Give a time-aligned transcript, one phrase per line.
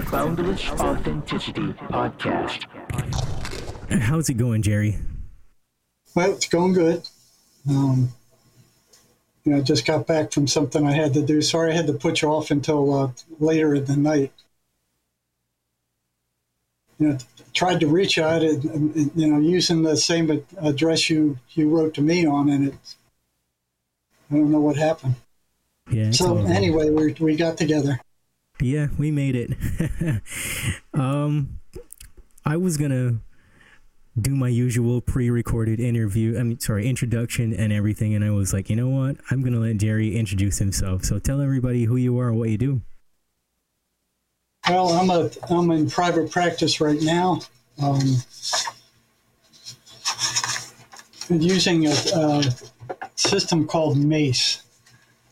[0.00, 2.66] the Boundless Authenticity Podcast.
[3.90, 4.98] How's it going, Jerry?
[6.14, 7.08] Well, it's going good.
[7.66, 8.10] Um,
[9.44, 11.40] you know, just got back from something I had to do.
[11.40, 14.32] Sorry I had to put you off until uh, later in the night.
[16.98, 17.18] You know,
[17.54, 21.94] tried to reach out, and, and, you know, using the same address you, you wrote
[21.94, 22.74] to me on, and it,
[24.30, 25.14] I don't know what happened.
[25.90, 26.10] Yeah.
[26.10, 27.98] So anyway, we we got together.
[28.60, 30.22] Yeah, we made it.
[30.94, 31.58] um,
[32.44, 33.20] I was gonna
[34.18, 36.38] do my usual pre-recorded interview.
[36.38, 39.16] I mean, sorry, introduction and everything, and I was like, you know what?
[39.30, 41.04] I'm gonna let Jerry introduce himself.
[41.04, 42.80] So tell everybody who you are and what you do.
[44.68, 47.40] Well, I'm a I'm in private practice right now.
[47.82, 48.00] Um,
[51.28, 52.44] using a, a,
[53.16, 54.62] system called MACE.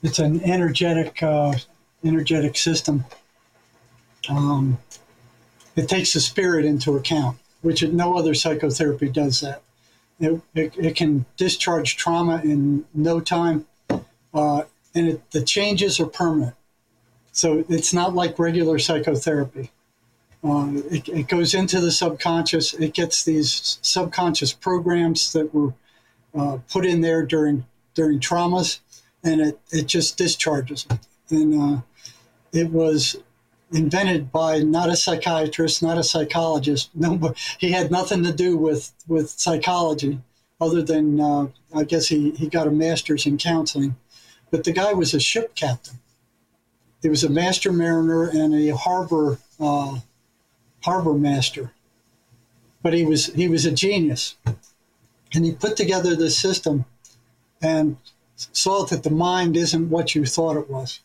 [0.02, 1.54] It's an energetic uh,
[2.04, 3.04] energetic system.
[4.28, 4.78] Um,
[5.76, 9.62] it takes the spirit into account, which no other psychotherapy does that.
[10.20, 13.66] It, it, it can discharge trauma in no time,
[14.32, 14.62] uh,
[14.94, 16.54] and it, the changes are permanent.
[17.32, 19.70] So it's not like regular psychotherapy.
[20.44, 22.74] Uh, it, it, goes into the subconscious.
[22.74, 25.72] It gets these subconscious programs that were
[26.38, 28.80] uh, put in there during during traumas,
[29.22, 30.98] and it, it just discharges it.
[31.30, 31.80] And uh,
[32.54, 33.16] it was
[33.72, 36.90] invented by not a psychiatrist, not a psychologist.
[36.94, 40.20] No, he had nothing to do with with psychology,
[40.60, 43.96] other than uh, I guess he he got a master's in counseling.
[44.50, 45.98] But the guy was a ship captain.
[47.02, 49.98] He was a master mariner and a harbor uh,
[50.84, 51.72] harbor master.
[52.82, 54.36] But he was he was a genius,
[55.34, 56.84] and he put together this system,
[57.60, 57.96] and
[58.36, 61.00] saw that the mind isn't what you thought it was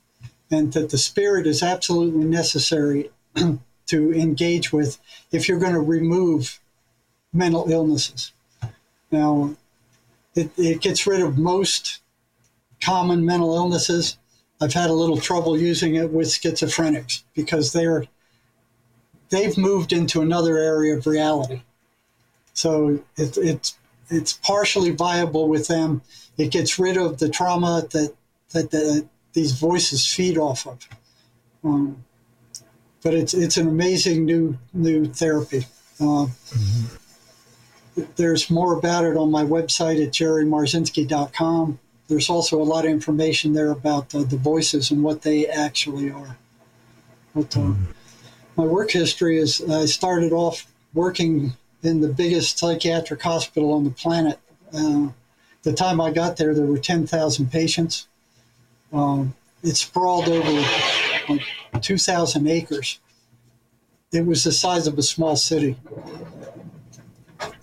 [0.51, 3.09] and that the spirit is absolutely necessary
[3.87, 4.99] to engage with
[5.31, 6.59] if you're going to remove
[7.33, 8.31] mental illnesses.
[9.11, 9.55] Now,
[10.35, 12.01] it, it gets rid of most
[12.81, 14.17] common mental illnesses.
[14.61, 18.05] I've had a little trouble using it with schizophrenics because they're
[19.29, 21.61] they've moved into another area of reality.
[22.53, 23.77] So it, it's
[24.09, 26.01] it's partially viable with them.
[26.37, 28.13] It gets rid of the trauma that
[28.51, 30.87] that the these voices feed off of.
[31.63, 32.03] Um,
[33.03, 35.65] but it's it's an amazing new new therapy.
[35.99, 38.03] Uh, mm-hmm.
[38.15, 41.79] There's more about it on my website at jerrymarzinsky.com.
[42.07, 46.09] There's also a lot of information there about uh, the voices and what they actually
[46.09, 46.37] are.
[47.35, 47.83] But uh, mm-hmm.
[48.55, 51.53] my work history is I started off working
[51.83, 54.39] in the biggest psychiatric hospital on the planet.
[54.73, 55.09] Uh,
[55.63, 58.07] the time I got there, there were 10,000 patients.
[58.91, 60.65] Um, it sprawled over
[61.29, 62.99] like 2,000 acres.
[64.11, 65.77] It was the size of a small city.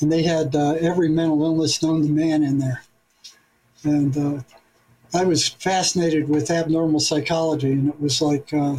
[0.00, 2.82] And they had uh, every mental illness known to man in there.
[3.82, 4.42] And uh,
[5.14, 8.78] I was fascinated with abnormal psychology, and it was like, uh,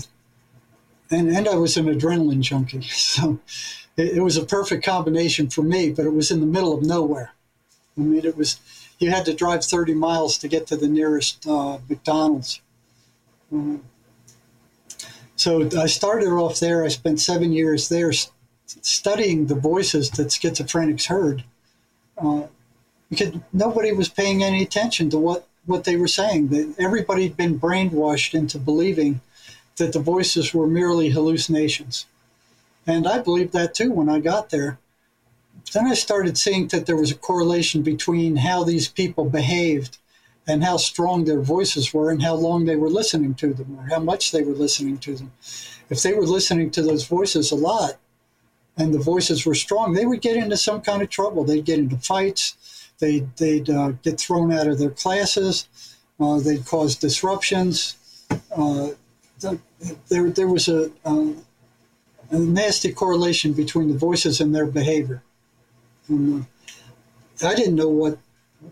[1.09, 2.81] and, and I was an adrenaline junkie.
[2.89, 3.39] So
[3.95, 6.83] it, it was a perfect combination for me, but it was in the middle of
[6.83, 7.31] nowhere.
[7.97, 8.59] I mean, it was
[8.99, 12.61] you had to drive 30 miles to get to the nearest uh, McDonald's.
[13.51, 13.83] Um,
[15.35, 16.83] so I started off there.
[16.83, 18.11] I spent seven years there
[18.65, 21.43] studying the voices that schizophrenics heard
[22.17, 22.43] uh,
[23.09, 26.47] because nobody was paying any attention to what, what they were saying.
[26.47, 29.21] That everybody had been brainwashed into believing
[29.75, 32.07] that the voices were merely hallucinations.
[32.87, 34.79] And I believed that too when I got there
[35.73, 39.97] then I started seeing that there was a correlation between how these people behaved
[40.47, 43.87] and how strong their voices were and how long they were listening to them or
[43.89, 45.31] how much they were listening to them.
[45.89, 47.97] If they were listening to those voices a lot
[48.77, 51.43] and the voices were strong, they would get into some kind of trouble.
[51.43, 55.67] They'd get into fights, they'd, they'd uh, get thrown out of their classes,
[56.19, 57.97] uh, they'd cause disruptions.
[58.55, 58.89] Uh,
[60.09, 61.33] there, there was a, uh,
[62.31, 65.21] a nasty correlation between the voices and their behavior.
[66.11, 66.41] Uh,
[67.43, 68.17] I didn't know what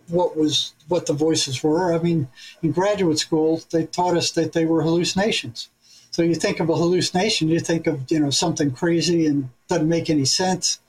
[0.08, 1.94] what was what the voices were.
[1.94, 2.28] I mean,
[2.62, 5.70] in graduate school, they taught us that they were hallucinations.
[6.12, 9.90] So you think of a hallucination, you think of you know something crazy and doesn't
[9.90, 10.80] make any sense,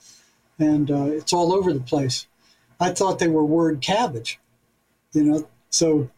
[0.59, 2.27] and uh, it's all over the place.
[2.79, 4.39] I thought they were word cabbage,
[5.13, 5.49] you know.
[5.71, 6.09] So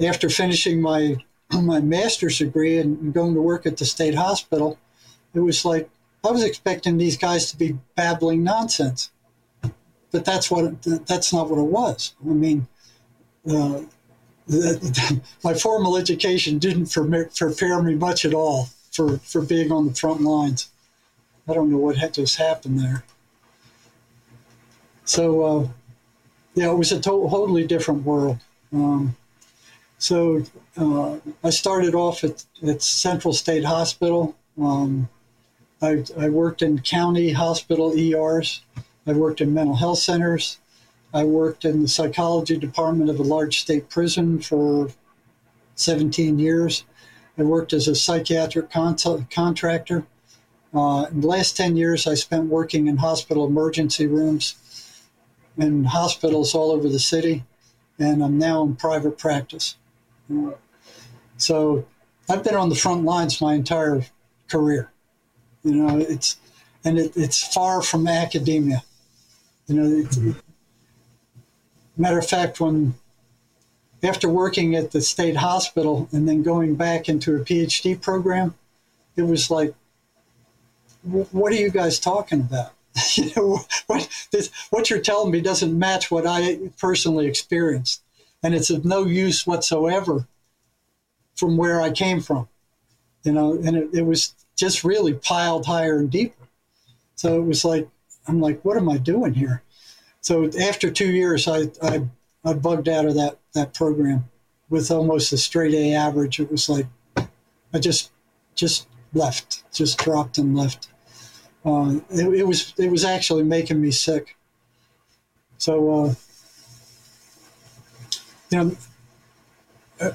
[0.00, 1.16] after finishing my
[1.52, 4.78] my master's degree and going to work at the state hospital,
[5.34, 5.90] it was like
[6.24, 9.10] I was expecting these guys to be babbling nonsense
[10.10, 12.14] but that's what it, that's not what it was.
[12.24, 12.66] I mean,
[13.46, 13.82] uh,
[14.46, 19.86] the, the, my formal education didn't prepare me much at all for, for being on
[19.88, 20.70] the front lines.
[21.48, 23.04] I don't know what had just happened there.
[25.04, 25.68] So, uh,
[26.54, 28.38] yeah, it was a to- totally different world.
[28.72, 29.16] Um,
[29.98, 30.42] so
[30.76, 34.36] uh, I started off at, at Central State Hospital.
[34.60, 35.08] Um,
[35.80, 38.60] I, I worked in county hospital ERs.
[39.08, 40.58] I worked in mental health centers.
[41.14, 44.90] I worked in the psychology department of a large state prison for
[45.76, 46.84] 17 years.
[47.38, 50.04] I worked as a psychiatric contractor.
[50.74, 54.56] Uh, in the last 10 years, I spent working in hospital emergency rooms
[55.56, 57.44] in hospitals all over the city,
[57.98, 59.76] and I'm now in private practice.
[61.38, 61.86] So
[62.28, 64.04] I've been on the front lines my entire
[64.48, 64.90] career.
[65.64, 66.36] You know, it's
[66.84, 68.82] and it, it's far from academia.
[69.68, 70.18] You know, it's,
[71.96, 72.94] matter of fact, when
[74.02, 78.54] after working at the state hospital and then going back into a PhD program,
[79.16, 79.74] it was like,
[81.02, 82.72] what are you guys talking about?
[83.14, 88.02] you know, what, this, what you're telling me doesn't match what I personally experienced.
[88.42, 90.26] And it's of no use whatsoever
[91.34, 92.48] from where I came from.
[93.24, 96.46] You know, and it, it was just really piled higher and deeper.
[97.16, 97.88] So it was like,
[98.28, 99.62] I'm like, what am I doing here?
[100.20, 102.02] So after two years, I, I,
[102.44, 104.28] I bugged out of that, that program
[104.68, 106.38] with almost a straight A average.
[106.38, 106.86] It was like,
[107.16, 108.10] I just,
[108.54, 110.88] just left, just dropped and left.
[111.64, 114.36] Uh, it, it, was, it was actually making me sick.
[115.56, 116.14] So, uh,
[118.50, 118.76] you know,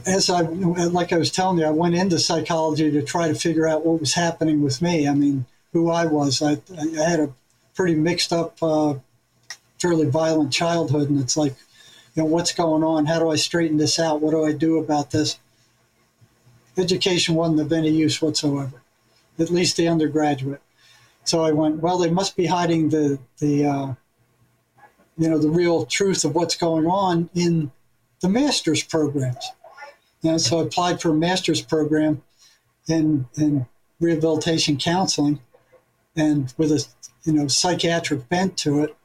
[0.05, 3.67] as I, like I was telling you, I went into psychology to try to figure
[3.67, 5.07] out what was happening with me.
[5.07, 6.41] I mean, who I was.
[6.41, 7.33] I, I had a
[7.75, 8.95] pretty mixed up, uh,
[9.79, 11.55] fairly violent childhood, and it's like,
[12.15, 13.05] you know, what's going on?
[13.05, 14.21] How do I straighten this out?
[14.21, 15.39] What do I do about this?
[16.77, 18.81] Education wasn't of any use whatsoever,
[19.39, 20.61] at least the undergraduate.
[21.25, 23.93] So I went, well, they must be hiding the the uh,
[25.17, 27.71] you know the real truth of what's going on in
[28.21, 29.51] the master's programs.
[30.23, 32.23] And so I applied for a master's program
[32.87, 33.65] in in
[33.99, 35.39] rehabilitation counseling,
[36.15, 36.85] and with a
[37.23, 38.95] you know psychiatric bent to it.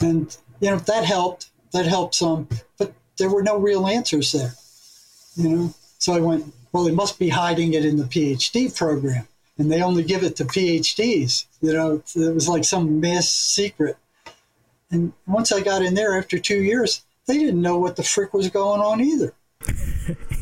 [0.00, 1.50] And you know that helped.
[1.72, 2.48] That helped some,
[2.78, 4.54] but there were no real answers there.
[5.36, 6.54] You know, so I went.
[6.72, 9.26] Well, they must be hiding it in the PhD program,
[9.58, 11.46] and they only give it to PhDs.
[11.60, 13.96] You know, it was like some mass secret.
[14.90, 18.32] And once I got in there after two years, they didn't know what the frick
[18.32, 19.34] was going on either.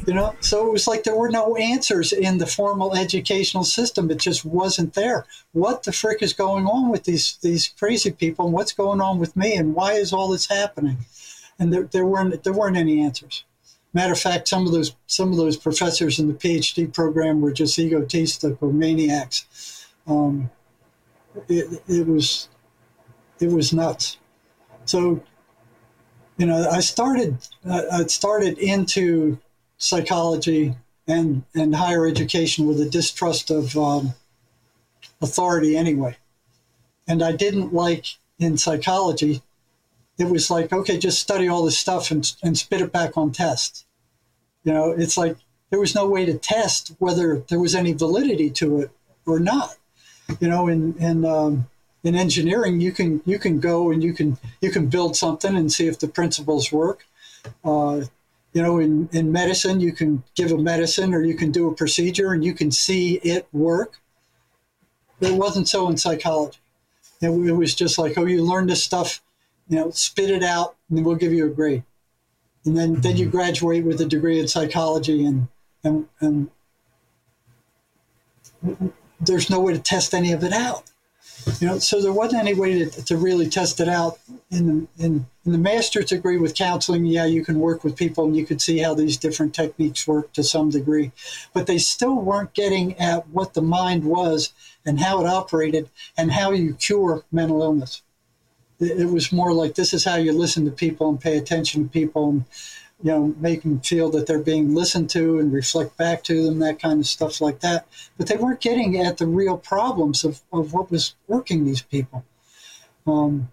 [0.07, 4.11] You know, so it was like there were no answers in the formal educational system.
[4.11, 5.27] It just wasn't there.
[5.53, 8.47] What the frick is going on with these these crazy people?
[8.47, 9.57] And what's going on with me?
[9.57, 10.99] And why is all this happening?
[11.59, 13.45] And there, there weren't there weren't any answers.
[13.93, 17.53] Matter of fact, some of those some of those professors in the PhD program were
[17.53, 19.87] just egotistical maniacs.
[20.07, 20.51] Um,
[21.49, 22.49] it, it was
[23.41, 24.19] it was nuts.
[24.85, 25.21] So
[26.37, 27.39] you know, I started
[27.69, 29.39] I started into
[29.79, 30.75] psychology
[31.07, 34.15] and and higher education with a distrust of um,
[35.21, 36.17] authority anyway,
[37.07, 38.07] and I didn't like
[38.39, 39.43] in psychology.
[40.19, 43.33] It was like okay, just study all this stuff and and spit it back on
[43.33, 43.85] tests.
[44.65, 45.37] You know, it's like
[45.71, 48.91] there was no way to test whether there was any validity to it
[49.27, 49.77] or not.
[50.41, 51.69] You know, in in um,
[52.03, 55.73] in engineering, you can you can go and you can you can build something and
[55.73, 57.05] see if the principles work.
[57.65, 58.03] Uh,
[58.57, 61.75] you know, in, in medicine, you can give a medicine or you can do a
[61.75, 64.01] procedure and you can see it work.
[65.21, 66.59] It wasn't so in psychology.
[67.21, 69.21] It, it was just like, oh, you learn this stuff,
[69.69, 71.83] you know, spit it out, and we'll give you a grade.
[72.65, 73.03] And then, mm-hmm.
[73.03, 75.49] then you graduate with a degree in psychology, and,
[75.85, 76.51] and and
[79.21, 80.91] there's no way to test any of it out.
[81.61, 84.19] You know, so there wasn't any way to, to really test it out.
[84.51, 88.25] In the, in, in the master's degree with counseling, yeah, you can work with people
[88.25, 91.13] and you could see how these different techniques work to some degree,
[91.53, 94.53] but they still weren't getting at what the mind was
[94.85, 98.03] and how it operated and how you cure mental illness.
[98.81, 101.85] It, it was more like this is how you listen to people and pay attention
[101.85, 102.45] to people and
[103.03, 106.59] you know, make them feel that they're being listened to and reflect back to them,
[106.61, 107.87] that kind of stuff like that.
[108.17, 112.25] But they weren't getting at the real problems of, of what was working these people.
[113.07, 113.51] Um,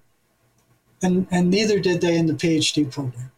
[1.01, 3.31] and, and neither did they in the PhD program.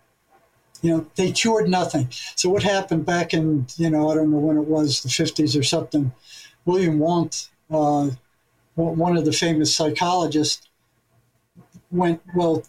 [0.82, 2.10] You know, they cured nothing.
[2.36, 5.60] So what happened back in, you know, I don't know when it was, the 50s
[5.60, 6.12] or something,
[6.66, 8.12] William Wundt, uh,
[8.76, 10.68] one of the famous psychologists,
[11.90, 12.64] went, well,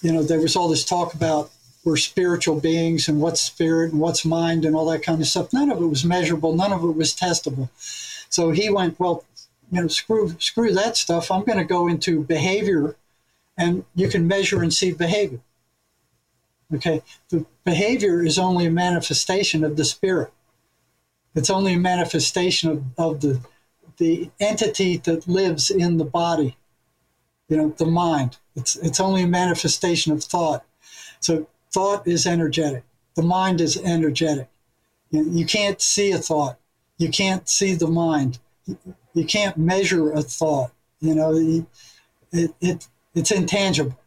[0.00, 1.52] you know, there was all this talk about
[1.84, 5.52] were spiritual beings and what's spirit and what's mind and all that kind of stuff.
[5.52, 6.54] None of it was measurable.
[6.54, 7.68] None of it was testable.
[8.28, 9.24] So he went, well,
[9.70, 11.30] you know, screw screw that stuff.
[11.30, 12.94] I'm going to go into behavior,
[13.56, 15.40] and you can measure and see behavior.
[16.74, 20.32] Okay, the behavior is only a manifestation of the spirit.
[21.34, 23.40] It's only a manifestation of, of the
[23.96, 26.56] the entity that lives in the body.
[27.48, 28.36] You know, the mind.
[28.54, 30.64] It's it's only a manifestation of thought.
[31.20, 32.84] So thought is energetic.
[33.14, 34.48] The mind is energetic.
[35.10, 36.58] You, can't see a thought.
[36.96, 38.38] You can't see the mind.
[39.14, 40.72] You can't measure a thought.
[41.00, 41.66] You know,
[42.32, 43.98] it, it it's intangible.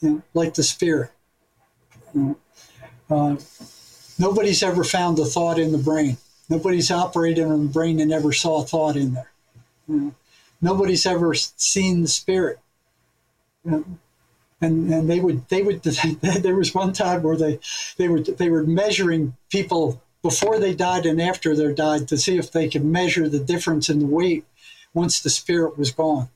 [0.00, 1.10] You know, like the spirit.
[2.14, 3.36] You know, uh,
[4.18, 6.18] nobody's ever found a thought in the brain.
[6.50, 9.30] Nobody's operated on the brain and never saw a thought in there.
[9.88, 10.14] You know,
[10.60, 12.58] nobody's ever seen the spirit.
[13.64, 13.84] You know,
[14.60, 15.82] and and they would they would
[16.42, 17.58] there was one time where they
[17.96, 22.38] they were they were measuring people before they died and after they died to see
[22.38, 24.44] if they could measure the difference in the weight
[24.94, 26.30] once the spirit was gone.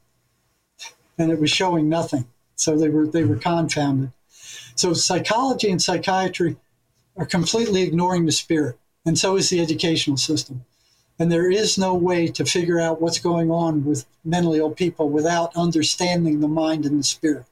[1.17, 2.27] And it was showing nothing.
[2.55, 4.13] So they were they were confounded.
[4.75, 6.57] So psychology and psychiatry
[7.17, 8.79] are completely ignoring the spirit.
[9.05, 10.65] And so is the educational system.
[11.19, 15.09] And there is no way to figure out what's going on with mentally ill people
[15.09, 17.47] without understanding the mind and the spirit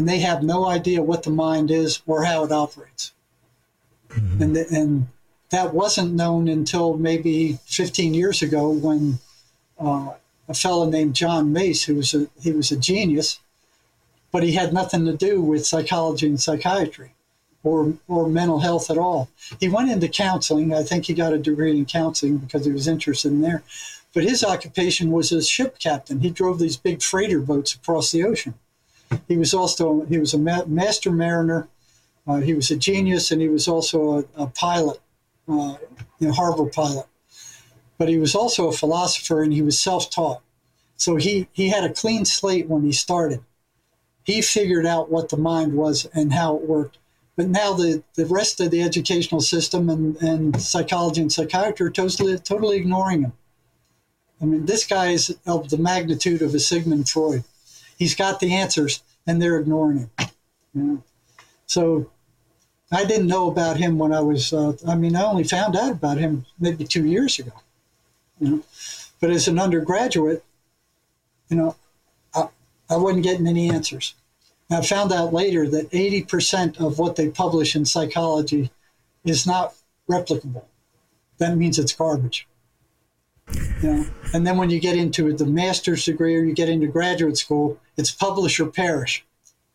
[0.00, 3.12] and they have no idea what the mind is or how it operates.
[4.08, 4.42] Mm-hmm.
[4.42, 5.08] And, and
[5.50, 9.18] that wasn't known until maybe 15 years ago when
[9.78, 10.14] uh,
[10.48, 13.40] a fellow named John Mace, who was a, he was a genius,
[14.32, 17.12] but he had nothing to do with psychology and psychiatry
[17.62, 19.28] or, or mental health at all.
[19.60, 20.72] He went into counseling.
[20.72, 23.62] I think he got a degree in counseling because he was interested in there.
[24.14, 26.20] But his occupation was a ship captain.
[26.20, 28.54] He drove these big freighter boats across the ocean.
[29.28, 31.68] He was also he was a ma- master mariner.
[32.26, 35.00] Uh, he was a genius, and he was also a, a pilot,
[35.48, 35.76] uh,
[36.18, 37.06] you know, harbor pilot.
[37.98, 40.42] But he was also a philosopher, and he was self-taught.
[40.96, 43.40] So he he had a clean slate when he started.
[44.22, 46.98] He figured out what the mind was and how it worked.
[47.36, 51.90] But now the, the rest of the educational system and, and psychology and psychiatry are
[51.90, 53.32] totally, totally ignoring him.
[54.42, 57.44] I mean, this guy is of the magnitude of a Sigmund Freud
[58.00, 60.10] he's got the answers and they're ignoring
[60.74, 61.04] him.
[61.66, 62.10] So
[62.90, 65.92] I didn't know about him when I was, uh, I mean, I only found out
[65.92, 67.52] about him maybe two years ago.
[68.40, 68.62] You know?
[69.20, 70.42] But as an undergraduate,
[71.50, 71.76] you know,
[72.34, 72.48] I,
[72.88, 74.14] I wasn't getting any answers.
[74.70, 78.70] And I found out later that 80% of what they publish in psychology
[79.24, 79.74] is not
[80.08, 80.64] replicable.
[81.36, 82.48] That means it's garbage.
[83.82, 84.06] You know?
[84.32, 87.78] And then when you get into the master's degree or you get into graduate school,
[87.96, 89.24] it's publish or perish.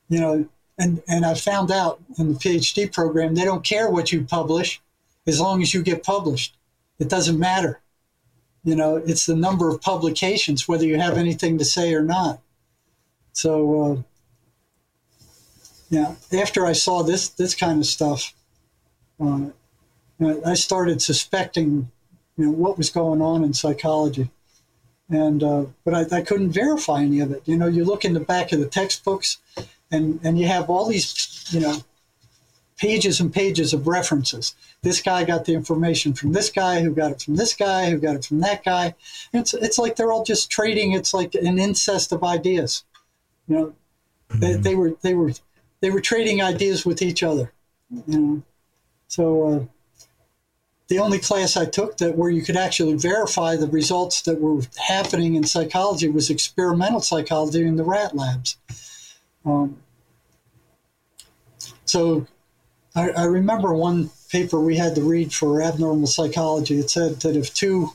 [0.10, 4.12] You know, and, and I found out in the PhD program, they don't care what
[4.12, 4.82] you publish
[5.26, 6.56] as long as you get published.
[7.00, 7.82] It doesn't matter.
[8.64, 12.42] You know, it's the number of publications, whether you have anything to say or not.
[13.32, 14.02] So, uh,
[15.90, 18.34] yeah, after I saw this this kind of stuff,
[19.20, 19.50] uh,
[20.20, 21.92] I started suspecting
[22.38, 24.30] you know what was going on in psychology.
[25.10, 27.44] And uh, but I, I, couldn't verify any of it.
[27.46, 29.38] You know you look in the back of the textbooks
[29.92, 31.78] and and you have all these you know
[32.78, 34.56] pages and pages of references.
[34.82, 37.98] This guy got the information from this guy who got it from this guy who
[38.00, 38.96] got it from that guy.
[39.32, 42.84] It's it's like they're all just trading it's like an incest of ideas.
[43.48, 43.74] You know
[44.30, 44.40] mm-hmm.
[44.40, 45.34] they, they were they were
[45.82, 47.52] they were trading ideas with each other
[48.08, 48.42] you know.
[49.08, 49.66] So uh,
[50.88, 54.62] the only class I took that where you could actually verify the results that were
[54.78, 58.58] happening in psychology was experimental psychology in the rat labs.
[59.46, 59.78] Um,
[61.86, 62.28] so
[62.96, 66.80] I, I, remember one paper we had to read for abnormal psychology.
[66.80, 67.92] It said that if two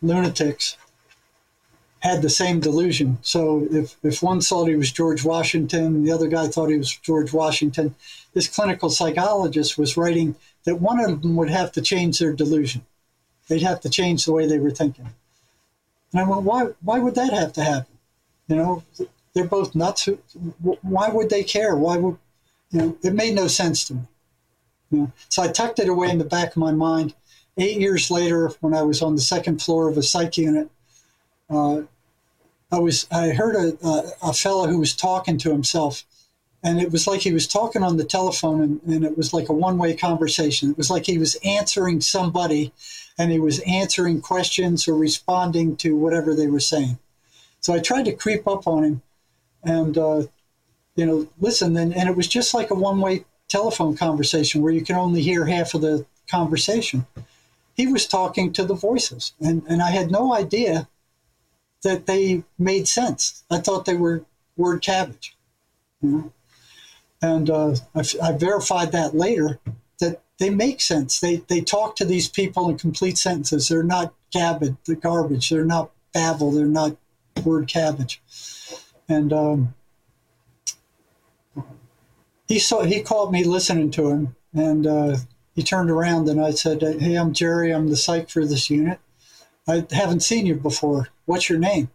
[0.00, 0.76] lunatics
[2.00, 6.28] had the same delusion, so if, if one thought he was George Washington the other
[6.28, 7.94] guy thought he was George Washington,
[8.32, 12.84] this clinical psychologist was writing– that one of them would have to change their delusion.
[13.48, 15.10] They'd have to change the way they were thinking.
[16.12, 17.98] And I went, why, why would that have to happen?
[18.48, 18.82] You know,
[19.32, 20.08] they're both nuts.
[20.82, 21.76] Why would they care?
[21.76, 22.18] Why would,
[22.70, 24.00] you know, it made no sense to me.
[24.90, 25.12] You know?
[25.28, 27.14] So I tucked it away in the back of my mind.
[27.56, 30.70] Eight years later, when I was on the second floor of a psych unit,
[31.48, 31.82] uh,
[32.72, 36.04] I was I heard a, a, a fellow who was talking to himself
[36.62, 39.48] and it was like he was talking on the telephone and, and it was like
[39.48, 42.72] a one-way conversation it was like he was answering somebody
[43.18, 46.98] and he was answering questions or responding to whatever they were saying
[47.60, 49.02] so i tried to creep up on him
[49.62, 50.22] and uh,
[50.96, 54.82] you know listen and, and it was just like a one-way telephone conversation where you
[54.82, 57.06] can only hear half of the conversation.
[57.74, 60.88] He was talking to the voices, and, and I had no idea
[61.82, 63.42] that they made sense.
[63.50, 64.24] I thought they were
[64.56, 65.36] word cabbage.
[66.00, 66.32] You know?
[67.22, 69.60] And uh, I, I verified that later
[69.98, 71.20] that they make sense.
[71.20, 73.68] They, they talk to these people in complete sentences.
[73.68, 75.50] They're not cabbage, the garbage.
[75.50, 76.50] They're not babble.
[76.50, 76.96] They're not
[77.44, 78.22] word cabbage.
[79.08, 79.74] And um,
[82.48, 85.16] he saw he called me listening to him, and uh,
[85.54, 87.72] he turned around and I said, "Hey, I'm Jerry.
[87.72, 88.98] I'm the psych for this unit.
[89.68, 91.08] I haven't seen you before.
[91.26, 91.90] What's your name?"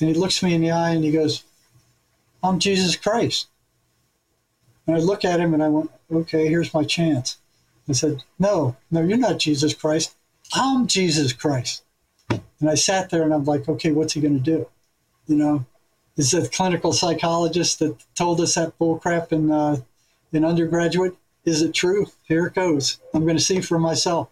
[0.00, 1.44] And he looks me in the eye and he goes,
[2.42, 3.48] "I'm Jesus Christ."
[4.86, 7.38] And I look at him and I went, "Okay, here's my chance."
[7.88, 10.14] I said, "No, no, you're not Jesus Christ.
[10.54, 11.82] I'm Jesus Christ."
[12.28, 14.66] And I sat there and I'm like, "Okay, what's he going to do?"
[15.26, 15.66] You know,
[16.16, 19.76] is a clinical psychologist that told us that bullcrap in uh,
[20.32, 21.16] in undergraduate.
[21.44, 22.06] Is it true?
[22.24, 22.98] Here it goes.
[23.14, 24.28] I'm going to see for myself.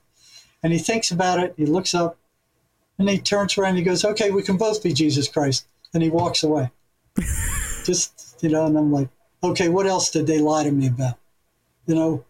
[0.62, 1.54] And he thinks about it.
[1.57, 2.16] He looks up,
[2.99, 3.71] and he turns around.
[3.71, 6.71] and He goes, "Okay, we can both be Jesus Christ." And he walks away.
[7.85, 9.09] Just you know, and I'm like,
[9.42, 11.18] "Okay, what else did they lie to me about?
[11.87, 12.25] You know,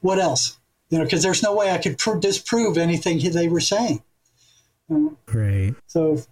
[0.00, 0.58] what else?
[0.90, 4.02] You know, because there's no way I could pr- disprove anything they were saying."
[4.88, 5.74] Right.
[5.86, 6.22] So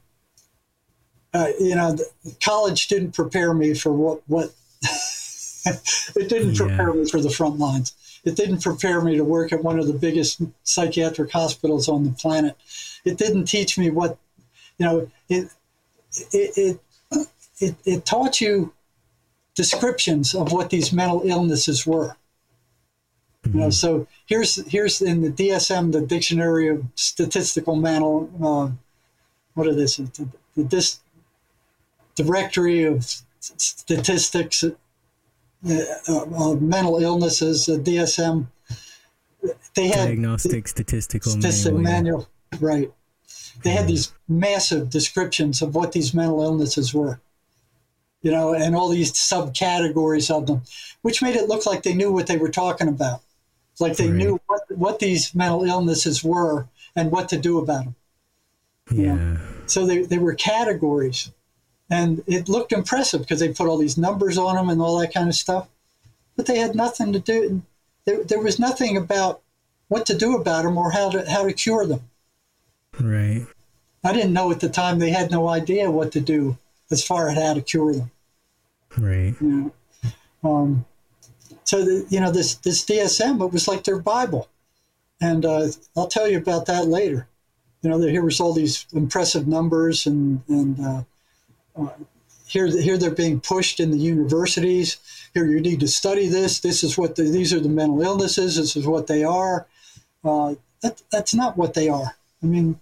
[1.35, 1.97] uh, you know,
[2.45, 4.53] college didn't prepare me for what what
[5.65, 7.03] it didn't prepare Yeah.
[7.03, 7.95] me for the front lines.
[8.25, 12.11] It didn't prepare me to work at one of the biggest psychiatric hospitals on the
[12.11, 12.57] planet.
[13.05, 14.17] It didn't teach me what,
[14.79, 15.49] you know, it
[16.33, 16.81] it it
[17.59, 18.73] it, it taught you
[19.55, 22.17] descriptions of what these mental illnesses were.
[23.45, 28.71] You know, so here's here's in the DSM, the Dictionary of Statistical Mental, uh,
[29.55, 31.01] what it is, the, the dis,
[32.15, 33.05] directory of
[33.41, 34.71] statistics, uh,
[36.09, 38.47] uh, mental illnesses, uh, DSM.
[39.75, 41.83] They had Diagnostic statistical statistic manual.
[41.83, 42.29] manual,
[42.61, 42.93] right?
[43.65, 47.21] They had these massive descriptions of what these mental illnesses were,
[48.23, 50.63] you know, and all these subcategories of them,
[51.03, 53.21] which made it look like they knew what they were talking about,
[53.81, 54.17] like they Right.
[54.17, 57.95] knew what what these mental illnesses were and what to do about them.
[58.91, 59.39] Yeah.
[59.67, 61.31] So they, they were categories.
[61.91, 65.13] And it looked impressive because they put all these numbers on them and all that
[65.13, 65.69] kind of stuff.
[66.37, 67.63] But they had nothing to do.
[68.07, 69.43] There, there was nothing about
[69.89, 72.01] what to do about them or how to, how to cure them.
[72.99, 73.47] Right.
[74.05, 76.57] I didn't know at the time they had no idea what to do
[76.93, 78.11] as far as how to cure them.
[78.97, 79.35] Right.
[79.41, 79.73] You
[80.43, 80.51] know?
[80.51, 80.85] um,
[81.65, 84.49] so, the, you know, this, this DSM, it was like their Bible.
[85.21, 87.29] And uh, I'll tell you about that later.
[87.83, 91.03] You know, here was all these impressive numbers and, and uh,
[91.77, 91.89] uh,
[92.47, 94.99] here, here they're being pushed in the universities.
[95.33, 96.61] Here you need to study this.
[96.61, 98.57] This is what the, these are the mental illnesses.
[98.57, 99.67] This is what they are.
[100.23, 102.15] Uh, that, that's not what they are.
[102.43, 102.79] I mean,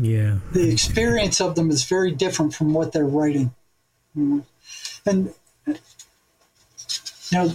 [0.00, 0.38] Yeah.
[0.52, 3.54] the experience of them is very different from what they're writing.
[4.16, 4.44] Mm.
[5.06, 5.34] And
[5.66, 5.74] you
[7.32, 7.48] know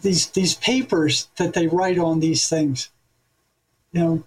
[0.00, 2.90] these these papers that they write on these things,
[3.92, 4.24] you know,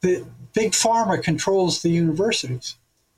[0.00, 2.76] the big pharma controls the universities.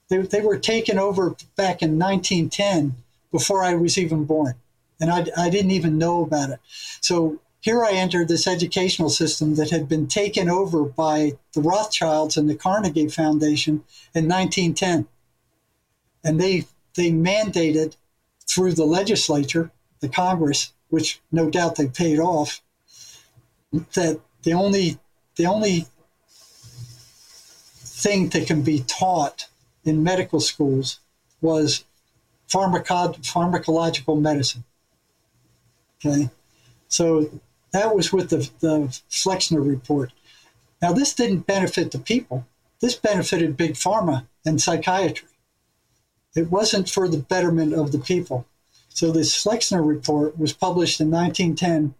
[0.08, 2.96] They, they were taken over back in 1910
[3.30, 4.54] before I was even born,
[5.00, 6.60] and I, I didn't even know about it.
[7.00, 12.36] So here I entered this educational system that had been taken over by the Rothschilds
[12.36, 15.06] and the Carnegie Foundation in 1910.
[16.22, 17.96] And they, they mandated
[18.46, 22.60] through the legislature, the Congress, which no doubt they paid off,
[23.72, 24.98] that the only,
[25.36, 25.86] the only
[27.78, 29.46] thing that can be taught
[29.86, 31.00] in medical schools
[31.40, 31.86] was
[32.46, 34.64] pharmaco- pharmacological medicine.
[36.04, 36.28] Okay.
[36.88, 37.30] So
[37.74, 40.12] that was with the, the Flexner report.
[40.80, 42.46] Now, this didn't benefit the people.
[42.80, 45.28] This benefited big pharma and psychiatry.
[46.36, 48.46] It wasn't for the betterment of the people.
[48.90, 51.96] So this Flexner report was published in 1910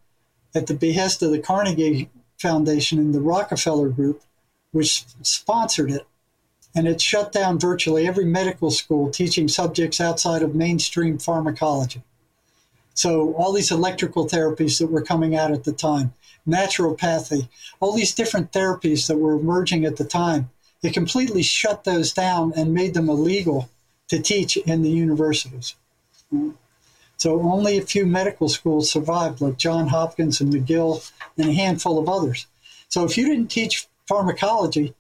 [0.55, 2.09] at the behest of the Carnegie
[2.39, 4.23] Foundation and the Rockefeller Group,
[4.71, 6.07] which sponsored it.
[6.73, 12.03] And it shut down virtually every medical school teaching subjects outside of mainstream pharmacology.
[12.95, 16.15] So all these electrical therapies that were coming out at the time,
[16.49, 17.49] naturopathy,
[17.81, 20.51] all these different therapies that were emerging at the time,
[20.83, 23.69] it completely shut those down and made them illegal
[24.09, 25.75] to teach in the universities.
[27.17, 31.99] So only a few medical schools survived, like John Hopkins and McGill and a handful
[31.99, 32.47] of others.
[32.89, 34.95] So if you didn't teach pharmacology,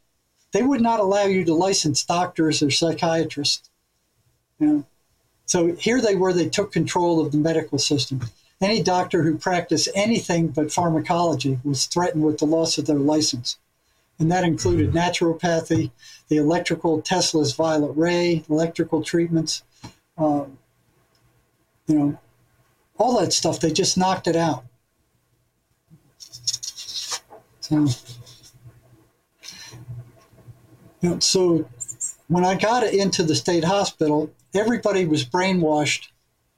[0.52, 3.68] they would not allow you to license doctors or psychiatrists.
[4.58, 4.84] You know,
[5.46, 8.20] So here they were, they took control of the medical system.
[8.60, 13.58] Any doctor who practiced anything but pharmacology was threatened with the loss of their license.
[14.18, 15.90] And that included naturopathy,
[16.28, 19.64] the electrical Tesla's violet ray, electrical treatments,
[20.16, 20.58] um,
[21.86, 22.18] you know,
[22.96, 23.60] all that stuff.
[23.60, 24.64] They just knocked it out.
[27.60, 27.86] So,
[31.00, 31.68] you know, so
[32.28, 36.08] when I got into the state hospital, everybody was brainwashed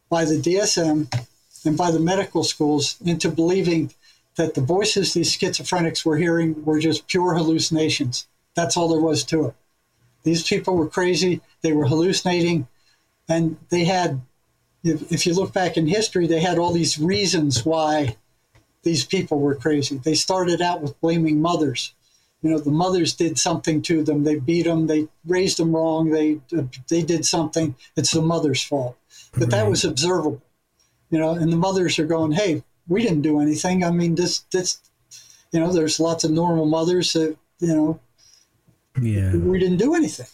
[0.09, 1.27] by the DSM
[1.65, 3.93] and by the medical schools into believing
[4.37, 8.27] that the voices these schizophrenics were hearing were just pure hallucinations.
[8.55, 9.55] That's all there was to it.
[10.23, 12.69] These people were crazy, they were hallucinating,
[13.29, 14.21] and they had,
[14.83, 18.17] if, if you look back in history, they had all these reasons why
[18.83, 19.97] these people were crazy.
[19.97, 21.95] They started out with blaming mothers.
[22.43, 24.25] You know, the mothers did something to them.
[24.25, 24.87] They beat them.
[24.87, 26.11] They raised them wrong.
[26.11, 26.41] They
[26.89, 27.75] they did something.
[27.97, 28.97] It's the mother's fault.
[29.37, 30.43] But that was observable.
[31.11, 33.85] You know, and the mothers are going, "Hey, we didn't do anything.
[33.85, 34.79] I mean, this this,
[35.53, 38.01] you know, there's lots of normal mothers that you know,
[39.01, 39.35] Yeah.
[39.35, 40.27] we didn't do anything.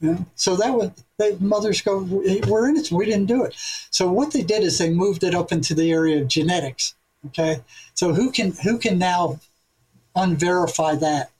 [0.00, 0.26] You know?
[0.34, 2.98] So that was they, mothers go, we're innocent.
[2.98, 3.54] We didn't do it.
[3.90, 6.94] So what they did is they moved it up into the area of genetics.
[7.26, 7.60] Okay,
[7.92, 9.38] so who can who can now
[10.16, 11.30] unverify that?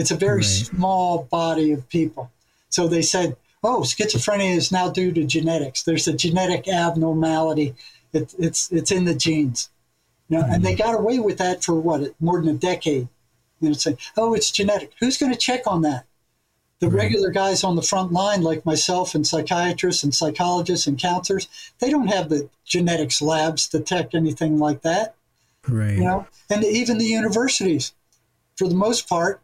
[0.00, 0.44] It's a very Right.
[0.44, 2.30] small body of people.
[2.70, 5.82] So they said, oh, schizophrenia is now due to genetics.
[5.82, 7.74] There's a genetic abnormality.
[8.12, 9.68] It, it's it's in the genes.
[10.28, 10.86] You know, and they mm-hmm.
[10.86, 13.08] got away with that for what more than a decade.
[13.60, 16.06] You know, saying, "Oh, it's genetic." Who's going to check on that?
[16.78, 17.04] The Right.
[17.04, 21.46] regular guys on the front line, like myself and psychiatrists and psychologists and counselors,
[21.78, 25.14] they don't have the genetics labs to detect anything like that.
[25.68, 25.96] Right.
[25.96, 27.92] You know, and even the universities,
[28.56, 29.42] for the most part,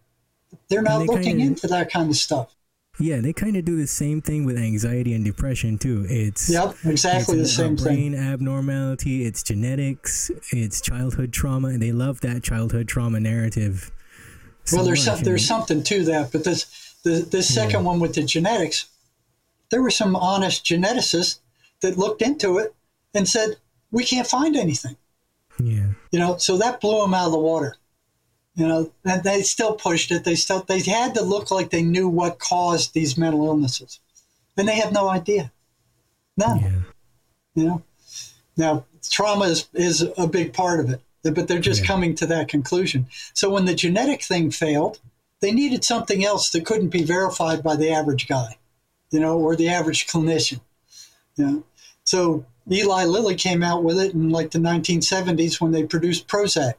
[0.68, 2.52] they're not they looking kinda- into that kind of stuff.
[2.98, 6.06] Yeah, they kind of do the same thing with anxiety and depression too.
[6.08, 7.84] It's Yep, exactly the it's a same thing.
[7.84, 9.26] brain abnormality.
[9.26, 10.30] It's genetics.
[10.50, 13.90] It's childhood trauma, and they love that childhood trauma narrative.
[14.64, 16.64] so well, there's much, some, there's something to that, but this
[17.02, 18.86] the this second one with the genetics,
[19.70, 21.38] there were some honest geneticists
[21.82, 22.74] that looked into it
[23.12, 23.56] and said
[23.90, 24.96] we can't find anything.
[25.62, 25.88] Yeah.
[26.12, 27.76] You know, so that blew them out of the water.
[28.56, 30.24] You know, and they still pushed it.
[30.24, 34.00] They still they had to look like they knew what caused these mental illnesses,
[34.56, 35.52] and they have no idea.
[36.38, 36.60] None.
[36.60, 36.70] Yeah.
[37.54, 37.82] You know,
[38.56, 41.86] now trauma is is a big part of it, but they're just Yeah.
[41.86, 43.06] coming to that conclusion.
[43.34, 45.00] So when the genetic thing failed,
[45.40, 48.56] they needed something else that couldn't be verified by the average guy,
[49.10, 50.60] you know, or the average clinician.
[51.36, 51.64] You know,
[52.04, 56.74] so Eli Lilly came out with it in like the 1970s when they produced Prozac.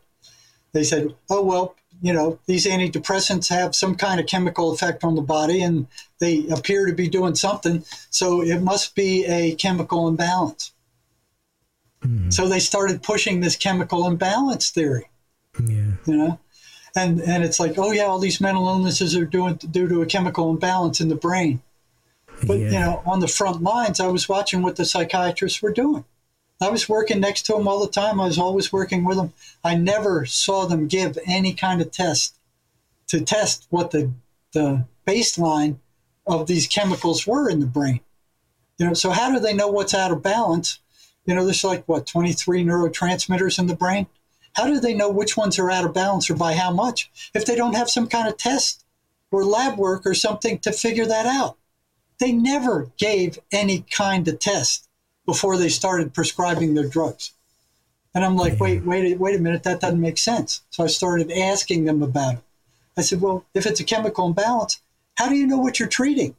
[0.74, 5.16] They said, "Oh well, you know, these antidepressants have some kind of chemical effect on
[5.16, 5.88] the body, and
[6.20, 7.84] they appear to be doing something.
[8.10, 10.72] So it must be a chemical imbalance."
[12.04, 12.32] Mhm.
[12.32, 15.10] So they started pushing this chemical imbalance theory,
[15.60, 15.94] Yeah.
[16.06, 16.40] you know,
[16.96, 20.06] and and it's like, oh yeah, all these mental illnesses are doing due to a
[20.06, 21.62] chemical imbalance in the brain.
[22.46, 22.66] But yeah.
[22.66, 26.06] you know, on the front lines, I was watching what the psychiatrists were doing.
[26.60, 28.20] I was working next to them all the time.
[28.20, 29.34] I was always working with them.
[29.64, 32.36] I never saw them give any kind of test
[33.08, 34.12] to test what the
[34.54, 35.78] the baseline
[36.26, 38.00] of these chemicals were in the brain.
[38.78, 40.80] You know, so how do they know what's out of balance?
[41.26, 44.08] You know, there's like what 23 neurotransmitters in the brain.
[44.54, 47.46] How do they know which ones are out of balance or by how much if
[47.46, 48.84] they don't have some kind of test
[49.30, 51.58] or lab work or something to figure that out?
[52.20, 54.87] They never gave any kind of test
[55.28, 57.34] before they started prescribing their drugs.
[58.16, 60.62] And I'm like, wait, wait, wait a minute, that doesn't make sense.
[60.72, 62.44] So I started asking them about it.
[62.98, 64.82] I said, well, if it's a chemical imbalance,
[65.16, 66.36] how do you know what you're treating?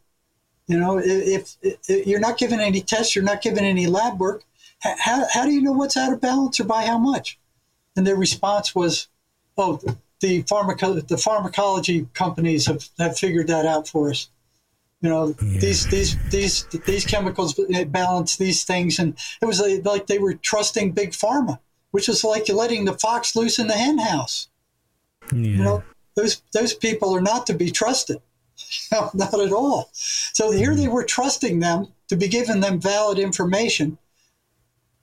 [0.67, 4.19] You know, if, if, if you're not given any tests, you're not given any lab
[4.19, 4.43] work,
[4.81, 7.39] how, how do you know what's out of balance or by how much?
[7.95, 9.09] And their response was,
[9.57, 9.81] oh,
[10.21, 14.29] the, pharmaco- the pharmacology companies have, have figured that out for us.
[15.01, 15.61] You know, Yeah.
[15.61, 20.35] these these these these chemicals eh, balance these things, and it was like, they were
[20.35, 21.61] trusting big pharma,
[21.93, 24.49] which is like letting the fox loose in the hen house.
[25.33, 25.39] yeah.
[25.39, 25.83] You know,
[26.17, 28.21] those those people are not to be trusted,
[28.93, 29.89] No, not at all.
[29.93, 33.99] So here they were trusting them to be giving them valid information.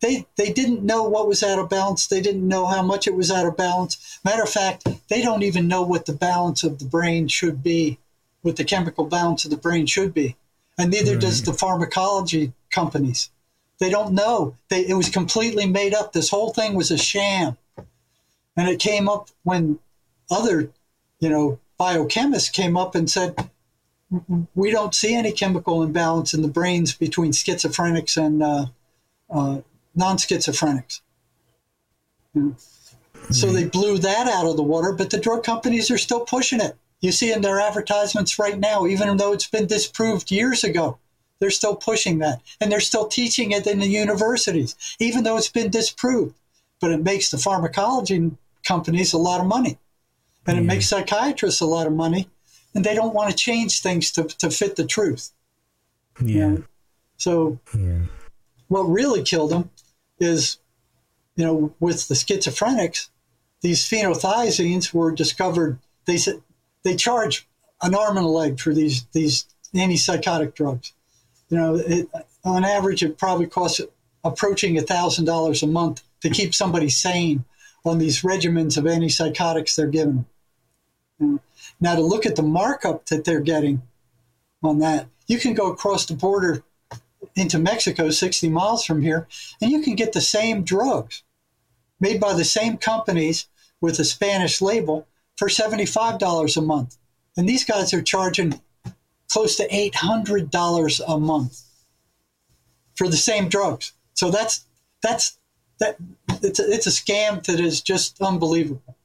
[0.01, 2.07] They they didn't know what was out of balance.
[2.07, 4.19] They didn't know how much it was out of balance.
[4.25, 7.97] Matter of fact, they don't even know what the balance of the brain should be,
[8.45, 10.35] what the chemical balance of the brain should be,
[10.77, 13.31] and neither does the pharmacology companies.
[13.79, 14.55] They don't know.
[14.69, 16.13] They, it was completely made up.
[16.13, 17.57] This whole thing was a sham,
[18.55, 19.79] and it came up when
[20.29, 20.69] other,
[21.19, 23.49] you know, biochemists came up and said,
[24.53, 28.65] we don't see any chemical imbalance in the brains between schizophrenics and uh,
[29.31, 29.61] uh,
[29.95, 31.01] non-schizophrenics.
[33.31, 36.61] So they blew that out of the water, but the drug companies are still pushing
[36.61, 36.77] it.
[37.05, 40.97] You see in their advertisements right now, even though it's been disproved years ago,
[41.37, 42.41] they're still pushing that.
[42.59, 46.33] And they're still teaching it in the universities, even though it's been disproved.
[46.81, 48.31] But it makes the pharmacology
[48.67, 49.77] companies a lot of money.
[50.47, 52.27] And it makes psychiatrists a lot of money.
[52.73, 55.29] And they don't want to change things to, to fit the truth.
[56.19, 56.57] Yeah.
[57.17, 57.99] So Yeah.
[58.67, 59.69] what really killed them
[60.19, 60.57] is,
[61.35, 63.09] you know, with the schizophrenics,
[63.61, 65.77] these phenothiazines were discovered.
[66.05, 66.41] They said
[66.85, 67.49] they charge
[67.81, 70.93] an arm and a leg for these these antipsychotic drugs.
[71.49, 72.07] You know, it,
[72.45, 73.81] on average, it probably costs
[74.23, 77.43] approaching thousand dollars a month to keep somebody sane
[77.83, 80.25] on these regimens of antipsychotics they're given.
[81.79, 83.81] Now, to look at the markup that they're getting
[84.63, 86.63] on that, you can go across the border
[87.35, 89.27] into Mexico, 60 miles from here,
[89.61, 91.23] and you can get the same drugs
[91.99, 93.47] made by the same companies
[93.81, 96.97] with a Spanish label for $75 a month.
[97.37, 98.61] And these guys are charging
[99.29, 101.61] close to $800 a month
[102.95, 103.91] for the same drugs.
[104.13, 104.65] So that's
[105.01, 105.37] that's
[105.79, 105.97] that
[106.41, 108.95] it's a, it's a scam that is just unbelievable.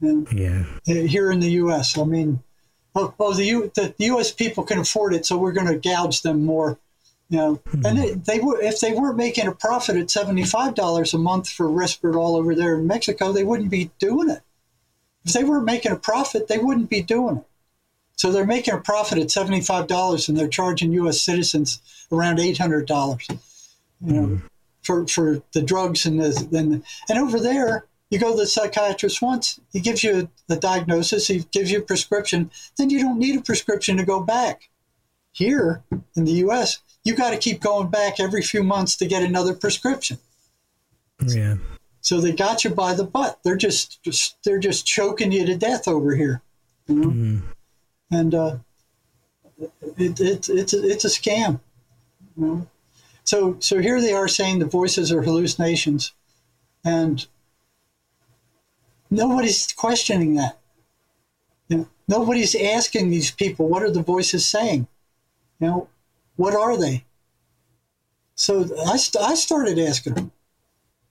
[0.00, 0.64] And Yeah.
[0.88, 1.98] Uh, here in the U.S.
[1.98, 2.42] I mean,
[2.94, 4.30] oh, oh the, U, the U.S.
[4.30, 6.78] people can afford it, so we're going to gouge them more.
[7.30, 7.86] You know, hmm.
[7.86, 11.48] and they, they were if they weren't making a profit at seventy-five dollars a month
[11.48, 14.42] for Risperdal over there in Mexico, they wouldn't be doing it.
[15.24, 17.44] If they weren't making a profit, they wouldn't be doing it.
[18.16, 21.20] So they're making a profit at seventy-five dollars, and they're charging U.S.
[21.20, 21.80] citizens
[22.12, 23.26] around eight hundred dollars.
[24.00, 24.46] You know, mm-hmm.
[24.82, 29.20] for for the drugs and the and and over there, you go to the psychiatrist
[29.20, 33.36] once, he gives you a diagnosis, he gives you a prescription, then you don't need
[33.36, 34.68] a prescription to go back.
[35.32, 35.82] Here
[36.14, 39.52] in the U.S., you got to keep going back every few months to get another
[39.52, 40.18] prescription.
[41.26, 41.56] Yeah.
[42.04, 43.38] So they got you by the butt.
[43.42, 46.42] They're just, just they're just choking you to death over here,
[46.86, 47.08] you know?
[47.08, 47.42] Mhm.
[48.10, 48.56] and uh,
[49.96, 51.60] it, it, it's a, it's a scam.
[52.36, 52.66] You know?
[53.24, 56.12] So so here they are saying the voices are hallucinations,
[56.84, 57.26] and
[59.10, 60.58] nobody's questioning that.
[61.68, 64.86] You know, nobody's asking these people what are the voices saying.
[65.58, 65.88] You know,
[66.36, 67.06] what are they?
[68.34, 70.32] So I, st- I started asking them.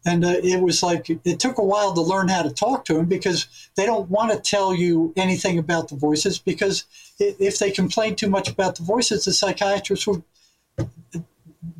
[0.05, 2.95] And uh, it was like, it took a while to learn how to talk to
[2.95, 6.83] them because they don't want to tell you anything about the voices because
[7.19, 10.23] if they complain too much about the voices, the psychiatrists would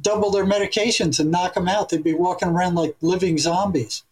[0.01, 1.89] double their medications and knock them out.
[1.89, 4.03] They'd be walking around like living zombies.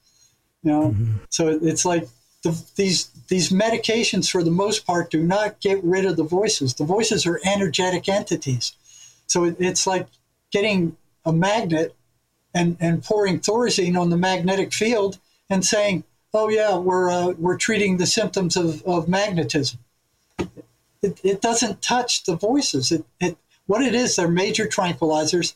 [0.64, 0.96] You know,
[1.30, 2.08] so it's like
[2.44, 6.76] the, these these medications, for the most part, do not get rid of the voices.
[6.76, 8.74] The voices are energetic entities,
[9.26, 10.08] so it, it's like
[10.52, 11.96] getting a magnet
[12.54, 17.58] and, and pouring Thorazine on the magnetic field and saying, "Oh yeah, we're uh, we're
[17.58, 19.80] treating the symptoms of, of magnetism."
[21.02, 22.92] It, it doesn't touch the voices.
[22.92, 23.38] It, it
[23.68, 25.56] what it is, they're major tranquilizers.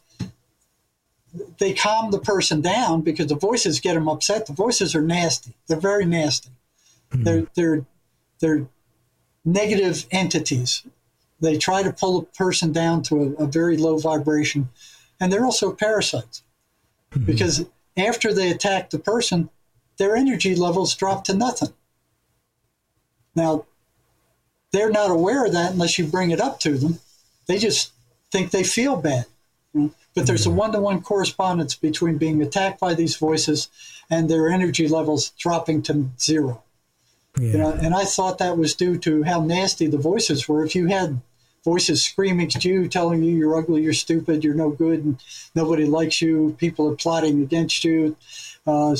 [1.59, 4.45] They calm the person down because the voices get them upset.
[4.45, 5.53] The voices are nasty.
[5.67, 6.49] They're very nasty.
[7.11, 7.85] They're they're
[8.39, 8.67] they're
[9.43, 10.83] negative entities.
[11.41, 14.69] They try to pull a person down to a, a very low vibration,
[15.19, 16.41] and they're also parasites
[17.15, 17.25] Mm-hmm.
[17.25, 17.65] because
[17.97, 19.49] after they attack the person,
[19.97, 21.73] their energy levels drop to nothing.
[23.35, 23.65] Now,
[24.71, 26.99] they're not aware of that unless you bring it up to them.
[27.47, 27.93] They just
[28.31, 29.25] think they feel bad.
[29.73, 29.91] you know.
[30.13, 33.69] But there's a one to one correspondence between being attacked by these voices
[34.09, 36.63] and their energy levels dropping to zero.
[37.39, 37.51] Yeah.
[37.51, 40.65] You know, and I thought that was due to how nasty the voices were.
[40.65, 41.21] If you had
[41.65, 45.21] voices screaming at you, telling you you're ugly, you're stupid, you're no good, and
[45.55, 48.15] nobody likes you, people are plotting against you,
[48.67, 48.95] uh,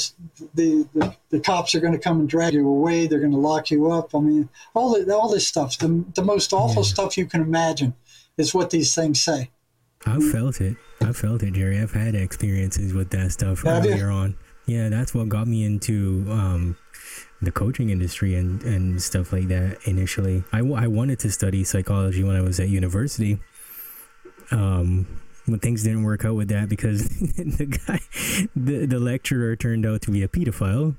[0.54, 3.38] the, the the cops are going to come and drag you away, they're going to
[3.38, 4.14] lock you up.
[4.14, 7.94] I mean, all the, all this stuff, the, the most awful stuff you can imagine,
[8.38, 9.52] is what these things say.
[10.06, 10.76] I've felt it.
[11.02, 11.80] I've felt it, Jerry.
[11.80, 13.92] I've had experiences with that stuff Have you?
[13.92, 14.38] earlier on.
[14.68, 16.78] Yeah, that's what got me into um,
[17.42, 20.44] the coaching industry and, and stuff like that initially.
[20.52, 23.40] I, I wanted to study psychology when I was at university.
[24.52, 25.08] Um,
[25.46, 28.00] when things didn't work out with that because the guy,
[28.56, 30.96] the, the lecturer turned out to be a pedophile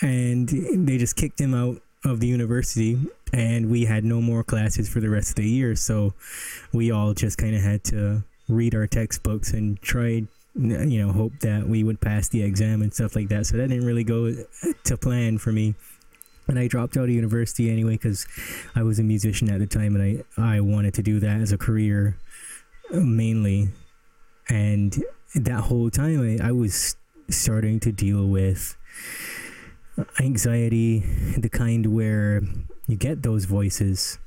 [0.00, 2.98] and they just kicked him out of the university
[3.32, 5.74] and we had no more classes for the rest of the year.
[5.76, 6.14] So
[6.72, 10.24] we all just kind of had to read our textbooks and try
[10.56, 13.68] you know hope that we would pass the exam and stuff like that so that
[13.68, 14.32] didn't really go
[14.84, 15.74] to plan for me
[16.46, 18.26] and I dropped out of university anyway because
[18.74, 21.52] I was a musician at the time, and I I wanted to do that as
[21.52, 22.16] a career
[22.92, 23.70] uh, mainly.
[24.48, 25.02] And
[25.34, 26.96] that whole time, I, I was
[27.30, 28.76] starting to deal with
[30.20, 31.00] anxiety,
[31.38, 32.42] the kind where
[32.86, 34.18] you get those voices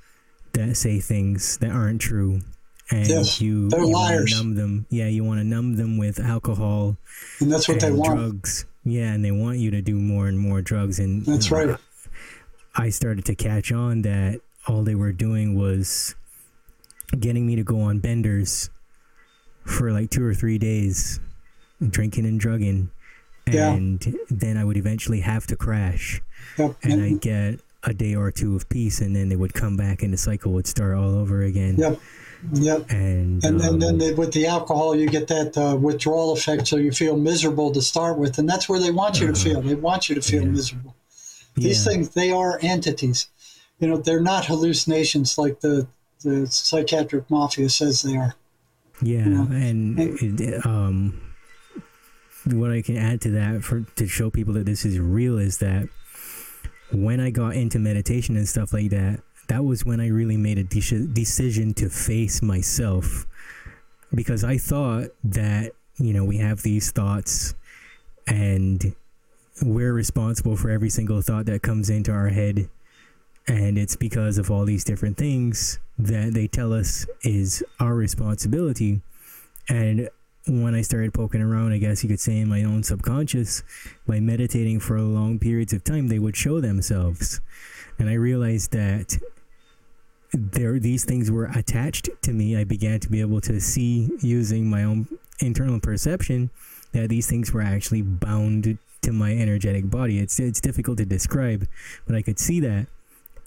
[0.54, 2.42] that say things that aren't true.
[2.90, 4.32] And Yes, you, they're you liars.
[4.38, 4.86] numb them.
[4.90, 6.98] Yeah, you want to numb them with alcohol
[7.40, 8.18] And that's what they want.
[8.18, 8.66] drugs.
[8.86, 10.98] Yeah, and they want you to do more and more drugs.
[11.00, 11.78] And That's you know, right.
[12.76, 16.16] I started to catch on that all they were doing was
[17.20, 18.70] getting me to go on benders
[19.66, 21.20] for like two or three days,
[21.90, 22.90] drinking and drugging.
[23.52, 23.74] Yeah.
[23.74, 26.22] And then I would eventually have to crash,
[26.58, 26.76] Yep.
[26.84, 29.78] and And- I'd get a day or two of peace, and then they would come
[29.78, 31.76] back, and the cycle would start all over again.
[31.78, 32.00] Yep.
[32.54, 32.90] Yep.
[32.92, 36.68] And, And, and then um, they, with the alcohol, you get that uh, withdrawal effect,
[36.68, 39.44] so you feel miserable to start with, and that's where they want you to Uh-huh.
[39.44, 39.62] feel.
[39.62, 40.50] They want you to feel Yeah.
[40.50, 40.96] miserable.
[41.56, 41.92] These yeah.
[41.92, 43.28] things, they are entities.
[43.80, 45.88] You know, they're not hallucinations like the
[46.24, 48.34] the psychiatric mafia says they are.
[49.04, 51.22] Yeah, know, and it, um,
[52.46, 55.60] what I can add to that for to show people that this is real is
[55.60, 55.88] that
[56.92, 60.58] when I got into meditation and stuff like that, that was when I really made
[60.58, 63.26] a de- decision to face myself.
[64.14, 67.54] Because I thought that you know we have these thoughts
[68.26, 68.96] and
[69.62, 72.70] we're responsible for every single thought that comes into our head.
[73.48, 79.02] And it's because of all these different things that they tell us is our responsibility.
[79.70, 80.10] And
[80.50, 83.64] when i started poking around i guess you could say in my own subconscious
[84.08, 87.42] by meditating for long periods of time they would show themselves.
[88.00, 89.18] And i realized that
[90.34, 94.70] there these things were attached to me i began to be able to see using
[94.70, 95.08] my own
[95.40, 96.50] internal perception
[96.92, 101.66] that these things were actually bound to my energetic body it's it's difficult to describe
[102.06, 102.88] but i could see that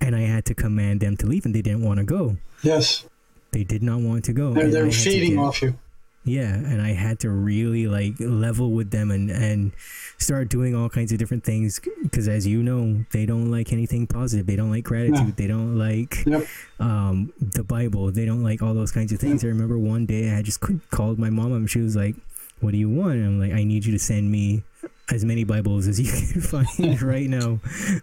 [0.03, 2.39] and I had to command them to leave, and they didn't want to go.
[2.63, 3.05] Yes,
[3.51, 4.55] They did not want to go.
[4.55, 5.77] they're, they're feeding off you.
[6.25, 9.73] Yeah, and I had to really like level with them and and
[10.19, 14.07] start doing all kinds of different things because, as you know, they don't like anything
[14.07, 14.47] positive.
[14.47, 15.29] They don't like gratitude.
[15.29, 15.35] No.
[15.35, 16.47] They don't like Yep.
[16.79, 18.13] um, the Bible.
[18.13, 19.43] They don't like all those kinds of things.
[19.45, 22.17] I remember one day I just called my mom and she was like,
[22.61, 24.63] "What do you want?" And I'm like, "I need you to send me
[25.11, 27.61] as many Bibles as you can find right now,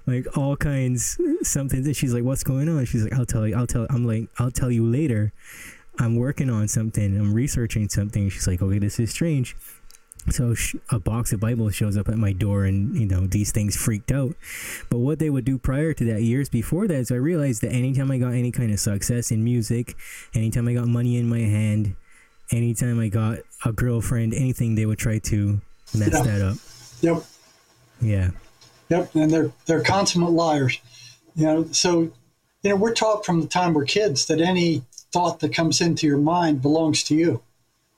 [0.08, 3.56] like all kinds, something." And she's like, "What's going on?" She's like, "I'll tell you.
[3.56, 5.34] I'll tell." I'm like, "I'll tell you later."
[6.00, 7.18] I'm working on something.
[7.18, 8.30] I'm researching something.
[8.30, 9.56] She's like, "Okay, this is strange."
[10.30, 13.52] So sh- a box of Bibles shows up at my door, and you know these
[13.52, 14.36] things freaked out.
[14.90, 17.72] But what they would do prior to that, years before that, is I realized that
[17.72, 19.96] anytime I got any kind of success in music,
[20.34, 21.96] anytime I got money in my hand,
[22.52, 25.62] anytime I got a girlfriend, anything, they would try to
[25.96, 26.24] mess Yeah.
[26.24, 26.58] that up.
[27.02, 27.24] Yep.
[28.02, 28.30] Yeah,
[28.90, 30.80] Yep, and they're they're consummate liars.
[31.36, 32.02] You know, so
[32.64, 34.84] you know we're taught from the time we're kids that any
[35.17, 37.41] thought that comes into your mind belongs to you.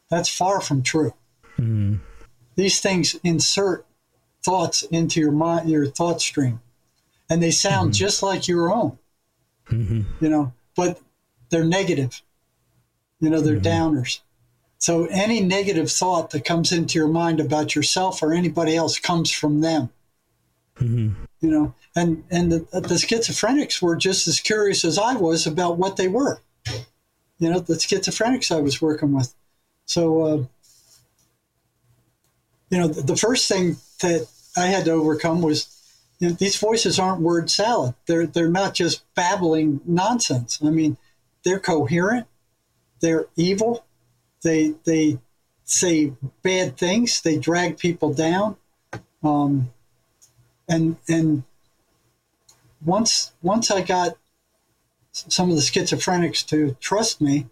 [0.09, 1.13] That's far from true.
[1.59, 1.99] mm,
[2.55, 3.85] These things insert
[4.41, 6.61] thoughts into your mind, your thought stream,
[7.29, 8.97] and they sound just like your own.
[9.67, 11.01] hmm You know, but
[11.49, 12.21] they're negative.
[13.19, 13.63] You know, they're Mhm.
[13.73, 14.19] downers.
[14.77, 19.29] So any negative thought that comes into your mind about yourself or anybody else comes
[19.29, 19.89] from them.
[20.77, 21.09] hmm
[21.41, 25.77] you know and and the, the schizophrenics were just as curious as i was about
[25.77, 26.39] what they were
[27.39, 29.33] you know the schizophrenics i was working with.
[29.85, 30.43] So uh,
[32.69, 35.75] you know the, the first thing that i had to overcome was
[36.19, 37.95] you know, these voices aren't word salad.
[38.05, 40.59] They're they're not just babbling nonsense.
[40.63, 40.97] I mean
[41.43, 42.27] they're coherent.
[42.99, 43.85] They're evil.
[44.43, 45.19] They they
[45.63, 47.21] say bad things.
[47.21, 48.57] They drag people down.
[49.23, 49.71] Um,
[50.67, 51.43] and and
[52.83, 54.17] once once I got
[55.27, 57.47] some of the schizophrenics to trust me,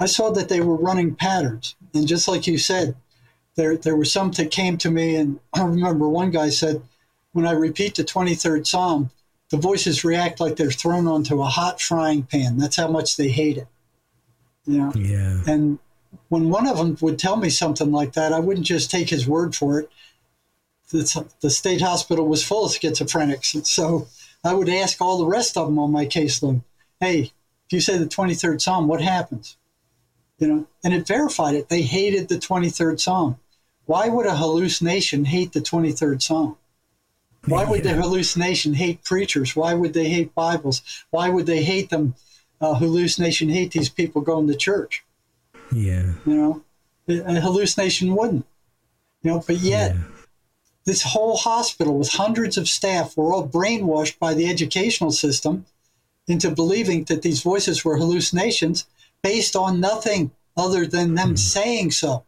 [0.00, 1.74] I saw that they were running patterns.
[1.94, 2.94] And just like you said,
[3.56, 6.82] there there were some that came to me, and I remember one guy said,
[7.32, 9.10] when I repeat the twenty third Psalm,
[9.50, 12.58] the voices react like they're thrown onto a hot frying pan.
[12.58, 13.66] That's how much they hate it.
[14.66, 14.92] You know.
[14.94, 15.78] yeah, And
[16.28, 19.26] when one of them would tell me something like that, I wouldn't just take his
[19.26, 19.90] word for it.
[20.90, 23.54] The, the state hospital was full of schizophrenics.
[23.54, 24.08] And so
[24.44, 26.62] I would ask all the rest of them on my caseload,
[27.00, 27.32] hey,
[27.66, 29.56] if you say the 23rd Psalm, what happens?
[30.38, 31.68] You know, and it verified it.
[31.68, 33.38] They hated the 23rd Psalm.
[33.86, 36.56] Why would a hallucination hate the 23rd Psalm?
[37.46, 39.56] Why would the hallucination hate preachers?
[39.56, 40.82] Why would they hate Bibles?
[41.10, 42.14] Why would they hate them?
[42.60, 45.04] Uh, hallucination hate these people going to church
[45.72, 46.62] yeah, you know
[47.08, 48.46] a hallucination wouldn't
[49.22, 50.02] you know but yet yeah.
[50.88, 55.66] This whole hospital with hundreds of staff were all brainwashed by the educational system
[56.26, 58.86] into believing that these voices were hallucinations
[59.22, 62.24] based on nothing other than them saying so.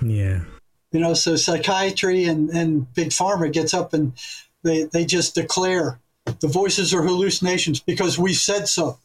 [0.00, 0.44] Yeah.
[0.92, 4.14] You know, so psychiatry and, and big pharma gets up and
[4.62, 6.00] they, they just declare
[6.40, 8.98] the voices are hallucinations because we said so.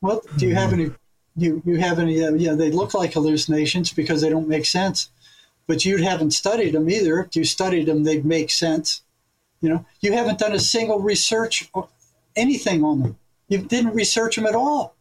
[0.00, 0.90] Well, do you have any?
[1.36, 2.24] You you have any?
[2.24, 5.10] Uh, yeah, they look like hallucinations because they don't make sense.
[5.66, 7.20] But you haven't studied them either.
[7.20, 9.02] If you studied them, they'd make sense.
[9.60, 11.88] You know, you haven't done a single research or
[12.34, 13.18] anything on them.
[13.48, 14.94] You didn't research them at all.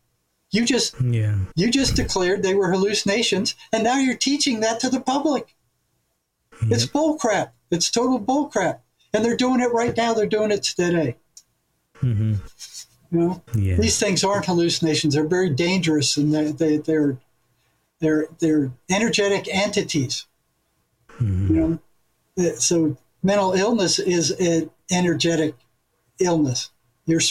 [0.51, 1.36] You just Yeah.
[1.55, 5.55] you just declared they were hallucinations, and now you're teaching that to the public.
[6.70, 7.51] It's bullcrap.
[7.72, 8.80] It's total bullcrap.
[9.14, 10.14] And they're doing it right now.
[10.14, 11.16] They're doing it today.
[11.99, 12.36] hmm
[13.12, 13.76] You know, Yeah.
[13.78, 15.16] these things aren't hallucinations.
[15.16, 17.18] They're very dangerous, and they, they, they're
[17.99, 20.26] they're they're energetic entities.
[21.22, 21.49] Mhm.
[21.49, 21.80] You know,
[22.38, 25.55] Uh, so mental illness is an energetic
[26.19, 26.69] illness.
[27.05, 27.22] You're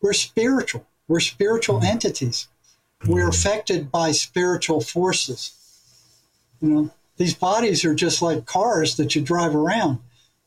[0.00, 0.86] we're spiritual.
[1.06, 2.48] We're spiritual entities.
[3.06, 5.52] We're affected by spiritual forces.
[6.60, 10.00] You know, these bodies are just like cars that you drive around,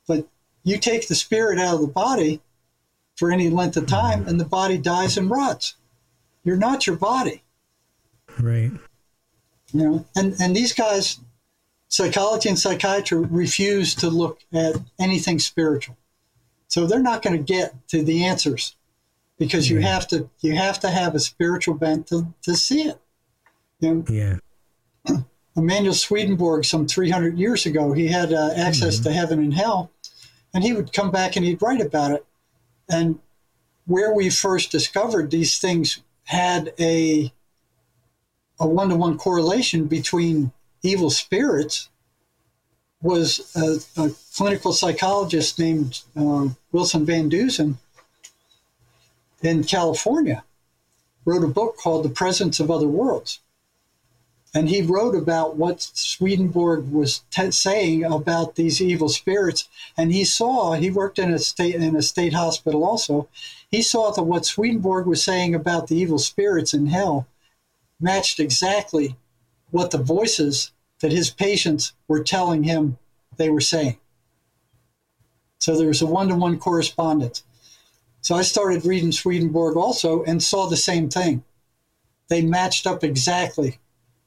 [0.07, 0.27] but
[0.63, 2.41] you take the spirit out of the body
[3.15, 5.75] for any length of time, and the body dies and rots.
[6.43, 7.43] You're not your body.
[8.39, 8.71] Right.
[9.73, 11.19] You know, and and these guys,
[11.91, 15.97] psychology and psychiatry refuse to look at anything spiritual,
[16.67, 18.75] so they're not going to get to the answers
[19.37, 22.99] because you have to you have to have a spiritual bent to, to see it.
[23.79, 24.37] You know, Yeah.
[25.57, 29.91] Emanuel Swedenborg, some 300 years ago, he had uh, access to heaven and hell,
[30.53, 32.25] and he would come back and he'd write about it.
[32.87, 33.19] And
[33.85, 37.33] where we first discovered these things had a
[38.59, 40.53] a one to one correlation between
[40.83, 41.89] evil spirits
[43.01, 47.77] was a, a clinical psychologist named uh, Wilson Van Dusen
[49.41, 50.43] in California
[51.25, 53.39] wrote a book called The Presence of Other Worlds.
[54.53, 59.69] And he wrote about what Swedenborg was t- saying about these evil spirits.
[59.95, 63.29] And he saw, he worked in a state in a state hospital also.
[63.69, 67.27] He saw that what Swedenborg was saying about the evil spirits in hell
[67.99, 69.15] matched exactly
[69.71, 72.97] what the voices that his patients were telling him
[73.37, 73.97] they were saying.
[75.59, 77.43] So there was a one to one correspondence.
[78.21, 81.43] So I started reading Swedenborg also and saw the same thing.
[82.27, 83.79] They matched up exactly.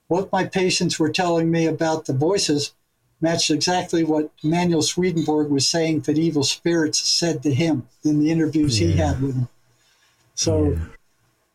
[0.09, 2.73] What my patients were telling me about the voices
[3.21, 8.31] matched exactly what Emanuel Swedenborg was saying that evil spirits said to him in the
[8.31, 9.49] interviews he had with him.
[10.35, 10.79] So, Yeah.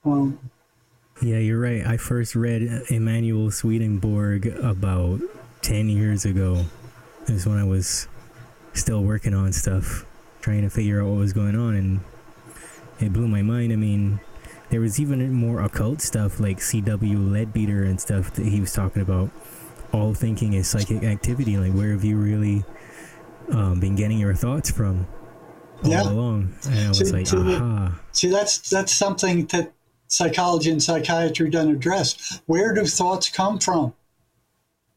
[0.05, 0.39] um,
[1.21, 1.85] Yeah, you're right.
[1.85, 5.19] I first read Emanuel Swedenborg about
[5.61, 6.65] 10 years ago.
[7.27, 8.07] Is when I was
[8.73, 10.05] still working on stuff,
[10.41, 11.99] trying to figure out what was going on, and
[12.99, 13.71] it blew my mind.
[13.71, 14.19] I mean,
[14.69, 17.17] there was even more occult stuff like C.W.
[17.19, 19.29] Leadbeater and stuff that he was talking about.
[19.91, 21.57] All thinking is psychic activity.
[21.57, 22.63] Like, where have you really
[23.51, 25.05] um, been getting your thoughts from
[25.83, 26.03] all Yeah.
[26.03, 26.53] along?
[26.65, 27.99] And I was See- like, see, aha.
[28.11, 29.71] See, that's that's something that
[30.09, 32.41] psychology and psychiatry don't address.
[32.45, 33.93] Where do thoughts come from?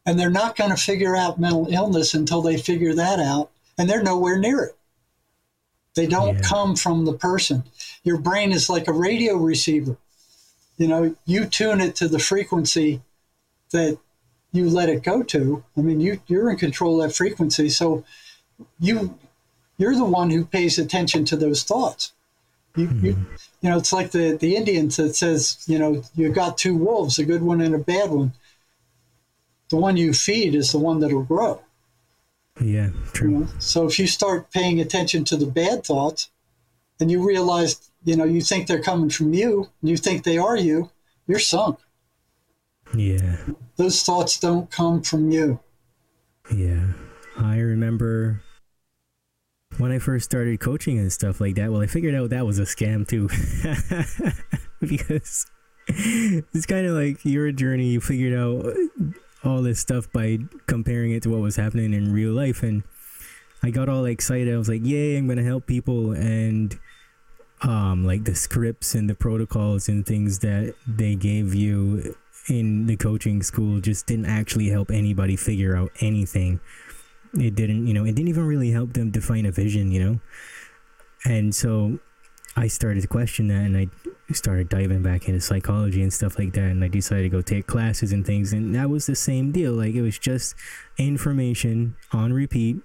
[0.05, 3.89] And they're not going to figure out mental illness until they figure that out, and
[3.89, 4.77] they're nowhere near it.
[5.95, 6.43] They don't Yeah.
[6.43, 7.63] come from the person.
[8.03, 9.97] Your brain is like a radio receiver.
[10.79, 13.03] You know, you tune it to the frequency
[13.71, 13.99] that
[14.51, 15.63] you let it go to.
[15.77, 18.05] I mean, you you're in control of that frequency, so
[18.81, 19.19] you
[19.77, 22.13] you're the one who pays attention to those thoughts.
[22.75, 23.35] You, you, hmm.
[23.61, 27.19] you know, it's like the, the Indians that says, you know, you've got two wolves,
[27.19, 28.33] a good one and a bad one.
[29.69, 31.63] The one you feed is the one that'll grow.
[32.61, 33.31] Yeah, true.
[33.31, 33.49] You know?
[33.59, 36.31] So if you start paying attention to the bad thoughts
[37.01, 40.39] and you realize, you know, you think they're coming from you, and you think they
[40.39, 40.91] are you,
[41.27, 41.79] you're sunk.
[42.95, 43.39] Yeah.
[43.77, 45.61] Those thoughts don't come from you.
[46.55, 46.93] Yeah.
[47.39, 48.43] I remember
[49.83, 51.73] when I first started coaching and stuff like that.
[51.73, 53.29] Well, I figured out that was a scam too.
[54.81, 55.47] because
[55.89, 57.89] it's kind of like your journey.
[57.89, 58.75] You figured out
[59.45, 62.63] all this stuff by comparing it to what was happening in real life.
[62.63, 62.85] And
[63.63, 64.55] I got all excited.
[64.55, 66.13] I was like, yay, I'm going to help people.
[66.13, 66.79] And
[67.63, 72.15] um, like the scripts and the protocols and things that they gave you
[72.49, 76.61] in the coaching school just didn't actually help anybody figure out anything.
[77.35, 80.21] It didn't, you know, it didn't even really help them define a vision, you know?
[81.25, 81.99] And so
[82.57, 83.89] I started to question that and I
[84.33, 86.71] started diving back into psychology and stuff like that.
[86.71, 88.53] And I decided to go take classes and things.
[88.53, 89.73] And that was the same deal.
[89.73, 90.55] Like it was just
[90.99, 92.83] information on repeat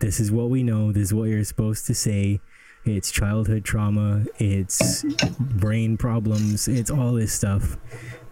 [0.00, 0.92] this is what we know.
[0.92, 2.40] This is what you're supposed to say.
[2.84, 4.24] It's childhood trauma.
[4.38, 5.04] It's
[5.38, 6.68] brain problems.
[6.68, 7.78] It's all this stuff,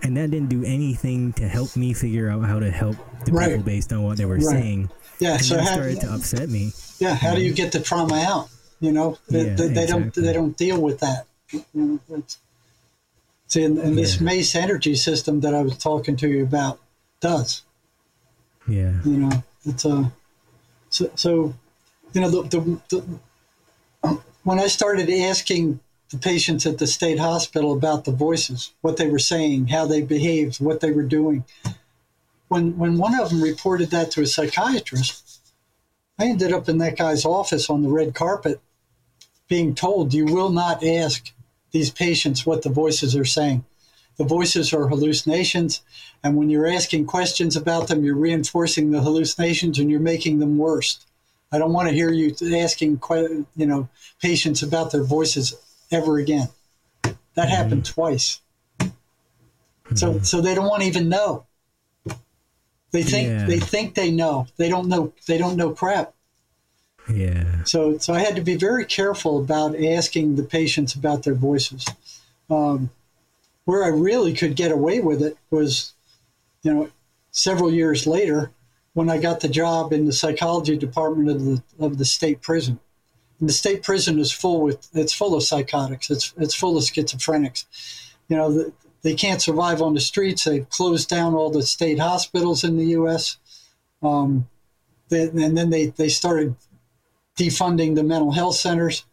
[0.02, 3.50] and that didn't do anything to help me figure out how to help the Right.
[3.50, 4.42] people based on what they were Right.
[4.44, 4.90] saying.
[5.22, 5.36] Yeah.
[5.36, 6.72] So how, started to upset me.
[6.98, 8.48] yeah, how do you get the trauma out?
[8.80, 11.26] You know, they, Yeah, they, they don't they don't deal with that.
[11.52, 12.38] You know, it's,
[13.46, 14.24] see, and, and this Yeah.
[14.24, 16.80] Mace energy system that I was talking to you about
[17.20, 17.62] does.
[18.66, 18.94] Yeah.
[19.04, 20.12] You know, it's a
[20.90, 21.54] so, so
[22.12, 27.72] you know the, the, the when I started asking the patients at the state hospital
[27.72, 31.44] about the voices, what they were saying, how they behaved, what they were doing.
[32.52, 35.40] When when one of them reported that to a psychiatrist,
[36.18, 38.60] I ended up in that guy's office on the red carpet,
[39.48, 41.32] being told you will not ask
[41.70, 43.64] these patients what the voices are saying.
[44.18, 45.80] The voices are hallucinations,
[46.22, 50.58] and when you're asking questions about them, you're reinforcing the hallucinations and you're making them
[50.58, 50.98] worse.
[51.52, 53.00] I don't want to hear you asking,
[53.56, 53.88] you know,
[54.20, 55.54] patients about their voices
[55.90, 56.48] ever again.
[57.32, 57.94] That happened mm-hmm.
[57.94, 58.40] twice.
[59.94, 61.46] So, so they don't want to even know.
[62.92, 63.46] They think Yeah.
[63.46, 64.46] they think they know.
[64.56, 65.12] They don't know.
[65.26, 66.14] They don't know crap.
[67.12, 67.64] Yeah.
[67.64, 71.84] So, so I had to be very careful about asking the patients about their voices.
[72.48, 72.90] Um,
[73.64, 75.92] where I really could get away with it was,
[76.62, 76.90] you know,
[77.30, 78.50] several years later
[78.92, 82.78] when I got the job in the psychology department of the of the state prison.
[83.40, 86.10] And the state prison is full with it's full of psychotics.
[86.10, 87.64] It's it's full of schizophrenics.
[88.28, 88.72] You know, the,
[89.02, 90.44] they can't survive on the streets.
[90.44, 93.36] They've closed down all the state hospitals in the U.S.
[94.02, 94.48] Um,
[95.08, 96.54] they, and then they, they started
[97.36, 99.04] defunding the mental health centers.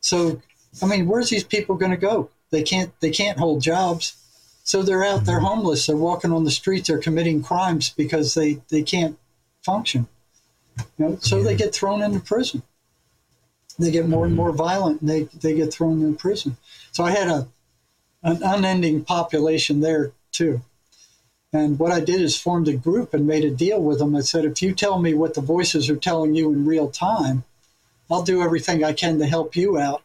[0.00, 0.40] So,
[0.82, 2.30] I mean, where's these people going to go?
[2.50, 4.16] They can't they can't hold jobs,
[4.62, 5.24] so they're out.
[5.24, 5.86] They're homeless.
[5.86, 6.86] They're walking on the streets.
[6.86, 9.18] They're committing crimes because they they can't
[9.62, 10.06] function.
[10.98, 12.62] You know, so they get thrown into prison.
[13.78, 16.56] They get more and more violent, and they they get thrown into prison.
[16.92, 17.48] So I had a
[18.24, 20.62] an unending population there too.
[21.52, 24.16] And what I did is formed a group and made a deal with them.
[24.16, 27.44] I said, if you tell me what the voices are telling you in real time,
[28.10, 30.02] I'll do everything I can to help you out.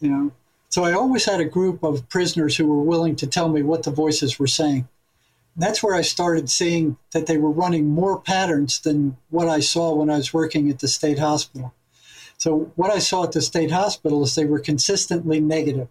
[0.00, 0.32] You know.
[0.70, 3.82] So I always had a group of prisoners who were willing to tell me what
[3.82, 4.88] the voices were saying.
[5.56, 9.94] That's where I started seeing that they were running more patterns than what I saw
[9.94, 11.74] when I was working at the state hospital.
[12.38, 15.88] So what I saw at the state hospital is they were consistently negative.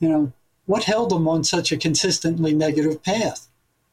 [0.00, 0.32] You know,
[0.66, 3.48] what held them on such a consistently negative path?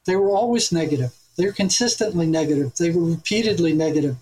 [0.05, 1.13] They were always negative.
[1.35, 2.75] They were consistently negative.
[2.75, 4.17] They were repeatedly negative.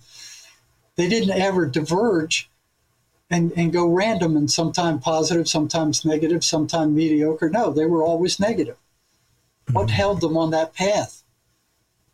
[0.96, 2.50] They didn't ever diverge
[3.30, 7.50] and, and go random and sometimes positive, sometimes negative, sometimes mediocre.
[7.50, 8.78] No, they were always negative.
[9.72, 9.96] What mm-hmm.
[9.96, 11.24] held them on that path?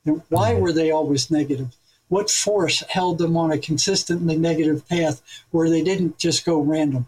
[0.05, 0.61] And why mm-hmm.
[0.61, 1.75] were they always negative?
[2.07, 7.07] What force held them on a consistently negative path where they didn't just go random?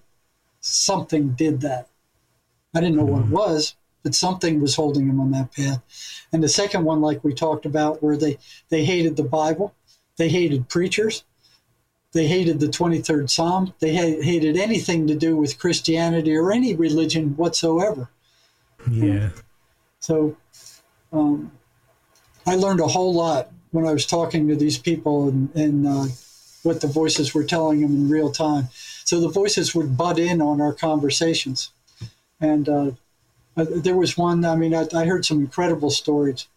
[0.59, 1.88] Something did that.
[2.74, 5.82] I didn't know what it was, but something was holding them on that path.
[6.32, 8.38] And the second one, like we talked about, where they,
[8.69, 9.74] they hated the Bible,
[10.17, 11.24] they hated preachers,
[12.13, 16.76] they hated the 23rd Psalm, they ha- hated anything to do with Christianity or any
[16.76, 18.09] religion whatsoever.
[18.89, 19.30] Yeah.
[19.99, 20.36] So
[21.13, 21.51] um,
[22.45, 26.05] I learned a whole lot when I was talking to these people and, and uh,
[26.63, 28.67] what the voices were telling them in real time.
[29.05, 31.72] So the voices would butt in on our conversations.
[32.42, 32.92] And uh,
[33.56, 36.48] uh, there was one, I mean, I, I heard some incredible stories.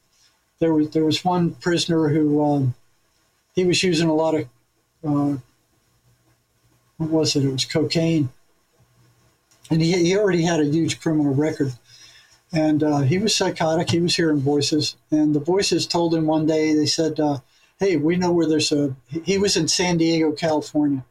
[0.59, 2.75] There was, there was one prisoner who um,
[3.55, 4.49] he was using a lot of,
[5.05, 5.39] uh,
[6.97, 7.45] what was it?
[7.45, 8.31] It was cocaine.
[9.71, 11.75] And he, he already had a huge criminal record
[12.55, 13.91] and uh, he was psychotic.
[13.91, 16.73] He was hearing voices, and the voices told him one day.
[16.73, 17.39] They said, uh,
[17.79, 21.05] "Hey, we know where there's a." He was in San Diego, California,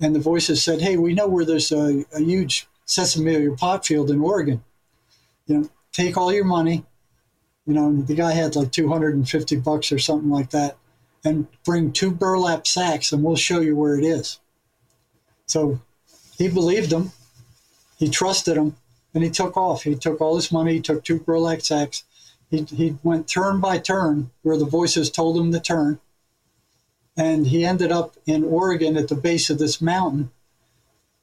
[0.00, 4.10] and the voices said, "Hey, we know where there's a, a huge sinsemilla pot field
[4.10, 4.62] in Oregon.
[5.46, 6.84] You know, take all your money.
[7.66, 10.76] You know, the guy had like 250 bucks or something like that,
[11.24, 14.40] and bring two burlap sacks, and we'll show you where it is."
[15.46, 15.80] So
[16.36, 17.12] he believed them.
[17.98, 18.76] He trusted them
[19.14, 19.82] and he took off.
[19.82, 20.74] He took all his money.
[20.74, 22.04] He took two burlap sacks.
[22.50, 26.00] He, he went turn by turn where the voices told him to turn.
[27.16, 30.30] And he ended up in Oregon at the base of this mountain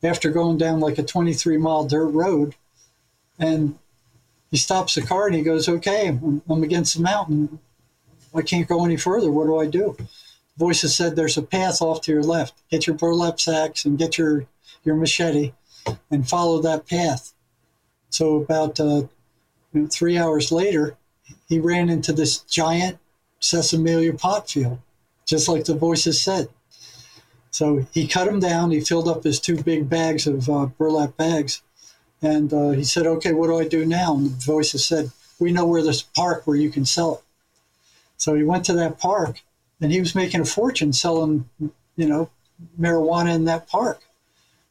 [0.03, 2.55] after going down like a 23 mile dirt road.
[3.39, 3.77] And
[4.51, 7.59] he stops the car and he goes, Okay, I'm, against the mountain.
[8.33, 9.31] I can't go any further.
[9.31, 9.97] What do I do?
[10.57, 12.53] Voices said, There's a path off to your left.
[12.69, 14.45] Get your burlap sacks and get your,
[14.83, 15.53] your machete
[16.11, 17.33] and follow that path.
[18.09, 19.03] So about uh,
[19.73, 20.97] you know, three hours later,
[21.47, 22.97] he ran into this giant
[23.41, 24.79] sinsemilla pot field,
[25.25, 26.49] just like the voices said.
[27.51, 28.71] So he cut them down.
[28.71, 31.61] He filled up his two big bags of uh, burlap bags.
[32.21, 34.15] And uh, he said, okay, what do I do now?
[34.15, 37.21] And the voices said, we know where there's a park where you can sell it.
[38.17, 39.41] So he went to that park
[39.79, 42.29] and he was making a fortune selling, you know,
[42.79, 44.01] marijuana in that park.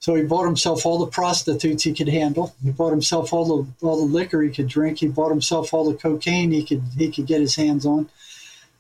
[0.01, 2.55] So he bought himself all the prostitutes he could handle.
[2.63, 4.99] He bought himself all the all the liquor he could drink.
[4.99, 8.09] He bought himself all the cocaine he could he could get his hands on.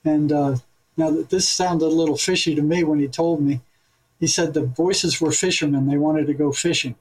[0.04, 0.56] And uh,
[0.96, 3.60] now this sounded a little fishy to me when he told me.
[4.20, 5.88] He said the voices were fishermen.
[5.88, 6.96] They wanted to go fishing.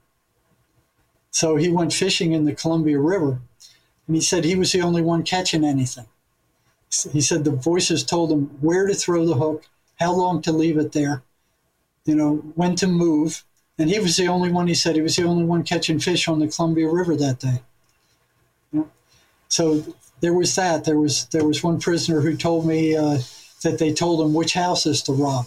[1.32, 3.41] So he went fishing in the Columbia River,
[4.07, 6.07] and he said he was the only one catching anything.
[7.11, 9.68] He said the voices told him where to throw the hook,
[9.99, 11.24] how long to leave it there,
[12.05, 13.43] you know, when to move.
[13.78, 16.30] And he was the only one, he said, he was the only one catching fish
[16.30, 17.61] on the Columbia River that day.
[19.49, 19.84] So
[20.22, 20.86] there was that.
[20.86, 23.20] There was there was one prisoner who told me uh,
[23.63, 25.45] that they told him which houses to rob.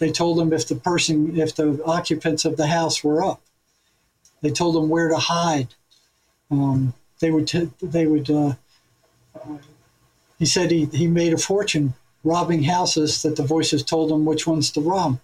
[0.00, 3.42] They told him if the person, if the occupants of the house were up.
[4.40, 5.68] They told him where to hide.
[6.50, 8.30] Um, they would t- they would.
[8.30, 8.54] Uh,
[10.38, 11.92] he said he, he made a fortune
[12.24, 15.20] robbing houses that the voices told him which ones to rob.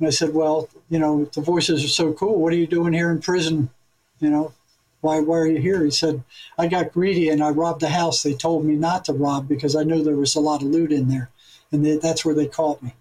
[0.00, 2.40] And I said, well, you know, the voices are so cool.
[2.40, 3.70] What are you doing here in prison?
[4.18, 4.52] You know,
[5.02, 5.84] why, why are you here?
[5.84, 6.24] He said,
[6.58, 9.76] I got greedy and I robbed the house they told me not to rob because
[9.76, 11.30] I knew there was a lot of loot in there.
[11.70, 12.94] And they, that's where they caught me.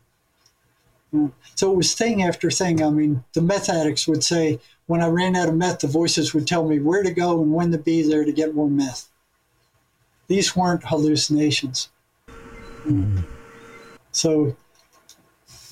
[1.56, 2.84] So it was thing after thing.
[2.84, 6.34] I mean, the meth addicts would say, when I ran out of meth, the voices
[6.34, 9.08] would tell me where to go and when to be there to get more meth.
[10.28, 11.90] These weren't hallucinations.
[12.86, 13.22] Mm-hmm.
[14.12, 14.56] So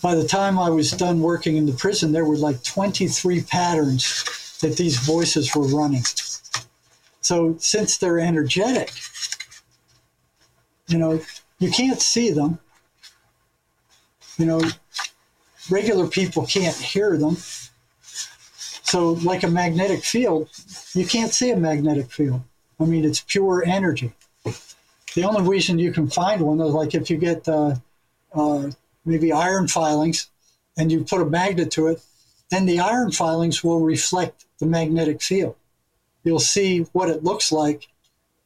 [0.02, 4.58] by the time I was done working in the prison, there were like 23 patterns
[4.62, 6.04] that these voices were running.
[7.22, 8.92] So since they're energetic,
[10.88, 11.22] you know,
[11.60, 12.60] you can't see them.
[14.38, 14.62] You know,
[15.70, 17.38] regular people can't hear them.
[18.84, 20.50] So, like a magnetic field,
[20.94, 22.42] you can't see a magnetic field.
[22.80, 24.14] I mean, it's pure energy.
[25.14, 27.76] The only reason you can find one is like if you get uh,
[28.34, 28.72] uh,
[29.04, 30.30] maybe iron filings
[30.78, 32.02] and you put a magnet to it,
[32.50, 35.56] then the iron filings will reflect the magnetic field.
[36.24, 37.88] You'll see what it looks like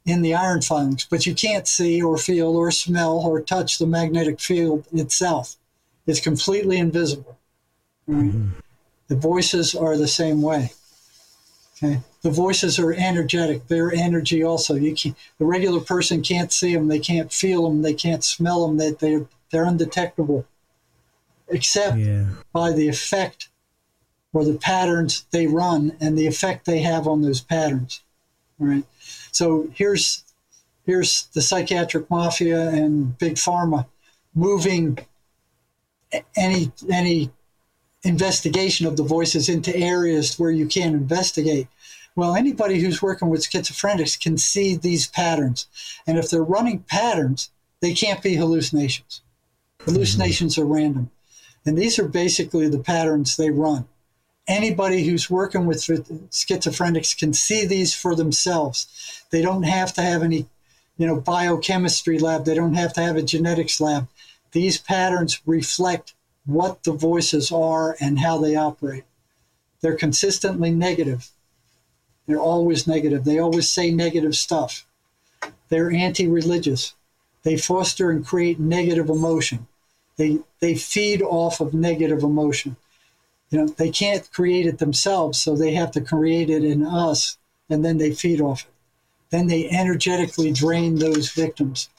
[0.05, 3.85] in the iron filings, but you can't see or feel or smell or touch the
[3.85, 5.55] magnetic field itself.
[6.07, 7.37] It's completely invisible.
[8.07, 8.25] Right?
[8.25, 8.59] Mm-hmm.
[9.07, 10.71] The voices are the same way.
[11.83, 11.99] Okay.
[12.21, 13.67] The voices are energetic.
[13.67, 14.75] They're energy also.
[14.75, 16.87] You can the regular person can't see them.
[16.87, 17.81] They can't feel them.
[17.81, 18.77] They can't smell them.
[18.77, 20.45] That they, they're, they're undetectable,
[21.47, 22.25] except yeah.
[22.53, 23.49] by the effect
[24.33, 28.01] or the patterns they run and the effect they have on those patterns.
[28.59, 28.83] Right.
[29.31, 30.23] So here's
[30.85, 33.87] here's the psychiatric mafia and big pharma
[34.35, 34.99] moving
[36.35, 37.31] any any
[38.03, 41.67] investigation of the voices into areas where you can't investigate.
[42.15, 45.67] Well, anybody who's working with schizophrenics can see these patterns.
[46.05, 49.21] And if they're running patterns, they can't be hallucinations.
[49.81, 51.09] Hallucinations are random.
[51.65, 53.87] And these are basically the patterns they run.
[54.47, 59.23] Anybody who's working with schizophrenics can see these for themselves.
[59.29, 60.47] They don't have to have any,
[60.97, 62.45] you know, biochemistry lab.
[62.45, 64.07] They don't have to have a genetics lab.
[64.51, 66.13] These patterns reflect
[66.45, 69.03] what the voices are and how they operate.
[69.81, 71.29] They're consistently negative.
[72.27, 73.23] They're always negative.
[73.23, 74.85] They always say negative stuff.
[75.69, 76.93] They're anti religious.
[77.43, 79.67] They foster and create negative emotion.
[80.17, 82.75] They, they feed off of negative emotion.
[83.49, 87.37] You know, they can't create it themselves, so they have to create it in us,
[87.69, 88.71] and then they feed off it.
[89.29, 91.89] Then they energetically drain those victims.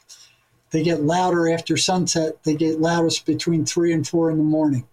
[0.72, 2.42] They get louder after sunset.
[2.44, 4.86] They get loudest between three and four in the morning.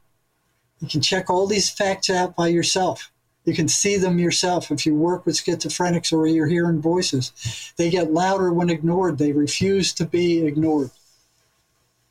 [0.82, 3.12] You can check all these facts out by yourself.
[3.46, 7.74] You can see them yourself if you work with schizophrenics or you're hearing voices.
[7.78, 9.18] They get louder when ignored.
[9.18, 10.92] They refuse to be ignored.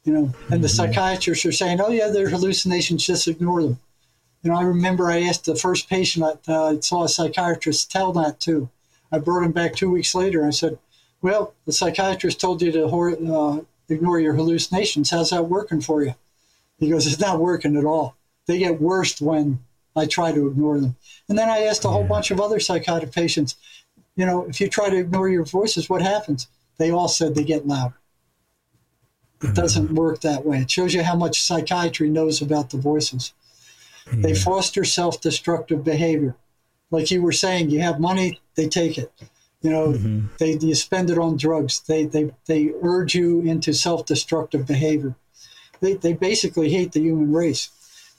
[0.05, 0.93] You know, and the mm-hmm.
[0.93, 3.07] psychiatrists are saying, "Oh yeah, they're hallucinations.
[3.07, 3.79] Just ignore them."
[4.43, 8.13] You know, I remember I asked the first patient I uh, saw a psychiatrist tell
[8.15, 8.71] that too.
[9.13, 10.47] I brought him back two weeks later.
[10.47, 10.79] I said,
[11.23, 15.11] well, the psychiatrist told you to uh, ignore your hallucinations.
[15.11, 16.15] How's that working for you?
[16.79, 18.17] He goes, It's not working at all.
[18.47, 19.61] They get worse when
[19.97, 20.97] I try to ignore them.
[21.29, 23.57] And then I asked a whole bunch of other psychotic patients,
[24.17, 26.49] you know, if you try to ignore your voices, what happens?
[26.79, 27.95] They all said they get louder.
[29.43, 30.59] It doesn't work that way.
[30.59, 33.33] It shows you how much psychiatry knows about the voices.
[34.07, 34.23] Yeah.
[34.23, 36.35] They foster self destructive behavior.
[36.91, 39.13] Like you were saying, you have money, they take it.
[39.63, 40.27] You know, mm-hmm.
[40.39, 41.81] they you spend it on drugs.
[41.81, 45.15] They they they urge you into self-destructive behavior.
[45.81, 47.71] They they basically hate the human race.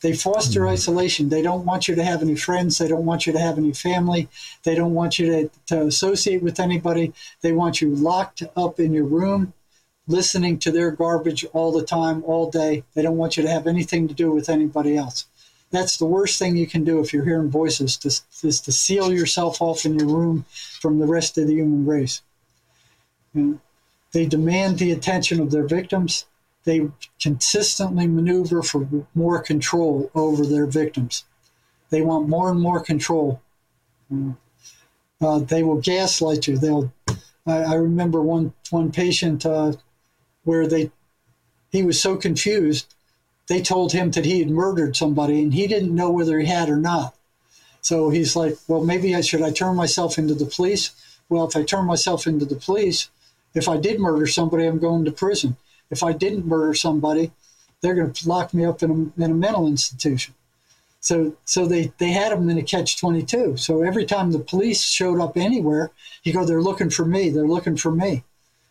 [0.01, 1.29] They foster isolation.
[1.29, 2.77] They don't want you to have any friends.
[2.77, 4.29] They don't want you to have any family.
[4.63, 7.13] They don't want you to, to associate with anybody.
[7.41, 9.53] They want you locked up in your room,
[10.07, 12.83] listening to their garbage all the time, all day.
[12.93, 15.25] They don't want you to have anything to do with anybody else.
[15.71, 18.07] That's the worst thing you can do if you're hearing voices, to,
[18.47, 20.45] is to seal yourself off in your room
[20.79, 22.21] from the rest of the human race.
[23.33, 26.25] They demand the attention of their victims
[26.69, 26.87] they
[27.19, 31.23] consistently maneuver for more control over their victims.
[31.89, 33.41] They want more and more control.
[35.21, 36.57] Uh, they will gaslight you.
[36.57, 36.93] They'll.
[37.47, 39.73] I, I remember one one patient uh,
[40.43, 40.91] where they
[41.71, 42.93] he was so confused.
[43.47, 46.69] They told him that he had murdered somebody, and he didn't know whether he had
[46.69, 47.15] or not.
[47.81, 49.41] So he's like, "Well, maybe I should.
[49.41, 50.91] I turn myself into the police.
[51.29, 53.09] Well, if I turn myself into the police,
[53.53, 55.57] if I did murder somebody, I'm going to prison."
[55.89, 57.31] if I didn't murder somebody,
[57.81, 60.33] they're going to lock me up in a, in a mental institution.
[61.01, 63.57] So, so they, they had him in a catch 22.
[63.57, 67.29] So every time the police showed up anywhere, he go, they're looking for me.
[67.29, 68.23] They're looking for me.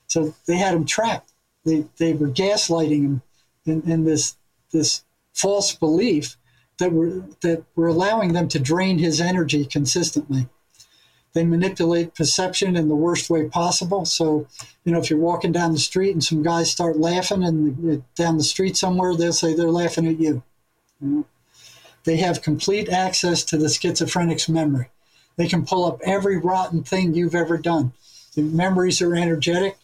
[0.09, 1.33] So they had him trapped.
[1.65, 3.23] They, they were gaslighting him
[3.65, 4.37] in, in this,
[4.73, 6.37] this false belief
[6.79, 10.49] that were, that were allowing them to drain his energy consistently.
[11.35, 14.05] They manipulate perception in the worst way possible.
[14.05, 14.47] So,
[14.85, 18.03] you know, if you're walking down the street and some guys start laughing and uh,
[18.15, 20.43] down the street somewhere, they'll say they're laughing at you.
[21.01, 21.27] you know?
[22.05, 24.89] They have complete access to the schizophrenic's memory.
[25.37, 27.93] They can pull up every rotten thing you've ever done.
[28.35, 29.77] The memories are energetic.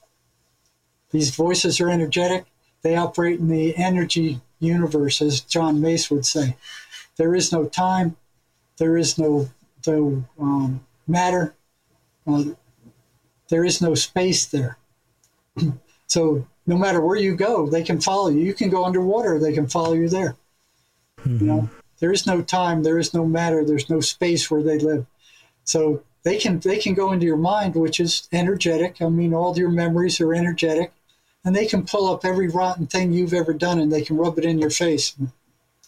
[1.10, 2.46] These voices are energetic.
[2.82, 6.56] They operate in the energy universe, as John Mace would say.
[7.16, 8.16] There is no time.
[8.78, 9.48] There is no,
[9.86, 11.54] no um, matter.
[12.26, 12.44] Uh,
[13.48, 14.78] there is no space there.
[16.06, 18.40] so no matter where you go, they can follow you.
[18.40, 20.36] You can go underwater, they can follow you there.
[21.20, 21.38] Mm-hmm.
[21.38, 24.78] You know, there is no time, there is no matter, there's no space where they
[24.78, 25.06] live.
[25.64, 29.00] So they can they can go into your mind, which is energetic.
[29.00, 30.92] I mean, all your memories are energetic,
[31.44, 34.38] and they can pull up every rotten thing you've ever done, and they can rub
[34.38, 35.14] it in your face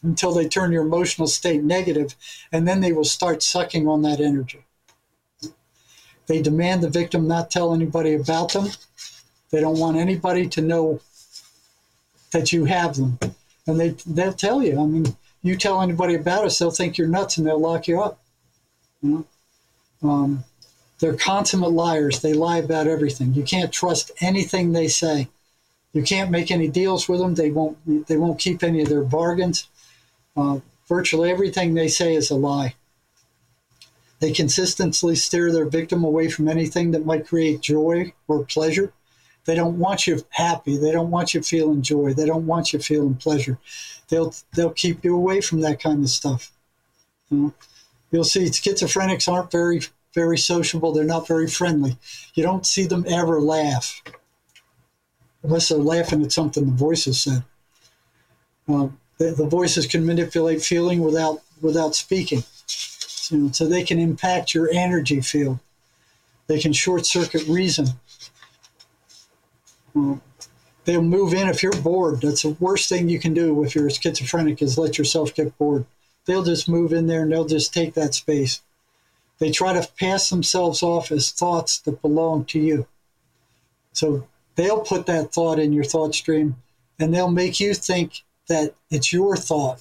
[0.07, 2.15] until they turn your emotional state negative,
[2.53, 4.65] and then they will start sucking on that energy.
[6.27, 8.69] They demand the victim not tell anybody about them.
[9.51, 11.01] They don't want anybody to know
[12.33, 13.19] that you have them.
[13.67, 14.81] And they, they'll tell you.
[14.81, 18.01] I mean, you tell anybody about us, they'll think you're nuts and they'll lock you
[18.01, 18.21] up.
[19.03, 19.27] You
[20.03, 20.09] know?
[20.09, 20.45] Um,
[20.99, 22.21] they're consummate liars.
[22.21, 23.35] They lie about everything.
[23.35, 25.29] You can't trust anything they say.
[25.93, 27.35] You can't make any deals with them.
[27.35, 27.79] They won't.
[28.07, 29.69] They won't keep any of their bargains.
[30.37, 32.74] Uh, virtually everything they say is a lie.
[34.18, 38.93] They consistently steer their victim away from anything that might create joy or pleasure.
[39.45, 40.76] They don't want you happy.
[40.76, 42.14] They don't want you feeling joy.
[42.14, 43.59] They don't want you feeling pleasure.
[44.09, 46.51] They'll they'll keep you away from that kind of stuff.
[47.30, 47.55] You know?
[48.11, 49.82] You'll see schizophrenics aren't very
[50.14, 50.93] very sociable.
[50.93, 51.99] They're not very friendly.
[52.34, 54.03] You don't see them ever laugh,
[55.43, 57.45] unless they're laughing at something the voices said.
[58.66, 58.89] Uh,
[59.19, 65.21] the, the voices can manipulate feeling without without speaking so they can impact your energy
[65.21, 65.59] field.
[66.47, 67.87] They can short circuit reason.
[70.85, 72.21] They'll move in if you're bored.
[72.21, 75.87] That's the worst thing you can do if you're schizophrenic is let yourself get bored.
[76.27, 78.62] They'll just move in there and they'll just take that space.
[79.39, 82.87] They try to pass themselves off as thoughts that belong to you.
[83.93, 86.57] So they'll put that thought in your thought stream
[86.99, 89.80] and they'll make you think that it's your thought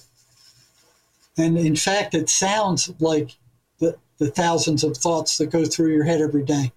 [1.36, 3.36] and in fact, it sounds like
[3.78, 6.72] the, the thousands of thoughts that go through your head every day.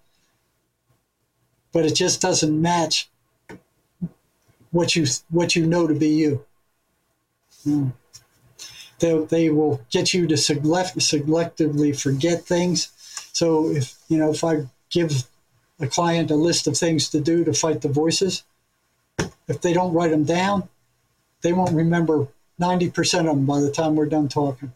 [1.71, 3.09] But it just doesn't match
[4.71, 6.45] what you what you know to be you.
[7.65, 7.93] Mm.
[8.99, 12.91] They, they will get you to select, selectively forget things.
[13.33, 15.23] So if you know if I give
[15.79, 18.43] a client a list of things to do to fight the voices,
[19.47, 20.67] if they don't write them down,
[21.41, 22.27] they won't remember
[22.59, 24.73] 90% of them by the time we're done talking.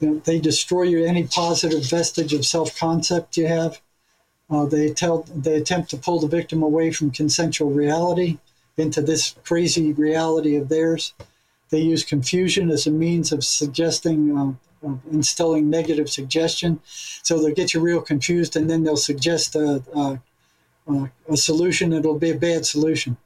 [0.00, 3.80] They destroy you any positive vestige of self-concept you have.
[4.50, 8.38] Uh, they tell they attempt to pull the victim away from consensual reality
[8.76, 11.14] into this crazy reality of theirs.
[11.70, 14.36] They use confusion as a means of suggesting,
[14.84, 16.80] uh, instilling negative suggestion.
[17.22, 20.20] So they'll get you real confused, and then they'll suggest a, a,
[21.28, 21.92] a solution.
[21.92, 23.16] It'll be a bad solution.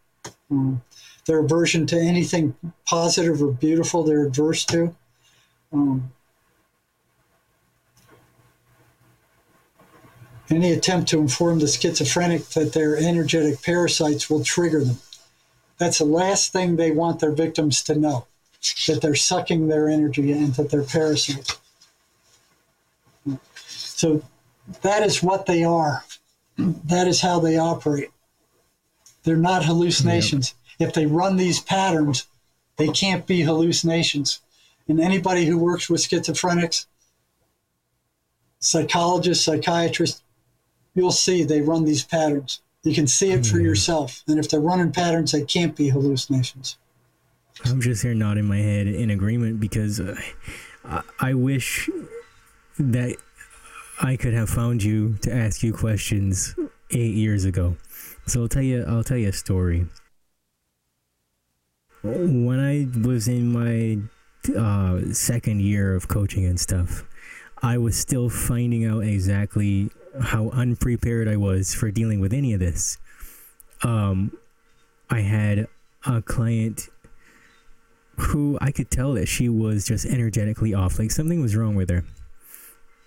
[0.51, 0.82] Um,
[1.27, 2.55] their aversion to anything
[2.87, 4.95] positive or beautiful they're adverse to.
[5.72, 6.12] Um,
[10.49, 14.99] any attempt to inform the schizophrenic that their energetic parasites will trigger them.
[15.79, 18.27] That's the last thing they want their victims to know.
[18.87, 21.57] that they're sucking their energy and that they're parasites.
[23.66, 24.22] So
[24.83, 26.05] that is what they are.
[26.59, 28.09] That is how they operate.
[29.24, 30.55] They're not hallucinations.
[30.79, 32.27] If they run these patterns,
[32.77, 34.41] they can't be hallucinations.
[34.89, 36.87] And anybody who works with schizophrenics,
[38.61, 40.22] psychologists, psychiatrists,
[40.95, 42.61] you'll see they run these patterns.
[42.83, 44.22] You can see it for yourself.
[44.29, 46.77] And if they're running patterns, they can't be hallucinations.
[47.64, 50.14] I'm just here nodding my head in agreement because uh,
[50.85, 51.91] I, I wish
[52.79, 53.16] that
[54.01, 56.55] I could have found you to ask you questions
[56.91, 57.77] eight years ago.
[58.27, 58.85] So I'll tell you.
[58.87, 59.87] I'll tell you a story.
[62.07, 63.99] When I was in my
[64.57, 67.05] uh, second year of coaching and stuff,
[67.63, 69.91] I was still finding out exactly
[70.21, 72.99] how unprepared I was for dealing with any of this.
[73.83, 74.39] Um,
[75.11, 75.67] I had
[76.07, 76.89] a client
[78.19, 81.91] who I could tell that she was just energetically off, like something was wrong with
[81.91, 82.05] her.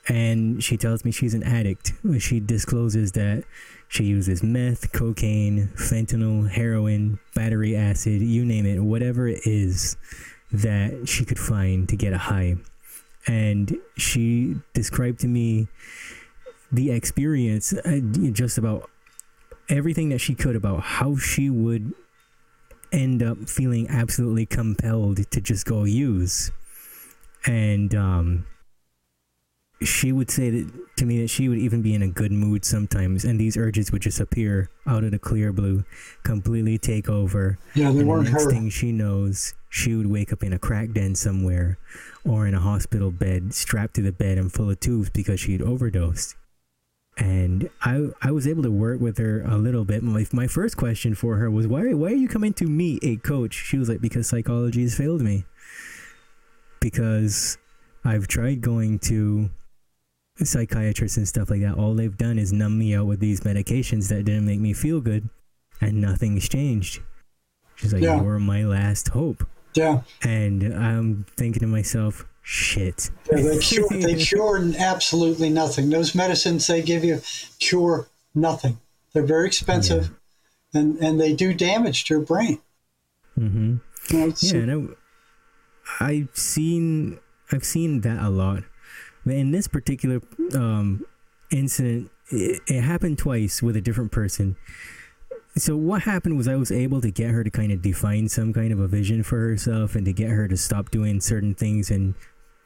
[0.10, 1.94] And she tells me she's an addict.
[2.20, 3.46] She discloses that
[3.90, 9.98] she uses meth, cocaine, fentanyl, heroin, battery acid, you name it, whatever it is
[10.52, 12.56] that she could find to get a high.
[13.26, 15.68] And she described to me
[16.72, 18.00] the experience, uh,
[18.32, 18.92] just about
[19.70, 21.92] everything that she could about how she would
[22.92, 26.52] end up feeling absolutely compelled to just go use.
[27.48, 28.46] And um,
[29.82, 32.66] she would say that to me that she would even be in a good mood
[32.66, 35.84] sometimes, and these urges would just appear out of the clear blue,
[36.24, 37.58] completely take over.
[37.76, 38.52] Yeah, they and weren't the next her.
[38.52, 41.78] thing she knows, she would wake up in a crack den somewhere,
[42.26, 45.62] or in a hospital bed, strapped to the bed and full of tubes because she'd
[45.62, 46.36] overdosed
[47.20, 50.02] and I I was able to work with her a little bit.
[50.04, 53.18] My my first question for her was why why are you coming to me, a
[53.18, 53.54] coach?
[53.54, 55.46] She was like because psychology has failed me.
[56.80, 57.58] Because
[58.06, 59.50] I've tried going to
[60.48, 61.76] psychiatrists and stuff like that.
[61.76, 65.02] All they've done is numb me out with these medications that didn't make me feel
[65.02, 65.30] good,
[65.82, 67.02] and nothing's changed.
[67.76, 68.22] She's like, Yeah.
[68.22, 74.16] "You're my last hope," Yeah, and I'm thinking to myself, "Shit." yeah they cure, they
[74.16, 75.90] cure absolutely nothing.
[75.90, 77.22] Those medicines they give you
[77.60, 78.80] cure nothing.
[79.14, 80.12] They're very expensive,
[80.74, 82.60] and and they do damage to your brain.
[83.38, 83.78] Mm-hmm.
[84.10, 84.96] You know, Yeah, and
[86.00, 87.20] I, I've seen
[87.52, 88.64] I've seen that a lot.
[89.30, 90.22] In this particular
[90.54, 91.06] um,
[91.52, 94.56] incident, it, it happened twice with a different person.
[95.56, 98.54] So what happened was I was able to get her to kind of define some
[98.54, 101.90] kind of a vision for herself and to get her to stop doing certain things
[101.90, 102.14] and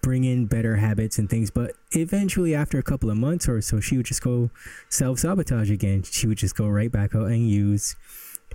[0.02, 1.50] bring in better habits and things.
[1.50, 4.52] But eventually, after a couple of months or so, she would just go
[4.90, 6.04] self sabotage again.
[6.04, 7.96] She would just go right back out and use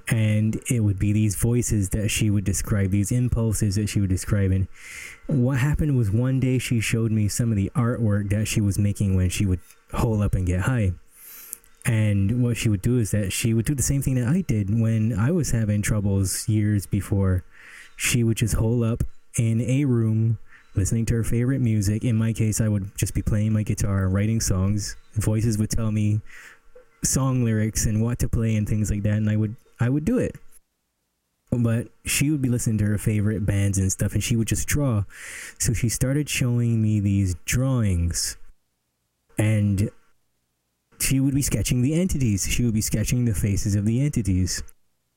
[0.08, 4.10] and it would be these voices that she would describe, these impulses that she would
[4.10, 4.50] describe.
[4.50, 4.68] And
[5.26, 8.78] what happened was one day she showed me some of the artwork that she was
[8.78, 9.60] making when she would
[9.92, 10.92] hole up and get high.
[11.84, 14.42] And what she would do is that she would do the same thing that I
[14.42, 17.44] did when I was having troubles years before.
[17.96, 19.02] She would just hole up
[19.36, 20.38] in a room
[20.74, 22.04] listening to her favorite music.
[22.04, 24.96] In my case, I would just be playing my guitar, writing songs.
[25.14, 26.20] Voices would tell me
[27.04, 30.04] song lyrics and what to play and things like that, and I would I would
[30.04, 30.36] do it.
[31.50, 34.68] But she would be listening to her favorite bands and stuff, and she would just
[34.68, 35.04] draw.
[35.58, 38.36] So she started showing me these drawings,
[39.38, 39.90] and
[41.00, 42.46] she would be sketching the entities.
[42.50, 44.62] She would be sketching the faces of the entities.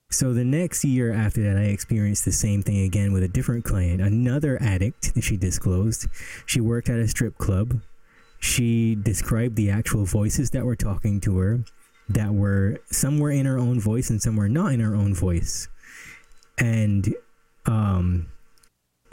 [0.10, 3.64] So the next year after that, I experienced the same thing again with a different
[3.66, 6.08] client, another addict that she disclosed.
[6.46, 7.82] She worked at a strip club.
[8.40, 11.64] She described the actual voices that were talking to her,
[12.16, 15.14] that were some were in her own voice and some were not in her own
[15.14, 15.68] voice.
[16.58, 17.14] And
[17.66, 18.28] um,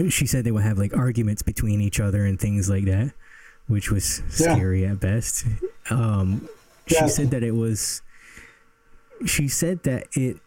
[0.08, 3.12] she said they would have like arguments between each other and things like that,
[3.66, 4.54] which was Yeah.
[4.54, 5.44] scary at best.
[5.90, 6.48] Um,
[6.86, 7.02] Yeah.
[7.06, 8.00] She said that it was.
[9.26, 10.38] She said that it.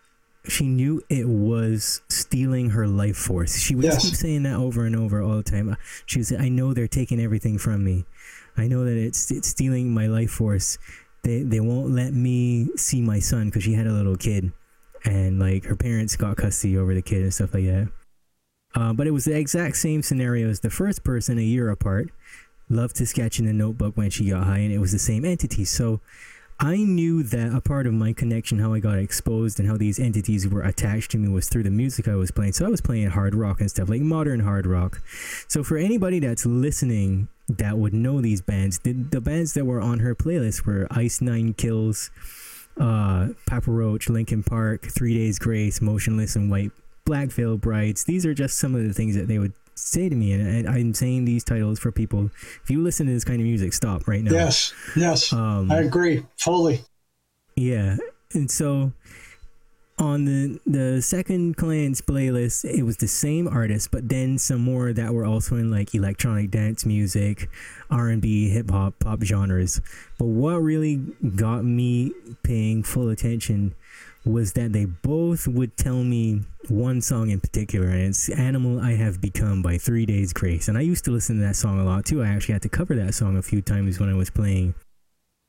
[0.48, 3.58] She knew it was stealing her life force.
[3.60, 4.04] She would Yes.
[4.04, 5.78] keep saying that over and over all the time.
[6.08, 8.06] She was, I know they're taking everything from me.
[8.58, 10.80] I know that it's it's stealing my life force.
[11.24, 14.52] They they won't let me see my son because she had a little kid,
[15.06, 17.92] and like her parents got custody over the kid and stuff like that.
[18.74, 22.10] Uh, but it was the exact same scenario as the first person a year apart.
[22.70, 25.26] Loved to sketch in a notebook when she got high, and it was the same
[25.26, 25.66] entity.
[25.66, 26.00] So
[26.64, 29.98] I knew that a part of my connection, how I got exposed and how these
[29.98, 32.54] entities were attached to me was through the music I was playing.
[32.54, 35.02] So I was playing hard rock and stuff, like modern hard rock.
[35.48, 39.82] So for anybody that's listening that would know these bands, the, the bands that were
[39.82, 42.12] on her playlist were Ice Nine Kills,
[42.78, 46.72] uh, Papa Roach, Linkin Park, Three Days Grace, Motionless in White
[47.06, 48.04] Black Veil Brides.
[48.04, 50.74] These are just some of the things that they would say to me, and I,
[50.74, 52.30] I'm saying these titles for people.
[52.64, 54.32] If you listen to this kind of music, stop right now.
[54.32, 56.82] Yes, yes, Um, I agree fully.
[57.56, 57.98] Yeah,
[58.34, 58.94] and so
[59.98, 64.94] on the the second Clans playlist, it was the same artist, but then some more
[64.94, 67.50] that were also in like electronic dance music,
[67.90, 69.82] R and B, hip hop, pop genres.
[70.18, 70.96] But what really
[71.36, 72.14] got me
[72.44, 73.76] paying full attention
[74.24, 78.94] was that they both would tell me one song in particular, and it's "Animal I
[78.94, 80.68] Have Become" by Three Days Grace.
[80.68, 82.22] And I used to listen to that song a lot too.
[82.22, 84.76] I actually had to cover that song a few times when I was playing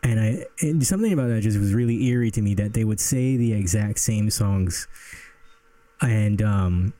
[0.02, 3.00] and I and something about that just was really eerie to me that they would
[3.00, 4.88] say the exact same songs,
[6.00, 6.94] and um,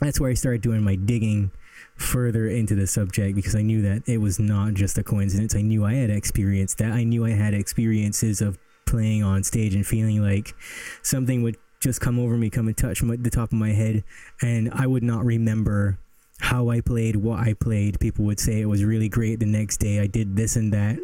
[0.00, 1.50] that's where I started doing my digging
[1.96, 5.54] further into the subject because I knew that it was not just a coincidence.
[5.54, 6.92] I knew I had experienced that.
[6.92, 8.58] I knew I had experiences of
[8.92, 10.54] playing on stage and feeling like
[11.02, 14.04] something would just come over me, come and touch my, the top of my head,
[14.42, 15.98] and I would not remember
[16.38, 17.98] how I played, what I played.
[18.00, 19.98] People would say it was really great the next day.
[20.00, 20.98] I did this and that.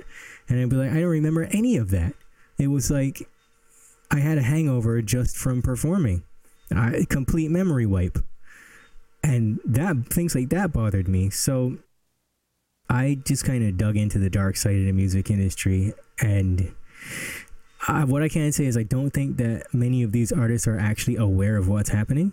[0.49, 2.13] And I'd be like, I don't remember any of that.
[2.59, 3.27] It was like
[4.11, 6.25] I had a hangover just from performing,
[6.75, 8.19] I, complete memory wipe.
[9.23, 11.31] And that things like that bothered me.
[11.31, 11.79] So
[12.91, 15.95] I just kind of dug into the dark side of the music industry.
[16.21, 16.75] And
[17.89, 20.79] I, what I can say is, I don't think that many of these artists are
[20.79, 22.33] actually aware of what's happening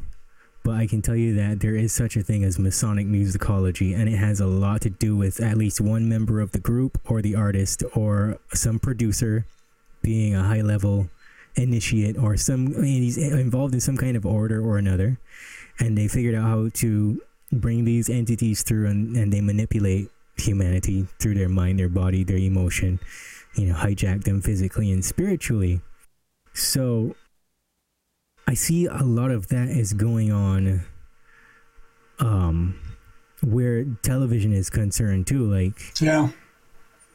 [0.66, 4.10] but I can tell you that there is such a thing as Masonic musicology, and
[4.10, 7.22] it has a lot to do with at least one member of the group, or
[7.22, 9.46] the artist, or some producer
[10.02, 11.08] being a high level
[11.54, 15.20] initiate, or some I mean, he's involved in some kind of order or another,
[15.78, 21.06] and they figured out how to bring these entities through, and, and they manipulate humanity
[21.20, 23.00] through their mind, their body, their emotion,
[23.56, 25.82] you know, hijack them physically and spiritually.
[26.54, 27.16] So
[28.48, 30.86] I see a lot of that is going on
[32.20, 32.80] um
[33.44, 36.30] where television is concerned too like Yeah.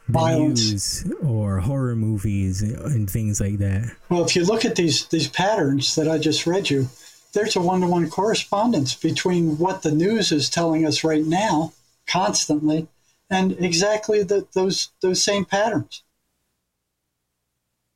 [0.09, 1.05] Violence.
[1.05, 5.29] news or horror movies and things like that Well, if you look at these these
[5.29, 6.89] patterns that I just read you,
[7.33, 11.73] there's a one to one correspondence between what the news is telling us right now,
[12.07, 12.89] constantly,
[13.31, 16.03] and exactly the, those those same patterns.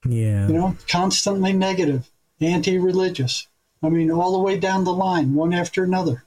[0.08, 3.48] Yeah You know, constantly negative, anti-religious.
[3.82, 6.24] I mean, all the way down the line, one after another.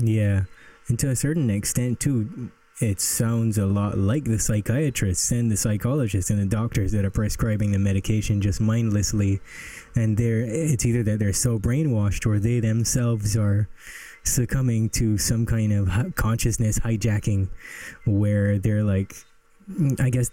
[0.00, 0.44] yeah
[0.88, 2.50] and to a certain extent too
[2.80, 7.10] it sounds a lot like the psychiatrists and the psychologists and the doctors that are
[7.10, 9.40] prescribing the medication just mindlessly
[9.96, 13.68] and they're it's either that they're so brainwashed or they themselves are
[14.22, 17.48] succumbing to some kind of consciousness hijacking
[18.06, 19.14] where they're like
[20.00, 20.30] i guess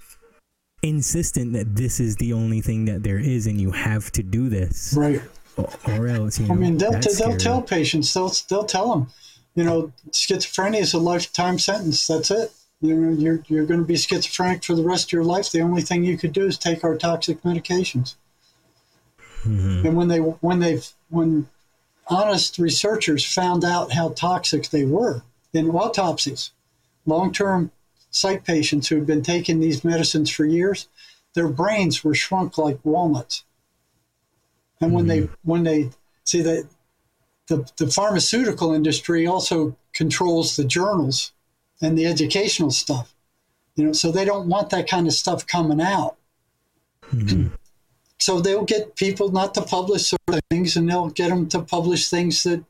[0.87, 4.49] insistent that this is the only thing that there is and you have to do
[4.49, 5.21] this Right.
[5.57, 8.89] or, or else you know I mean, they'll, that's they'll tell patients, they'll, they'll tell
[8.89, 9.07] them,
[9.55, 12.05] you know, schizophrenia is a lifetime sentence.
[12.07, 12.51] That's it.
[12.81, 15.51] You know, you're, you're going to be schizophrenic for the rest of your life.
[15.51, 18.15] The only thing you could do is take our toxic medications.
[19.43, 19.85] Mhm.
[19.85, 21.47] And when they, when they, when
[22.07, 25.23] honest researchers found out how toxic they were
[25.53, 26.51] in autopsies,
[27.05, 27.71] long-term
[28.15, 30.87] psych patients who had been taking these medicines for years,
[31.33, 33.43] their brains were shrunk like walnuts.
[34.79, 35.89] And when they when they
[36.23, 36.67] see that
[37.47, 41.33] the, the pharmaceutical industry also controls the journals
[41.81, 43.13] and the educational stuff,
[43.75, 46.15] you know, so they don't want that kind of stuff coming out.
[47.11, 47.51] Mhm.
[48.17, 52.09] So they'll get people not to publish certain things, and they'll get them to publish
[52.09, 52.63] things that,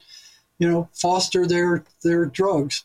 [0.58, 2.84] you know, foster their their drugs.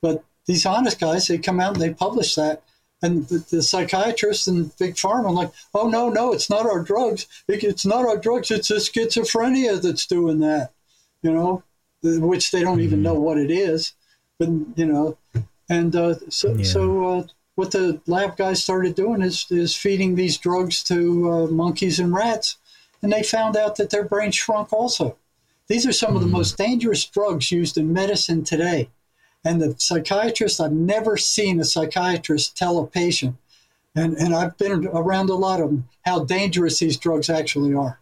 [0.00, 2.62] But these honest guys, they come out and they publish that,
[3.02, 6.82] and the, the psychiatrists and big pharma are like, oh no, no, it's not our
[6.82, 7.26] drugs.
[7.46, 8.50] It, it's not our drugs.
[8.50, 10.72] It's the schizophrenia that's doing that,
[11.22, 11.62] you know,
[12.02, 13.92] which they don't even know what it is.
[14.38, 15.18] But you know,
[15.68, 16.64] and uh, so Yeah.
[16.64, 17.22] so uh,
[17.54, 22.12] what the lab guys started doing is is feeding these drugs to uh, monkeys and
[22.14, 22.56] rats,
[23.02, 25.16] and they found out that their brains shrunk also.
[25.66, 28.88] These are some of the most dangerous drugs used in medicine today.
[29.44, 33.36] And the psychiatrist, I've never seen a psychiatrist tell a patient,
[33.94, 38.00] and, and I've been around a lot of them, how dangerous these drugs actually are.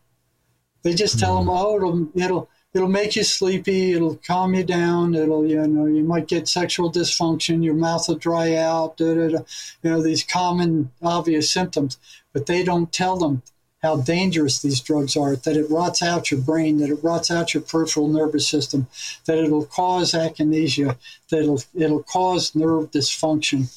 [0.82, 1.46] They just tell hmm.
[1.46, 5.86] them, oh, it'll, it'll, it'll make you sleepy, it'll calm you down, it'll, you know,
[5.86, 9.38] you might get sexual dysfunction, your mouth will dry out, da, da, da.
[9.82, 11.98] you know, these common, obvious symptoms.
[12.32, 13.42] But they don't tell them
[13.82, 17.54] how dangerous these drugs are, that it rots out your brain, that it rots out
[17.54, 18.86] your peripheral nervous system,
[19.26, 20.96] that it'll cause akinesia,
[21.30, 23.72] that it'll, it'll cause nerve dysfunction,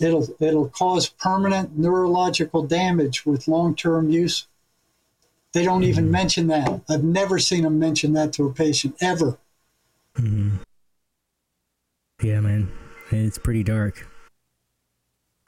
[0.00, 4.46] it'll, it'll cause permanent neurological damage with long-term use.
[5.52, 6.80] They don't even mention that.
[6.88, 9.38] I've never seen them mention that to a patient ever.
[10.16, 10.56] hmm
[12.20, 12.72] Yeah, man,
[13.12, 14.08] it's pretty dark.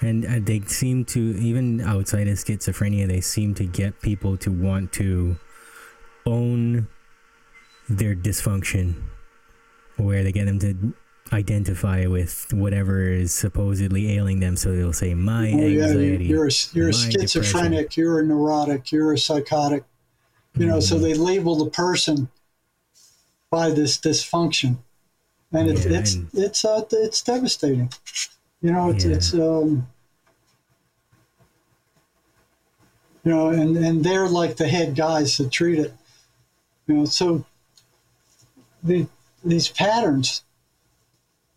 [0.00, 4.50] And uh, they seem to, even outside of schizophrenia, they seem to get people to
[4.50, 5.36] want to
[6.26, 6.86] own
[7.88, 8.94] their dysfunction,
[9.96, 10.92] where they get them to
[11.32, 14.56] identify with whatever is supposedly ailing them.
[14.56, 18.24] So they'll say, "My Oh, yeah, anxiety." you're a, you're a schizophrenic, depression." you're a
[18.24, 19.84] neurotic, you're a psychotic.
[20.58, 21.02] You know, so Mhm.
[21.02, 22.28] they label the person
[23.50, 24.78] by this dysfunction,
[25.52, 27.90] and it's Yeah, it's and- it's uh, it's devastating.
[28.62, 29.14] You know, it's Yeah.
[29.14, 29.86] it's um,
[33.24, 35.94] you know, and and they're like the head guys that treat it.
[36.86, 37.44] You know, so
[38.82, 39.06] the
[39.44, 40.42] these patterns.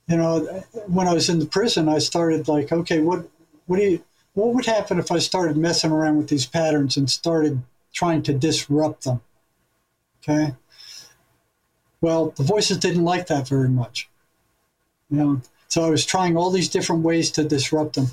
[0.08, 0.40] You know,
[0.88, 3.30] when I was in the prison, I started like, okay, what
[3.68, 7.10] what do you what would happen if I started messing around with these patterns and
[7.10, 7.62] started
[7.94, 9.22] trying to disrupt them?
[10.24, 10.56] Okay.
[12.02, 14.10] Well, the voices didn't like that very much.
[15.10, 18.08] You know, so I was trying all these different ways to disrupt them.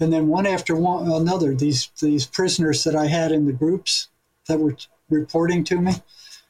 [0.00, 4.08] And then one after one another, these these prisoners that I had in the groups
[4.48, 4.76] that were
[5.08, 5.92] reporting to me,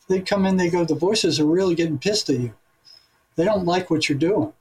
[0.09, 2.55] they'd come in, they go, the voices are really getting pissed at you.
[3.37, 4.53] They don't like what you're doing.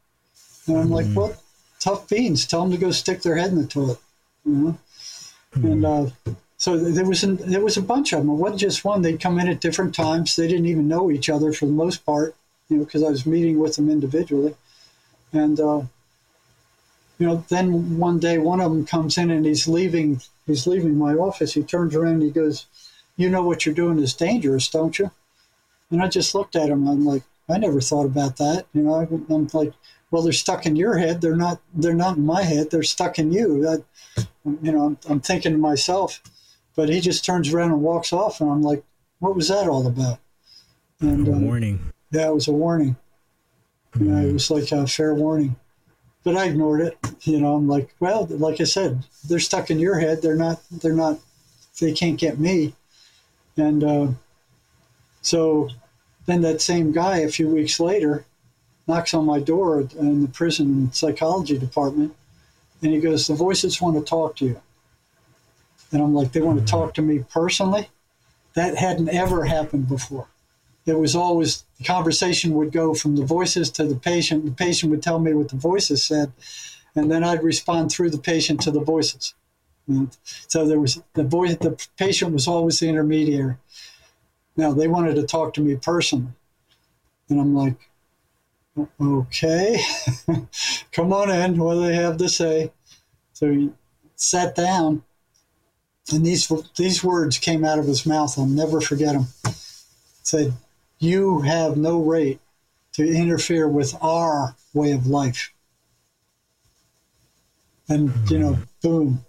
[0.67, 1.15] And I'm like, Mhm.
[1.15, 1.35] well,
[1.79, 2.45] tough beans.
[2.45, 3.99] Tell them to go stick their head in the toilet.
[4.45, 4.77] You know?
[5.55, 6.09] And uh,
[6.57, 8.29] so there was an, there was a bunch of them.
[8.29, 9.01] It wasn't just one.
[9.01, 10.35] They'd come in at different times.
[10.35, 12.35] They didn't even know each other for the most part,
[12.69, 14.55] you know, because I was meeting with them individually.
[15.33, 15.81] And uh,
[17.19, 20.21] you know, then one day one of them comes in and he's leaving.
[20.45, 21.53] He's leaving my office.
[21.53, 22.65] He turns around and he goes,
[23.17, 25.11] "You know what you're doing is dangerous, don't you?"
[25.89, 26.87] And I just looked at him.
[26.87, 28.65] I'm like, I never thought about that.
[28.73, 28.95] You know,
[29.29, 29.73] I'm like,
[30.11, 31.21] well, they're stuck in your head.
[31.21, 31.59] They're not.
[31.73, 32.71] They're not in my head.
[32.71, 33.61] They're stuck in you.
[33.61, 33.83] That,
[34.61, 36.21] you know, I'm, I'm thinking to myself.
[36.75, 38.83] But he just turns around and walks off, and I'm like,
[39.19, 40.19] what was that all about?
[40.99, 41.93] And A uh, warning.
[42.11, 42.95] yeah, it was a warning.
[43.99, 45.55] You know, it was like a fair warning.
[46.23, 46.97] But I ignored it.
[47.21, 50.21] You know, I'm like, well, like I said, they're stuck in your head.
[50.21, 50.61] They're not.
[50.71, 51.19] They're not.
[51.79, 52.73] They can't get me.
[53.57, 54.07] And uh,
[55.21, 55.69] so,
[56.25, 58.25] then that same guy a few weeks later
[58.87, 62.15] knocks on my door in the prison psychology department,
[62.81, 64.61] and he goes, "The voices want to talk to you."
[65.91, 66.79] And I'm like, "They want to hmm.
[66.81, 67.89] talk to me personally."
[68.53, 70.27] That hadn't ever happened before
[70.85, 74.45] it was always the conversation would go from the voices to the patient.
[74.45, 76.33] The patient would tell me what the voices said,
[76.95, 79.33] and then I'd respond through the patient to the voices.
[79.87, 81.55] And so there was the voice.
[81.57, 83.57] The patient was always the intermediary.
[84.55, 86.31] Now they wanted to talk to me personally,
[87.29, 87.89] and I'm like,
[89.01, 89.81] okay,
[90.91, 91.57] come on in.
[91.57, 92.71] What do they have to say?
[93.33, 93.71] So he
[94.15, 95.03] sat down,
[96.11, 98.37] and these these words came out of his mouth.
[98.37, 99.27] I'll never forget them.
[100.23, 100.53] Said,
[101.03, 102.39] you have no right
[102.93, 105.51] to interfere with our way of life.
[107.89, 109.25] And, you know, boom.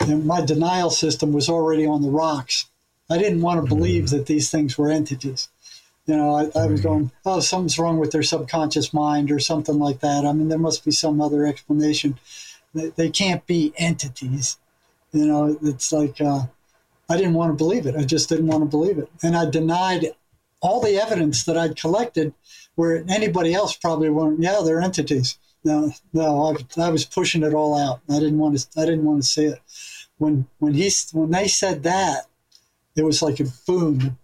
[0.00, 2.66] And my denial system was already on the rocks.
[3.08, 5.48] I didn't want to believe that these things were entities.
[6.06, 9.78] You know, I, I was going, oh, something's wrong with their subconscious mind or something
[9.78, 10.24] like that.
[10.24, 12.18] I mean, there must be some other explanation.
[12.74, 14.58] They, they can't be entities.
[15.12, 16.42] You know, it's like, uh,
[17.08, 17.96] I didn't want to believe it.
[17.96, 19.08] I just didn't want to believe it.
[19.22, 20.12] And I denied
[20.66, 22.34] all the evidence that I'd collected
[22.74, 25.38] where anybody else probably won't, yeah, they're entities.
[25.64, 28.00] No, no, I, I was pushing it all out.
[28.10, 29.60] I didn't want to, I didn't want to see it.
[30.18, 32.26] When, when he, when they said that,
[32.96, 34.18] it was like a boom.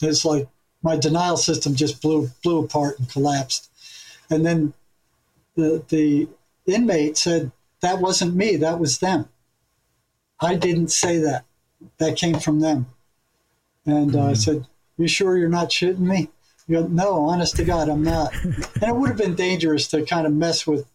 [0.00, 0.48] It's like
[0.82, 3.70] my denial system just blew, blew apart and collapsed.
[4.28, 4.74] And then
[5.54, 6.28] the, the
[6.66, 9.28] inmate said, that wasn't me, that was them.
[10.40, 11.44] I didn't say that.
[11.98, 12.86] That came from them.
[13.86, 14.66] And uh, I said,
[15.00, 16.28] You sure you're not shitting me?
[16.68, 18.34] You go, No, honest to God, I'm not.
[18.44, 20.86] and it would have been dangerous to kind of mess with,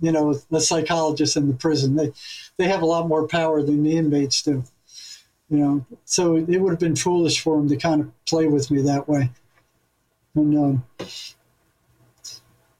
[0.00, 1.96] you know, the psychologists in the prison.
[1.96, 2.12] They,
[2.56, 4.62] they have a lot more power than the inmates do.
[5.50, 8.70] You know, so it would have been foolish for them to kind of play with
[8.70, 9.30] me that way.
[10.36, 10.84] And, um,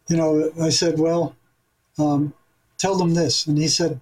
[0.08, 1.34] you know, I said, Well,
[1.98, 2.34] um,
[2.76, 3.48] tell them this.
[3.48, 4.00] And he said,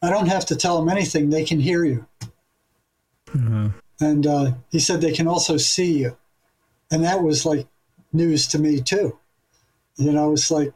[0.00, 1.28] I don't have to tell them anything.
[1.28, 2.06] They can hear you.
[3.34, 3.68] Uh,
[4.00, 6.16] And uh, he said they can also see you.
[6.90, 7.66] And that was like
[8.12, 9.18] news to me, too.
[9.96, 10.72] You know, it's like,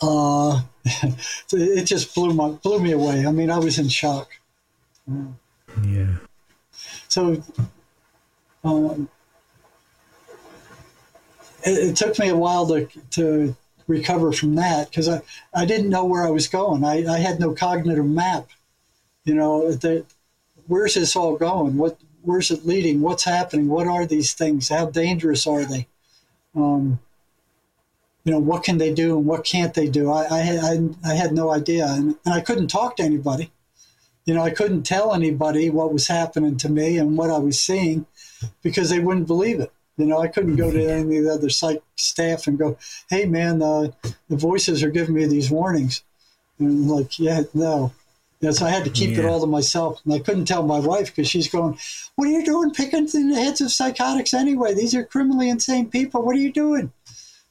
[0.00, 0.62] uh,
[1.52, 3.26] it just blew, my, blew me away.
[3.26, 4.28] I mean, I was in shock.
[5.82, 6.16] yeah.
[7.08, 7.42] So
[8.64, 9.08] um,
[11.64, 13.56] it, it took me a while to, to
[13.86, 15.22] recover from that because I,
[15.54, 16.84] I didn't know where I was going.
[16.84, 18.48] I, I had no cognitive map.
[19.24, 20.04] You know, the,
[20.68, 21.76] where's this all going?
[21.76, 23.00] What where's it leading?
[23.00, 23.68] What's happening?
[23.68, 24.68] What are these things?
[24.68, 25.88] How dangerous are they?
[26.54, 27.00] Um,
[28.24, 30.10] you know, what can they do and what can't they do?
[30.10, 31.86] I, I, had, I had no idea.
[31.86, 33.50] And, and I couldn't talk to anybody.
[34.26, 37.58] You know, I couldn't tell anybody what was happening to me and what I was
[37.58, 38.04] seeing
[38.62, 39.72] because they wouldn't believe it.
[39.96, 42.76] You know, I couldn't go to any of the other psych staff and go,
[43.08, 43.88] "Hey, man, uh,
[44.28, 46.02] the voices are giving me these warnings,"
[46.58, 47.92] and I'm like, "Yeah, no."
[48.40, 49.20] Yeah, so I had to keep yeah.
[49.20, 51.76] it all to myself, and I couldn't tell my wife because she's going,
[52.14, 54.74] "What are you doing, picking in the heads of psychotics anyway?
[54.74, 56.22] These are criminally insane people.
[56.22, 56.92] What are you doing?"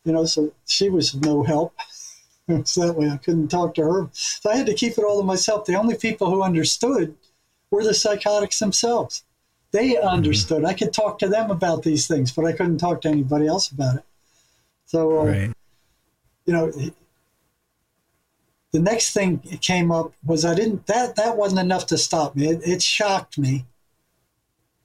[0.06, 1.74] You know, so she was no help.
[2.64, 4.10] so that way, I couldn't talk to her.
[4.14, 5.66] So I had to keep it all to myself.
[5.66, 7.16] The only people who understood
[7.70, 9.24] were the psychotics themselves.
[9.72, 10.08] They mm-hmm.
[10.08, 10.60] understood.
[10.60, 10.68] Mm-hmm.
[10.68, 13.70] I could talk to them about these things, but I couldn't talk to anybody else
[13.70, 14.06] about it.
[14.86, 15.54] So, uh, right.
[16.46, 16.72] you know,
[18.78, 22.36] the next thing it came up was I didn't that that wasn't enough to stop
[22.36, 22.48] me.
[22.48, 23.66] It, it shocked me.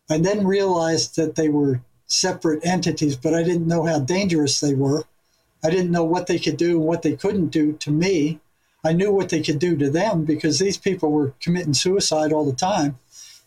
[0.09, 4.73] I then realized that they were separate entities, but I didn't know how dangerous they
[4.75, 5.05] were.
[5.63, 8.41] I didn't know what they could do and what they couldn't do to me.
[8.83, 12.47] I knew what they could do to them because these people were committing suicide all
[12.47, 12.99] the time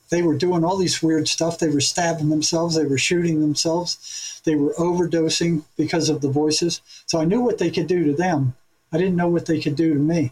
[0.09, 1.57] they were doing all these weird stuff.
[1.57, 6.81] They were stabbing themselves, they were shooting themselves, they were overdosing because of the voices.
[7.05, 8.55] So I knew what they could do to them.
[8.95, 10.31] I didn't know what they could do to me.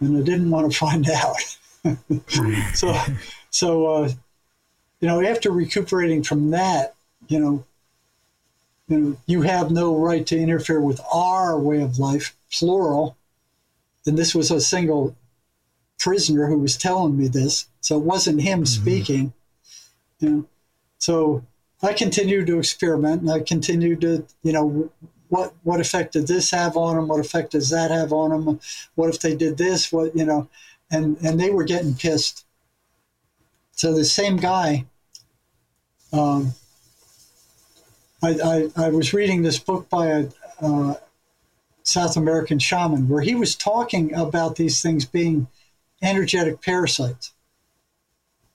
[0.00, 1.36] And I didn't want to find out.
[2.74, 3.00] so,
[3.50, 4.08] so uh,
[5.00, 6.96] you know, after recuperating from that,
[7.28, 7.64] you know,
[8.88, 13.16] you know, you have no right to interfere with our way of life, plural.
[14.04, 15.16] And this was a single
[16.00, 17.68] prisoner who was telling me this.
[17.80, 18.82] So it wasn't him mm-hmm.
[18.82, 19.32] speaking.
[20.18, 20.44] You know?
[20.98, 21.44] So
[21.80, 24.90] I continued to experiment and I continued to, you know,
[25.28, 27.08] what what effect did this have on them?
[27.08, 28.60] What effect does that have on them?
[28.94, 29.92] What if they did this?
[29.92, 30.48] What you know,
[30.90, 32.44] and and they were getting pissed.
[33.72, 34.86] So the same guy.
[36.12, 36.54] Um,
[38.22, 40.28] I, I, I was reading this book by a
[40.60, 40.94] uh,
[41.82, 45.48] South American shaman where he was talking about these things being
[46.02, 47.32] energetic parasites.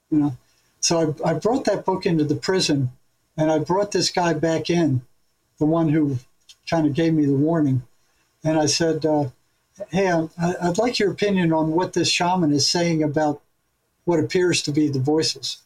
[0.09, 0.37] You know,
[0.79, 2.91] so I, I brought that book into the prison,
[3.37, 5.03] and I brought this guy back in,
[5.59, 6.17] the one who
[6.71, 7.83] kind of gave me the warning,
[8.43, 9.25] and I said, uh,
[9.89, 10.29] "Hey, I,
[10.61, 13.41] I'd like your opinion on what this shaman is saying about
[14.05, 15.57] what appears to be the voices."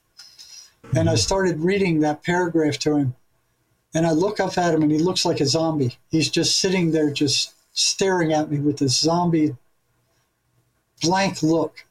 [0.95, 3.15] And I started reading that paragraph to him,
[3.93, 5.97] and I look up at him, and he looks like a zombie.
[6.09, 9.55] He's just sitting there, just staring at me with this zombie
[11.01, 11.85] blank look.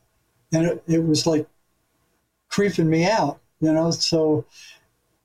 [0.52, 1.46] And it, it was like
[2.48, 3.90] creeping me out, you know.
[3.90, 4.44] So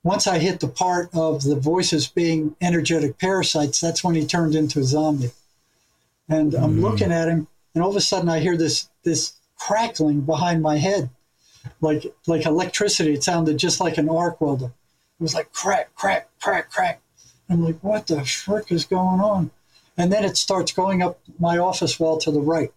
[0.03, 4.55] once I hit the part of the voices being energetic parasites, that's when he turned
[4.55, 5.31] into a zombie.
[6.27, 6.81] And I'm mm.
[6.81, 10.77] looking at him, and all of a sudden I hear this this crackling behind my
[10.77, 11.09] head,
[11.81, 13.13] like like electricity.
[13.13, 14.67] It sounded just like an arc welder.
[14.67, 17.01] It was like crack, crack, crack, crack.
[17.49, 19.51] I'm like, what the frick is going on?
[19.97, 22.71] And then it starts going up my office wall to the right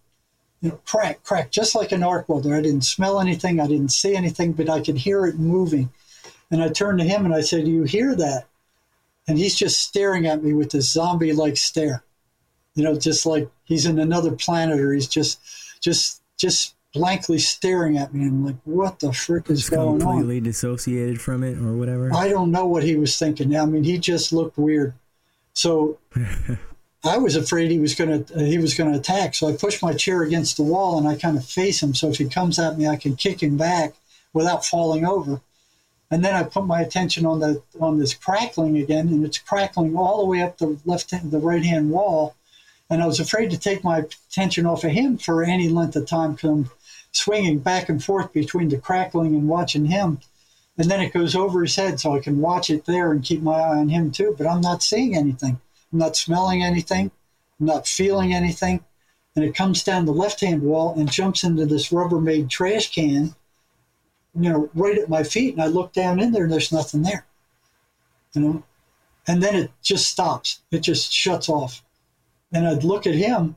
[0.63, 2.55] you know, crack, crack, just like an arc welder.
[2.55, 5.89] I didn't smell anything, I didn't see anything, but I could hear it moving.
[6.51, 8.45] And I turned to him and I said, Do you hear that?
[9.27, 12.03] And he's just staring at me with this zombie like stare.
[12.75, 15.39] You know, just like he's in another planet or he's just
[15.79, 20.05] just just blankly staring at me and I'm like, what the frick is going completely
[20.05, 20.17] on?
[20.19, 22.13] Completely dissociated from it or whatever.
[22.13, 23.55] I don't know what he was thinking.
[23.55, 24.93] I mean, he just looked weird.
[25.53, 25.97] So
[27.03, 29.53] I was afraid he was going to uh, he was going to attack, so I
[29.53, 32.29] pushed my chair against the wall and I kind of face him, so if he
[32.29, 33.95] comes at me, I can kick him back
[34.31, 35.41] without falling over.
[36.13, 39.97] And then I put my attention on the on this crackling again, and it's crackling
[39.97, 42.35] all the way up the left hand, the right hand wall,
[42.87, 46.05] and I was afraid to take my attention off of him for any length of
[46.05, 46.69] time because I'm
[47.11, 50.19] swinging back and forth between the crackling and watching him.
[50.77, 53.41] And then it goes over his head, so I can watch it there and keep
[53.41, 54.35] my eye on him too.
[54.37, 55.59] But I'm not seeing anything.
[55.91, 57.09] I'm not smelling anything.
[57.59, 58.83] I'm not feeling anything.
[59.35, 63.33] And it comes down the left hand wall and jumps into this Rubbermaid trash can,
[64.35, 65.53] you know, right at my feet.
[65.53, 67.25] And I look down in there and there's nothing there,
[68.33, 68.63] you know.
[69.27, 70.61] And then it just stops.
[70.71, 71.81] It just shuts off.
[72.51, 73.55] And I'd look at him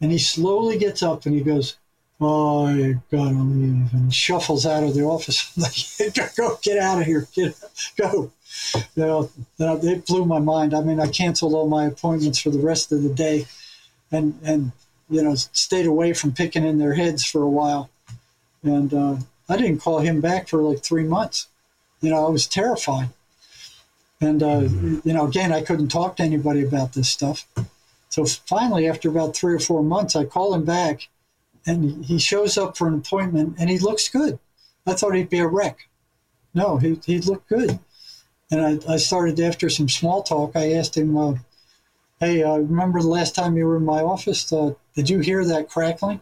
[0.00, 1.76] and he slowly gets up and he goes,
[2.20, 3.92] Oh, I gotta leave.
[3.92, 5.52] And shuffles out of the office.
[5.56, 7.28] I'm like, go, get out of here.
[7.34, 7.54] Get,
[7.96, 8.32] go
[8.96, 10.74] you know, it blew my mind.
[10.74, 13.46] I mean, I canceled all my appointments for the rest of the day,
[14.10, 14.72] and and
[15.10, 17.90] you know, stayed away from picking in their heads for a while,
[18.62, 19.16] and uh,
[19.48, 21.46] I didn't call him back for like three months.
[22.00, 23.10] You know, I was terrified,
[24.20, 24.60] and uh,
[25.04, 27.46] you know, again, I couldn't talk to anybody about this stuff.
[28.08, 31.08] So finally, after about three or four months, I call him back,
[31.66, 34.38] and he shows up for an appointment, and he looks good.
[34.86, 35.88] I thought he'd be a wreck.
[36.54, 37.78] No, he, he looked good.
[38.50, 41.34] And I, I started, after some small talk, I asked him, uh,
[42.20, 44.52] Hey, uh, remember the last time you were in my office?
[44.52, 46.20] Uh, did you hear that crackling?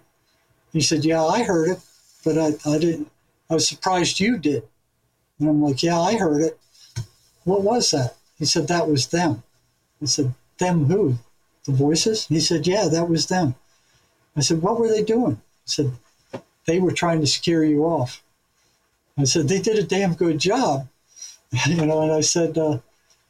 [0.72, 1.78] He said, Yeah, I heard it,
[2.24, 3.10] but I, I didn't.
[3.48, 4.64] I was surprised you did.
[5.38, 6.58] And I'm like, Yeah, I heard it.
[7.44, 8.16] What was that?
[8.38, 9.42] He said, That was them.
[10.02, 11.18] I said, Them who?
[11.64, 12.26] The voices?
[12.26, 13.54] He said, Yeah, that was them.
[14.36, 15.36] I said, What were they doing?
[15.64, 15.92] He said,
[16.66, 18.22] They were trying to scare you off.
[19.18, 20.88] I said, They did a damn good job.
[21.66, 22.78] you know, and I said, uh,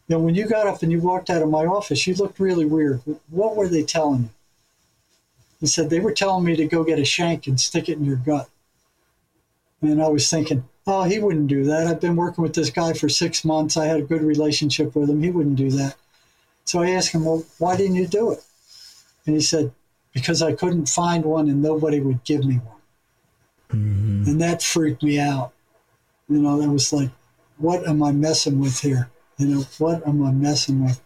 [0.08, 2.40] You know, when you got up and you walked out of my office, you looked
[2.40, 3.02] really weird.
[3.28, 4.30] What were they telling you?
[5.60, 8.04] He said, They were telling me to go get a shank and stick it in
[8.04, 8.48] your gut.
[9.82, 11.86] And I was thinking, Oh, he wouldn't do that.
[11.86, 13.76] I've been working with this guy for six months.
[13.76, 15.22] I had a good relationship with him.
[15.22, 15.96] He wouldn't do that.
[16.64, 18.44] So I asked him, Well, why didn't you do it?
[19.26, 19.72] And he said,
[20.12, 22.76] Because I couldn't find one and nobody would give me one.
[23.70, 24.26] Mhm.
[24.26, 25.52] And that freaked me out.
[26.28, 27.10] You know, that was like,
[27.58, 29.10] What am I messing with here?
[29.38, 31.00] You know, what am I messing with?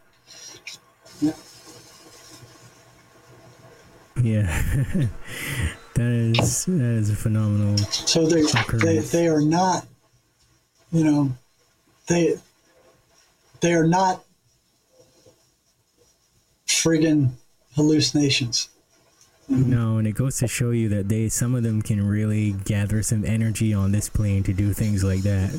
[4.23, 4.63] Yeah,
[6.01, 7.77] that is that is a phenomenal.
[7.79, 9.11] So they, they, Occurrence.
[9.13, 9.87] they are not,
[10.93, 11.33] you know,
[12.07, 12.37] they,
[13.61, 14.25] they are not
[16.67, 17.31] friggin'
[17.75, 18.69] hallucinations.
[19.49, 23.03] No, and it goes to show you that they some of them can really gather
[23.03, 25.51] some energy on this plane to do things like that.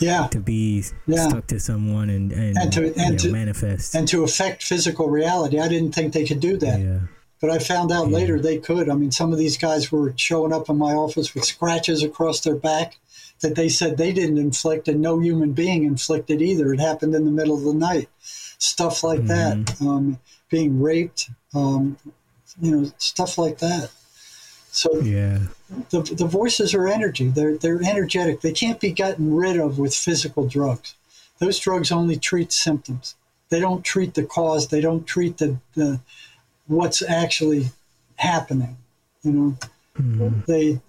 [0.00, 0.26] Yeah.
[0.32, 1.28] To be Yeah.
[1.28, 3.94] stuck to someone and and, And to- and know, to- manifest.
[3.94, 5.60] And to affect physical reality.
[5.60, 6.80] I didn't think they could do that.
[6.80, 6.98] yeah.
[7.42, 8.88] But I found out later they could.
[8.88, 12.40] I mean, some of these guys were showing up in my office with scratches across
[12.40, 12.98] their back
[13.40, 16.72] that they said they didn't inflict and no human being inflicted either.
[16.72, 18.08] It happened in the middle of the night.
[18.20, 19.76] Stuff like that.
[19.80, 20.20] Um,
[20.50, 21.98] being raped, um,
[22.60, 23.90] you know, stuff like that.
[24.70, 25.40] So Yeah.
[25.90, 27.26] the, the voices are energy.
[27.28, 28.40] They're, they're energetic.
[28.42, 30.94] They can't be gotten rid of with physical drugs.
[31.40, 33.16] Those drugs only treat symptoms.
[33.48, 34.68] They don't treat the cause.
[34.68, 36.00] They don't treat the, the
[36.72, 37.70] what's actually
[38.16, 38.76] happening.
[39.22, 39.56] You know,
[39.98, 40.46] Mhm.
[40.46, 40.80] they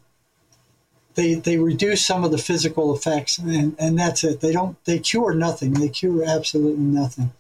[1.16, 4.40] they they reduce some of the physical effects, and, and that's it.
[4.40, 5.74] They don't they cure nothing.
[5.74, 7.32] They cure absolutely nothing.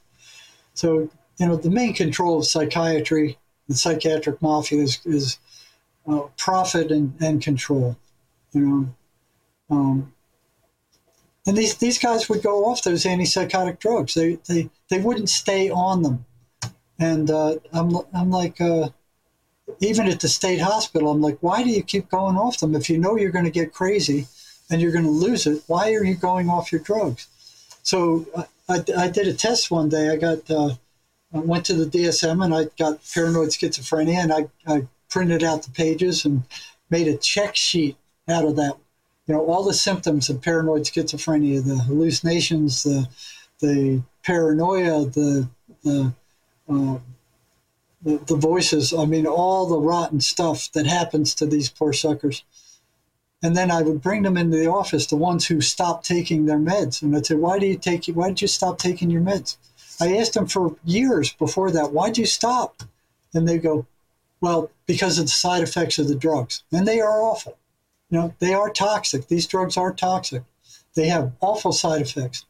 [0.73, 1.09] So
[1.39, 3.37] you know, the main control of psychiatry,
[3.67, 5.39] the psychiatric mafia is, is
[6.07, 7.97] uh, profit and, and control.
[8.51, 8.89] You know,
[9.71, 10.13] um,
[11.47, 14.13] and these these guys would go off those antipsychotic drugs.
[14.13, 16.25] They they they wouldn't stay on them.
[16.99, 18.59] And uh, I'm I'm like.
[18.61, 18.89] Uh,
[19.79, 22.75] even at the state hospital, I'm like, why do you keep going off them?
[22.75, 24.27] If you know you're going to get crazy
[24.69, 27.27] and you're going to lose it, why are you going off your drugs?
[27.83, 28.25] So
[28.69, 30.09] I, I, did a test one day.
[30.09, 30.75] I got, uh,
[31.33, 35.63] I went to the DSM and I got paranoid schizophrenia and I, I printed out
[35.63, 36.43] the pages and
[36.89, 37.97] made a check sheet
[38.27, 38.77] out of that.
[39.27, 43.07] You know, all the symptoms of paranoid schizophrenia, the hallucinations, the,
[43.59, 45.49] the paranoia, the,
[45.83, 46.13] the,
[46.69, 46.98] uh,
[48.02, 52.44] the, the voices, I mean, all the rotten stuff that happens to these poor suckers.
[53.41, 56.60] And then I would bring them into the office, the ones who stopped taking their
[56.60, 57.02] meds.
[57.02, 59.57] And I'd say, why do you take, why did you stop taking your meds?
[59.99, 62.84] I asked them for years before that, why'd you stop?
[63.34, 63.85] And they go,
[64.41, 66.64] well, because of the side effects of the drugs.
[66.72, 67.57] And they are awful.
[68.10, 69.27] You know, they are toxic.
[69.27, 70.44] These drugs are toxic.
[70.95, 72.45] They have awful side effects.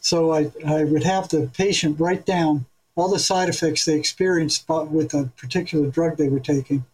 [0.00, 2.66] So I, I would have the patient write down
[2.96, 6.84] all the side effects they experienced with a particular drug they were taking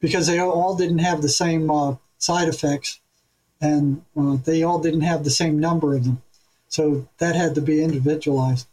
[0.00, 3.00] because they all didn't have the same uh, side effects
[3.60, 6.20] and uh, they all didn't have the same number of them.
[6.68, 8.66] So that had to be individualized.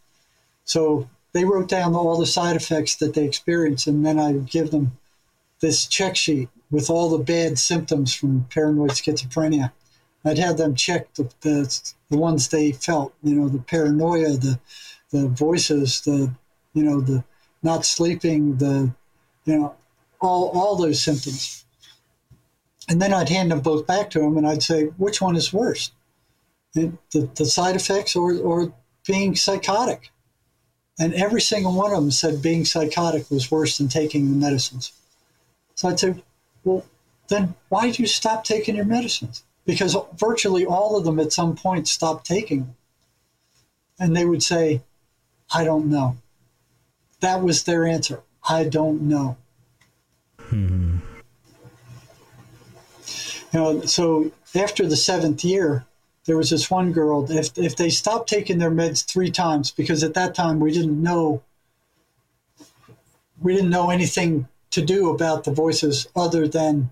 [0.65, 4.49] So they wrote down all the side effects that they experienced, and then I would
[4.49, 4.97] give them
[5.59, 9.71] this check sheet with all the bad symptoms from paranoid schizophrenia.
[10.26, 14.59] I'd have them check the, the, the ones they felt, you know, the paranoia, the
[15.11, 16.34] the voices, the
[16.73, 17.23] you know, the
[17.64, 18.91] not sleeping, the
[19.45, 19.76] you know,
[20.22, 21.65] all all those symptoms.
[22.88, 25.53] And then I'd hand them both back to him, and I'd say, which one is
[25.53, 25.91] worse,
[26.73, 28.73] the, the, side effects or or
[29.06, 30.11] being psychotic?
[30.99, 34.91] And every single one of them said being psychotic was worse than taking the medicines.
[35.76, 36.22] So I'd say,
[36.65, 36.86] well,
[37.30, 39.44] then why did you stop taking your medicines?
[39.65, 42.76] Because virtually all of them at some point stopped taking them.
[43.98, 44.81] And they would say,
[45.51, 46.17] I don't know.
[47.21, 48.21] That was their answer.
[48.47, 49.38] I don't know.
[50.39, 50.97] Hmm.
[53.51, 55.85] You know, so after the seventh year,
[56.26, 57.30] there was this one girl.
[57.30, 61.01] If if they stopped taking their meds three times, because at that time we didn't
[61.01, 61.41] know,
[63.41, 66.91] we didn't know anything to do about the voices other than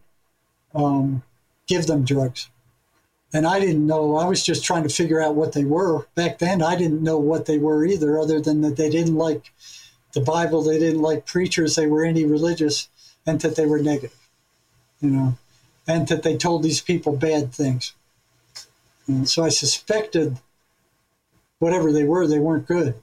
[0.73, 1.21] um,
[1.67, 2.49] give them drugs.
[3.33, 4.15] And I didn't know.
[4.15, 6.07] I was just trying to figure out what they were.
[6.15, 9.51] Back then, I didn't know what they were either, other than that they didn't like
[10.13, 12.89] the Bible, they didn't like preachers, they were anti religious,
[13.25, 14.17] and that they were negative,
[15.01, 15.37] you know,
[15.87, 17.93] and that they told these people bad things.
[19.07, 20.37] And so I suspected
[21.59, 22.95] whatever they were, they weren't good.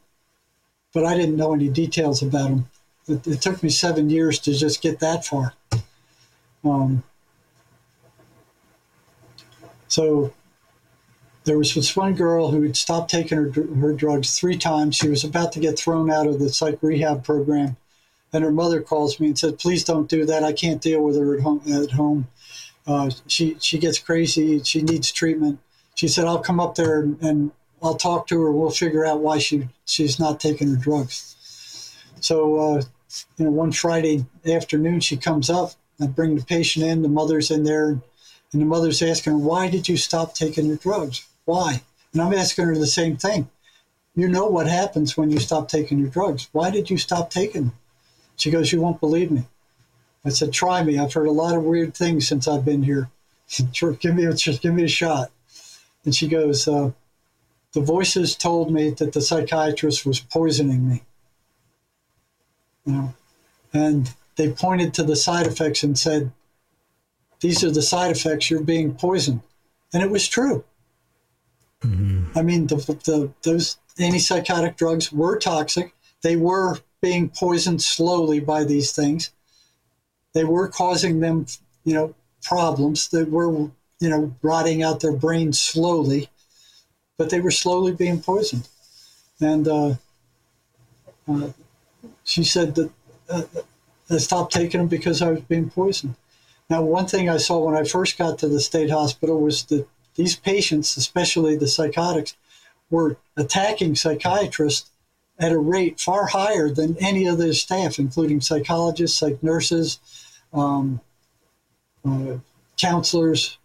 [0.92, 2.70] But I didn't know any details about them.
[3.06, 5.54] It, it took me seven years to just get that far.
[6.64, 7.02] Um,
[9.94, 10.32] so
[11.44, 14.96] there was this one girl who had stopped taking her, her drugs three times.
[14.96, 17.76] She was about to get thrown out of the psych rehab program.
[18.32, 20.42] And her mother calls me and said, please don't do that.
[20.42, 21.62] I can't deal with her at home.
[21.72, 22.26] At home.
[22.88, 24.60] Uh, she, she gets crazy.
[24.64, 25.60] She needs treatment.
[25.94, 28.50] She said, I'll come up there and, and I'll talk to her.
[28.50, 31.94] We'll figure out why she, she's not taking her drugs.
[32.20, 32.82] So, uh,
[33.36, 35.70] you know, one Friday afternoon, she comes up.
[36.00, 37.02] I bring the patient in.
[37.02, 38.00] The mother's in there.
[38.54, 41.26] And the mother's asking her, why did you stop taking your drugs?
[41.44, 41.82] Why?
[42.12, 43.50] And I'm asking her the same thing.
[44.14, 46.48] You know what happens when you stop taking your drugs.
[46.52, 47.72] Why did you stop taking them?
[48.36, 49.46] She goes, You won't believe me.
[50.24, 51.00] I said, Try me.
[51.00, 53.10] I've heard a lot of weird things since I've been here.
[53.98, 55.32] give me a give me a shot.
[56.04, 56.92] And she goes, uh,
[57.72, 61.02] The voices told me that the psychiatrist was poisoning me.
[62.86, 63.14] You know,
[63.72, 66.30] and they pointed to the side effects and said,
[67.44, 68.48] These are the side effects.
[68.48, 69.42] You're being poisoned.
[69.92, 70.64] And it was true.
[71.82, 72.38] Mm-hmm.
[72.38, 75.92] I mean, the, the, those antipsychotic drugs were toxic.
[76.22, 79.30] They were being poisoned slowly by these things.
[80.32, 81.44] They were causing them,
[81.84, 83.08] you know, problems.
[83.08, 83.50] They were,
[84.00, 86.30] you know, rotting out their brains slowly,
[87.18, 88.66] but they were slowly being poisoned.
[89.38, 89.94] And uh,
[91.28, 91.50] uh,
[92.24, 92.90] she said that
[93.28, 93.42] uh,
[94.08, 96.14] I stopped taking them because I was being poisoned.
[96.70, 99.86] Now, one thing I saw when I first got to the state hospital was that
[100.14, 102.36] these patients, especially the psychotics,
[102.90, 104.90] were attacking psychiatrists
[105.38, 109.98] at a rate far higher than any of their staff, including psychologists, psych nurses,
[110.52, 111.00] um,
[112.04, 112.38] uh,
[112.76, 113.58] counselors.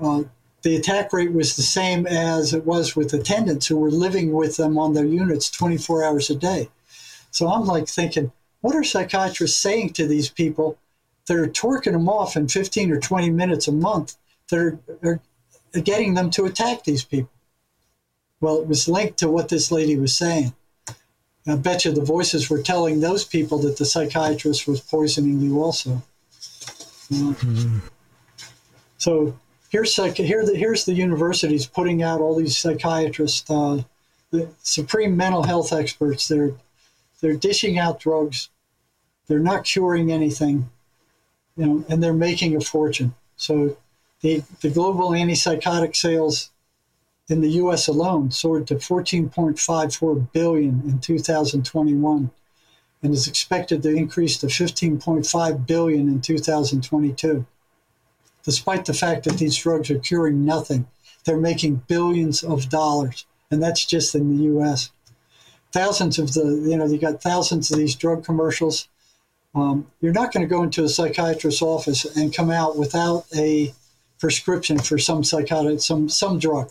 [0.00, 0.24] Uh,
[0.62, 4.56] the attack rate was the same as it was with attendants who were living with
[4.56, 6.70] them on their units 24 hours a day.
[7.30, 8.32] So I'm like thinking,
[8.62, 10.78] what are psychiatrists saying to these people
[11.26, 14.16] that are torquing them off in 15 or 20 minutes a month
[14.50, 15.20] that are, are
[15.80, 17.30] getting them to attack these people.
[18.40, 20.54] Well, it was linked to what this lady was saying.
[21.46, 25.62] I bet you the voices were telling those people that the psychiatrist was poisoning you
[25.62, 26.02] also.
[27.10, 27.78] mm-hmm.
[28.96, 29.38] So
[29.68, 33.82] here's here the, here's the universities putting out all these psychiatrists, uh,
[34.30, 36.28] the supreme mental health experts.
[36.28, 36.52] They're
[37.20, 38.48] they're dishing out drugs.
[39.26, 40.70] They're not curing anything,
[41.56, 43.14] you know, and they're making a fortune.
[43.36, 43.76] So
[44.20, 46.50] the, the global antipsychotic sales
[47.28, 47.88] in the U.S.
[47.88, 52.30] alone soared to 14.54 billion in 2021,
[53.02, 57.46] and is expected to increase to 15.5 billion in 2022.
[58.42, 60.86] Despite the fact that these drugs are curing nothing,
[61.24, 64.90] they're making billions of dollars, and that's just in the U.S.
[65.72, 68.88] Thousands of the, you know, you got thousands of these drug commercials.
[69.54, 73.72] Um, you're not going to go into a psychiatrist's office and come out without a
[74.18, 76.70] prescription for some psychotic, some some drug.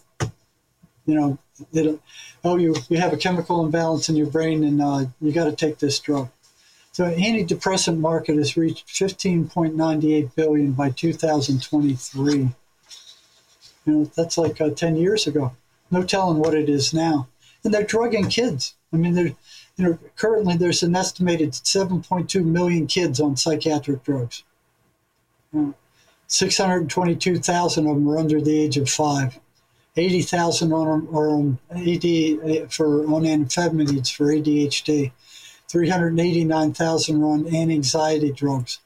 [1.05, 1.37] You know,
[1.71, 1.99] it,
[2.43, 5.55] oh, you you have a chemical imbalance in your brain, and uh, you got to
[5.55, 6.29] take this drug.
[6.93, 12.33] So, antidepressant market has reached 15.98 billion by 2023.
[12.35, 12.53] You
[13.85, 15.53] know, that's like uh, 10 years ago.
[15.89, 17.27] No telling what it is now.
[17.63, 18.75] And they're drugging kids.
[18.93, 19.33] I mean, they're,
[19.77, 24.43] you know, currently there's an estimated 7.2 million kids on psychiatric drugs.
[25.51, 25.73] You know,
[26.27, 29.39] 622,000 of them are under the age of five.
[29.95, 35.11] 80,000 on, them are on AD for on amphetamines for ADHD.
[35.67, 38.79] 389,000 are on anti-anxiety drugs.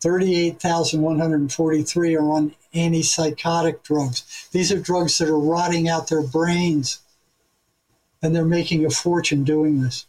[0.00, 4.48] 38,143 are on antipsychotic drugs.
[4.52, 7.00] These are drugs that are rotting out their brains,
[8.22, 10.06] and they're making a fortune doing this.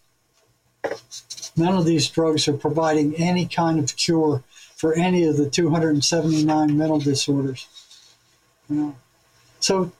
[1.55, 4.43] None of these drugs are providing any kind of cure
[4.75, 7.67] for any of the 279 mental disorders.
[8.69, 8.95] You know?
[9.59, 9.91] So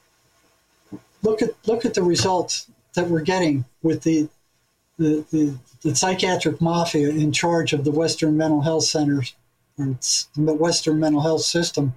[1.22, 4.28] look at look at the results that we're getting with the
[4.98, 9.34] the, the, the psychiatric mafia in charge of the Western mental health centers
[9.80, 9.98] or
[10.36, 11.94] the Western mental health system.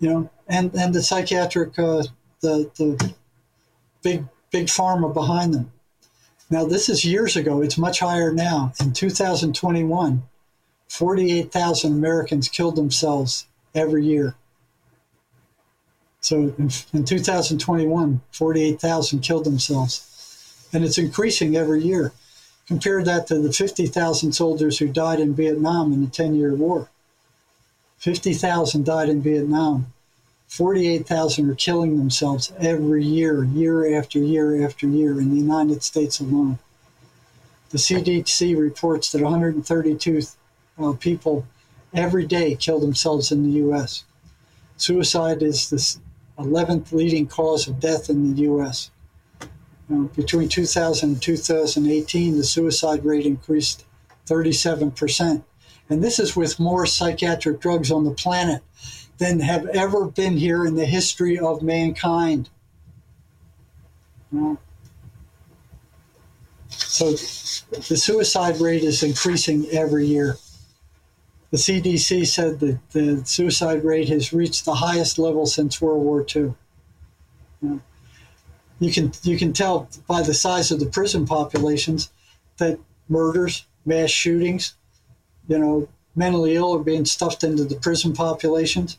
[0.00, 2.04] You know, and, and the psychiatric uh,
[2.40, 3.14] the the
[4.02, 5.72] big big pharma behind them.
[6.54, 7.62] Now this is years ago.
[7.62, 8.72] It's much higher now.
[8.80, 10.22] In 2021,
[10.86, 14.36] 48,000 Americans killed themselves every year.
[16.20, 20.68] So in, in 2021, 48,000 killed themselves.
[20.72, 22.12] And it's increasing every year.
[22.68, 26.88] Compare that to the 50,000 soldiers who died in Vietnam in the 10 year war.
[27.98, 29.92] 50,000 died in Vietnam.
[30.54, 36.20] 48,000 are killing themselves every year, year after year after year in the United States
[36.20, 36.60] alone.
[37.70, 40.22] The CDC reports that 132
[40.78, 41.44] uh, people
[41.92, 44.04] every day kill themselves in the U.S.
[44.76, 45.98] Suicide is the
[46.40, 48.92] 11th leading cause of death in the U.S.
[49.92, 53.84] Uh, between 2000 and 2018, the suicide rate increased
[54.28, 55.42] 37%.
[55.90, 58.62] And this is with more psychiatric drugs on the planet
[59.18, 62.50] than have ever been here in the history of mankind.
[66.68, 70.36] So the suicide rate is increasing every year.
[71.50, 76.26] The CDC said that the suicide rate has reached the highest level since World War
[76.34, 76.54] II.
[78.80, 82.10] You can you can tell by the size of the prison populations
[82.56, 82.78] that
[83.08, 84.74] murders, mass shootings,
[85.48, 88.98] you know, mentally ill are being stuffed into the prison populations.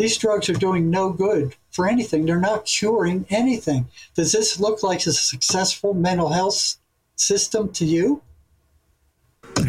[0.00, 2.24] These drugs are doing no good for anything.
[2.24, 3.86] They're not curing anything.
[4.14, 6.76] Does this look like a successful mental health
[7.16, 8.22] system to you?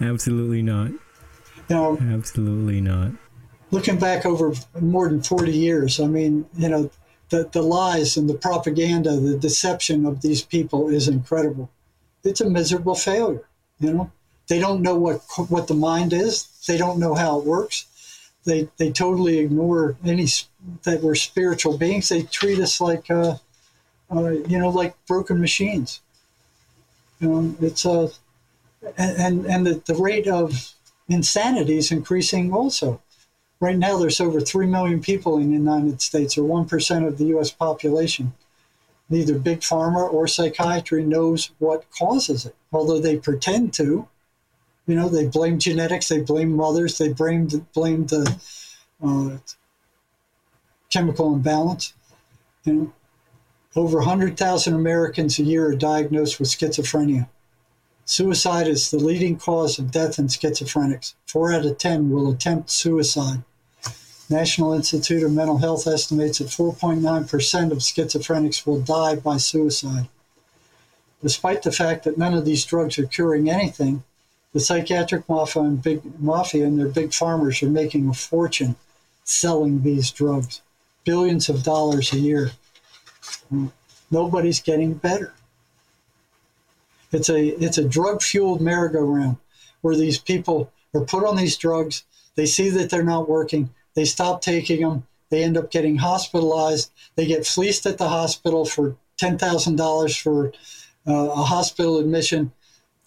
[0.00, 0.92] Absolutely not.
[1.68, 3.12] Know, Absolutely not.
[3.70, 6.90] looking back over more than 40 years, I mean, you know,
[7.28, 11.68] the, the lies and the propaganda, the deception of these people is incredible.
[12.24, 13.46] It's a miserable failure,
[13.78, 14.10] you know.
[14.46, 15.20] They don't know what
[15.50, 16.48] what the mind is.
[16.66, 17.84] They don't know how it works.
[18.44, 20.26] They they totally ignore any
[20.84, 22.08] that we're spiritual beings.
[22.08, 23.36] They treat us like uh,
[24.10, 26.00] uh, you know like broken machines.
[27.20, 28.08] You know, it's a uh,
[28.96, 30.74] and and, and the, the rate of
[31.08, 33.00] insanity is increasing also.
[33.60, 37.24] Right now, there's over 3 million people in the United States, or 1% of the
[37.36, 38.34] US population.
[39.10, 44.06] Neither Big Pharma or psychiatry knows what causes it, although they pretend to.
[44.88, 48.40] You know, they blame genetics, they blame mothers, they blame, blame the
[49.04, 49.36] uh,
[50.90, 51.92] chemical imbalance.
[52.64, 52.92] You know,
[53.76, 57.28] over 100,000 Americans a year are diagnosed with schizophrenia.
[58.06, 61.12] Suicide is the leading cause of death in schizophrenics.
[61.26, 63.42] Four out of 10 will attempt suicide.
[64.30, 70.08] National Institute of Mental Health estimates that 4.9% of schizophrenics will die by suicide.
[71.22, 74.04] Despite the fact that none of these drugs are curing anything,
[74.52, 78.76] the psychiatric mafia and big mafia and their big farmers are making a fortune
[79.24, 80.62] selling these drugs,
[81.04, 82.52] billions of dollars a year.
[84.10, 85.34] Nobody's getting better.
[87.12, 89.36] It's a it's a drug fueled merry-go-round
[89.80, 92.04] where these people are put on these drugs.
[92.34, 93.70] They see that they're not working.
[93.94, 95.06] They stop taking them.
[95.30, 96.90] They end up getting hospitalized.
[97.16, 100.52] They get fleeced at the hospital for ten thousand dollars for
[101.06, 102.52] uh, a hospital admission.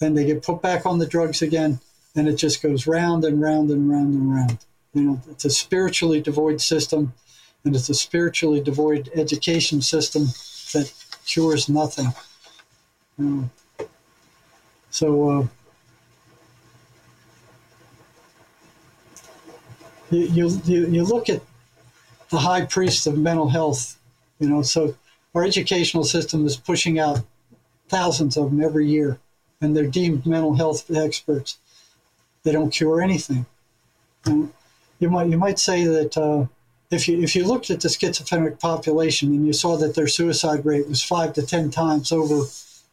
[0.02, 1.80] Then they get put back on the drugs again,
[2.16, 4.58] and it just goes round and round and round and round.
[4.96, 7.14] You know, it's a spiritually devoid system,
[7.64, 10.24] and it's a spiritually devoid education system
[10.74, 10.92] that
[11.28, 12.08] cures nothing.
[13.20, 13.50] You know,
[14.90, 15.48] so uh,
[20.10, 21.44] you, you, you you look at
[22.32, 24.00] the high priest of mental health,
[24.40, 24.96] you know, so
[25.36, 27.22] our educational system is pushing out
[27.88, 29.20] thousands of them every year,
[29.62, 31.58] and they're deemed mental health experts.
[32.44, 33.46] They don't cure anything.
[34.26, 34.52] And
[35.00, 36.48] you might you might say that uh,
[36.90, 40.66] if you if you looked at the schizophrenic population and you saw that their suicide
[40.66, 42.44] rate was five to ten times over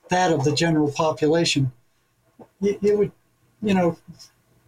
[0.09, 1.73] that of the general population,
[2.61, 3.13] you, you would,
[3.63, 3.99] you know,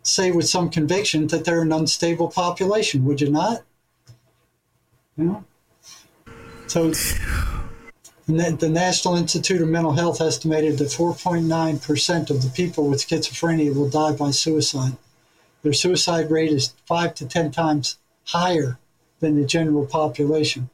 [0.02, 3.62] say with some conviction that they're an unstable population, would you not?
[5.16, 5.44] You know?
[6.66, 6.92] So
[8.36, 13.88] the National Institute of Mental Health estimated that 4.9% of the people with schizophrenia will
[13.88, 14.96] die by suicide.
[15.62, 18.78] Their suicide rate is five to 10 times higher
[19.20, 20.70] than the general population.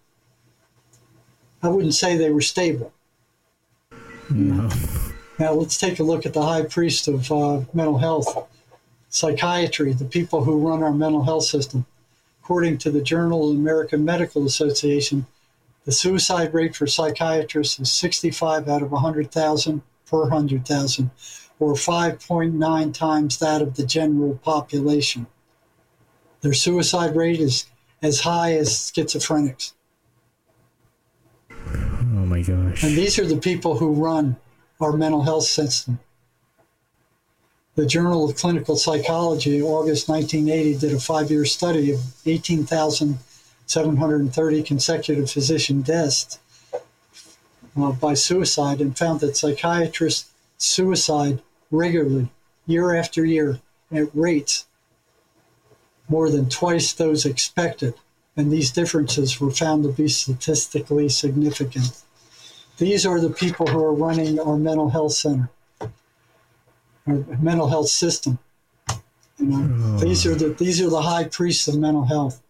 [1.62, 2.92] I wouldn't say they were stable.
[4.30, 4.70] No.
[5.38, 8.48] Now let's take a look at the high priest of uh, mental health,
[9.08, 11.86] psychiatry, the people who run our mental health system.
[12.42, 15.26] According to the Journal of the American Medical Association,
[15.86, 21.10] the suicide rate for psychiatrists is 65 out of 100,000 per 100,000,
[21.60, 25.26] or 5.9 times that of the general population.
[26.40, 27.66] Their suicide rate is
[28.02, 29.72] as high as schizophrenics.
[31.50, 32.82] Oh my gosh.
[32.82, 34.36] And these are the people who run
[34.80, 36.00] our mental health system.
[37.76, 42.00] the Journal of Clinical Psychology, August 1980, did a five year study of
[43.66, 46.38] 18,730 consecutive physician deaths
[47.76, 52.28] uh, by suicide and found that psychiatrists suicide regularly,
[52.66, 53.60] year after year,
[53.92, 54.66] at rates
[56.08, 57.94] more than twice those expected.
[58.36, 62.02] And these differences were found to be statistically significant.
[62.78, 68.38] These are the people who are running our mental health center, our mental health system.
[69.38, 72.42] You know, these are the these are the high priests of mental health.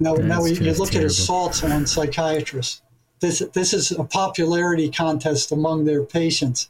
[0.00, 2.82] Now, now That's you, look at assaults on psychiatrists.
[3.20, 6.68] This this is a popularity contest among their patients.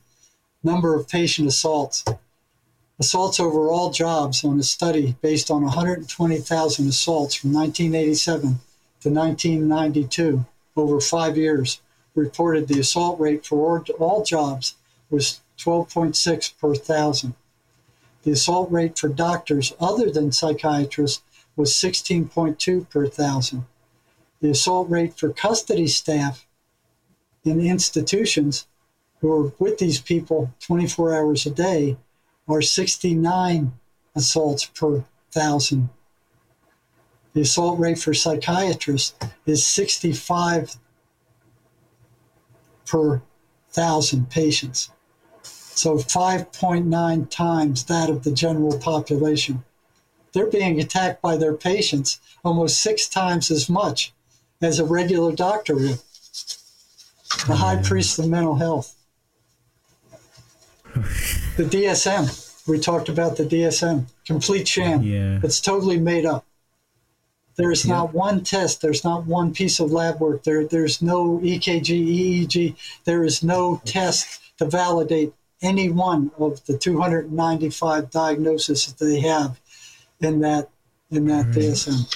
[0.63, 2.05] Number of patient assaults.
[2.99, 8.61] Assaults over all jobs on a study based on 120,000 assaults from 1987
[9.01, 10.45] to 1992
[10.75, 11.81] over five years
[12.15, 14.75] reported the assault rate for all- all jobs
[15.11, 17.35] was 12.6 per thousand.
[18.23, 21.23] The assault rate for doctors other than psychiatrists
[21.59, 23.67] was 16.2 per thousand.
[24.41, 26.47] The assault rate for custody staff
[27.45, 28.69] in institutions
[29.21, 31.97] who are with these people 24 hours a day
[32.47, 33.73] are 69
[34.15, 35.89] assaults per thousand.
[37.35, 40.77] The assault rate for psychiatrists is 65
[42.87, 43.21] per
[43.71, 44.91] thousand patients.
[45.43, 49.65] So 5.9 times that of the general population.
[50.33, 54.13] They're being attacked by their patients almost six times as much
[54.61, 56.01] as a regular doctor would.
[57.47, 57.85] The high mm.
[57.85, 58.95] priest of mental health.
[60.95, 62.67] The DSM.
[62.67, 64.07] We talked about the DSM.
[64.27, 65.03] Complete sham.
[65.03, 65.41] Yeah.
[65.43, 66.45] It's totally made up.
[67.57, 68.83] There is not one test.
[68.83, 70.45] There's not one piece of lab work.
[70.45, 72.77] There, there's no EKG, EEG.
[73.05, 79.59] There is no test to validate any one of the 295 diagnoses that they have
[80.21, 80.69] in that
[81.11, 82.15] in that DSM.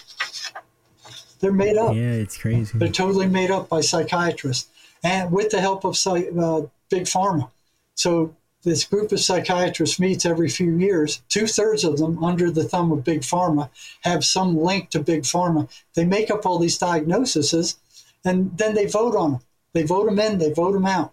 [1.40, 1.94] They're made up.
[1.94, 2.78] Yeah, it's crazy.
[2.78, 4.68] They're totally made up by psychiatrists
[5.02, 7.50] and with the help of uh, big pharma.
[7.94, 11.22] So this group of psychiatrists meets every few years.
[11.28, 13.70] Two thirds of them, under the thumb of big pharma,
[14.02, 15.68] have some link to big pharma.
[15.94, 17.76] They make up all these diagnoses,
[18.24, 19.40] and then they vote on them.
[19.72, 20.38] They vote them in.
[20.38, 21.12] They vote them out.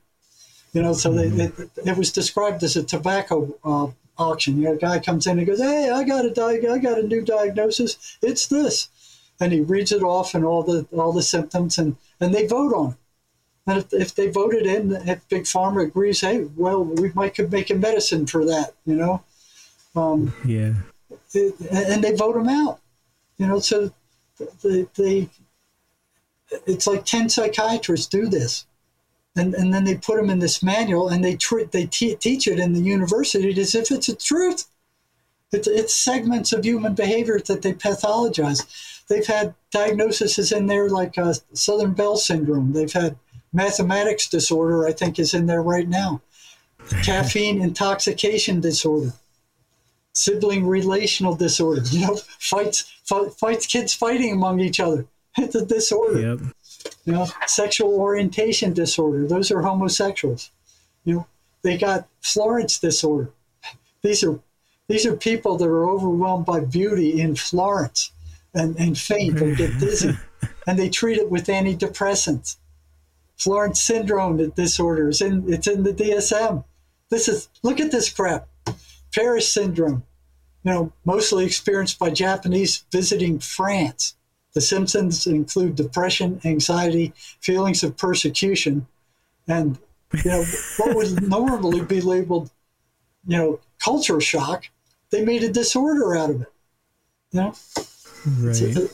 [0.74, 1.52] You know, so they, they,
[1.84, 3.88] it was described as a tobacco uh,
[4.20, 4.58] auction.
[4.58, 7.00] You know, a guy comes in and goes, "Hey, I got a di- I got
[7.00, 8.18] a new diagnosis.
[8.22, 8.90] It's this,"
[9.40, 12.74] and he reads it off and all the all the symptoms, and and they vote
[12.74, 12.98] on it.
[13.68, 17.52] And if, if they voted in, if Big Pharma agrees, hey, well, we might could
[17.52, 19.24] make a medicine for that, you know,
[19.96, 20.74] um, yeah.
[21.34, 22.80] it- and they vote them out,
[23.38, 23.60] you know.
[23.60, 23.91] So
[24.64, 25.30] they, they
[26.66, 28.66] it's like ten psychiatrists do this,
[29.40, 31.38] and and then they put them in this manual, and they
[31.72, 34.66] they te- teach it in the university as if it's a truth.
[35.52, 38.68] It's, it's segments of human behavior that they pathologize.
[39.07, 42.74] They've had diagnoses in there like uh, Southern Belle syndrome.
[42.74, 43.18] They've had
[43.52, 46.22] mathematics disorder, I think, is in there right now.
[47.03, 49.14] Caffeine intoxication disorder,
[50.14, 51.82] sibling relational disorder.
[51.91, 55.07] You know, fights, fight, fights, kids fighting among each other.
[55.38, 56.20] It's a disorder.
[56.20, 56.40] Yep.
[57.06, 59.27] You know, sexual orientation disorder.
[59.27, 60.51] Those are homosexuals.
[61.06, 61.27] You know,
[61.61, 63.31] they got Florence disorder.
[64.01, 64.39] These are
[64.88, 68.11] these are people that are overwhelmed by beauty in Florence
[68.56, 70.18] and, and faint or get dizzy.
[70.65, 72.57] and they treat it with antidepressants.
[73.38, 76.65] Florence syndrome disorder is in it's in the DSM.
[77.10, 78.47] This is look at this crap.
[79.14, 80.03] Paris syndrome,
[80.64, 84.15] you know, mostly experienced by Japanese visiting France.
[84.60, 88.86] The symptoms include depression, anxiety, feelings of persecution,
[89.48, 89.77] and
[90.14, 90.44] you know
[90.76, 92.52] what would normally be labeled,
[93.26, 94.65] you know, culture shock.
[95.11, 96.52] They made a disorder out of it.
[97.31, 97.53] You know,
[98.41, 98.91] Right.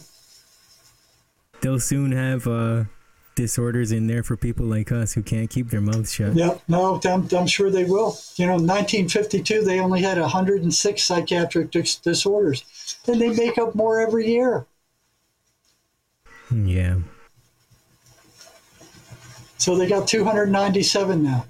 [1.62, 2.84] They'll soon have uh,
[3.34, 6.36] disorders in there for people like us who can't keep their mouths shut.
[6.36, 8.16] Yeah, no, I'm, I'm sure they will.
[8.36, 14.00] You know, 1952, they only had 106 psychiatric dis- disorders, and they make up more
[14.00, 14.68] every year.
[16.52, 17.00] Yeah.
[19.58, 21.46] So they got 297 now.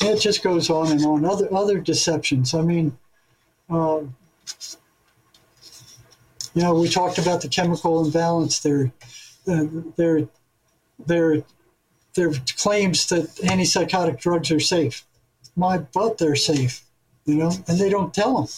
[0.00, 1.24] And it just goes on and on.
[1.24, 2.54] Other other deceptions.
[2.54, 2.96] I mean,
[3.70, 4.02] uh,
[6.54, 8.92] you know, we talked about the chemical imbalance theory.
[9.46, 9.66] Uh,
[9.96, 10.26] there,
[11.04, 11.42] there,
[12.14, 15.04] there claims that antipsychotic drugs are safe.
[15.54, 16.82] My butt, they're safe.
[17.26, 18.48] You know, and they don't tell them.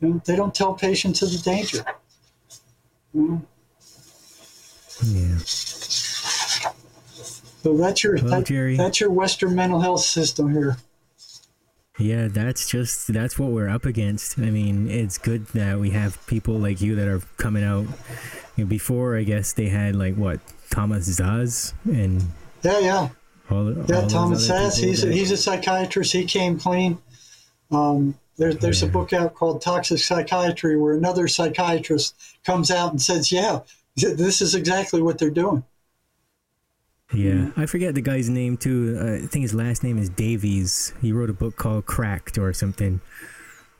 [0.00, 1.84] You know, they don't tell patients of the danger.
[3.14, 3.42] Know?
[5.04, 5.38] Yeah.
[7.62, 10.76] So that's your Well, that- that's your Western mental health system here.
[11.98, 14.38] Yeah, that's just that's what we're up against.
[14.38, 17.86] I mean, it's good that we have people like you that are coming out.
[18.56, 20.40] You know, before, I guess they had like what
[20.70, 22.22] Thomas Szasz and
[22.62, 23.08] Yeah, yeah,
[23.50, 23.72] all.
[23.86, 23.96] yeah.
[24.00, 26.12] all Thomas people he's a, he's a psychiatrist.
[26.12, 26.98] He came clean.
[27.70, 32.14] Um, there, there's a book out called Toxic Psychiatry where another psychiatrist
[32.44, 33.60] comes out and says, "Yeah,
[33.96, 35.64] this is exactly what they're doing."
[37.14, 38.98] Yeah, I forget the guy's name too.
[38.98, 40.94] Uh, I think his last name is Davies.
[41.02, 43.00] He wrote a book called Cracked or something.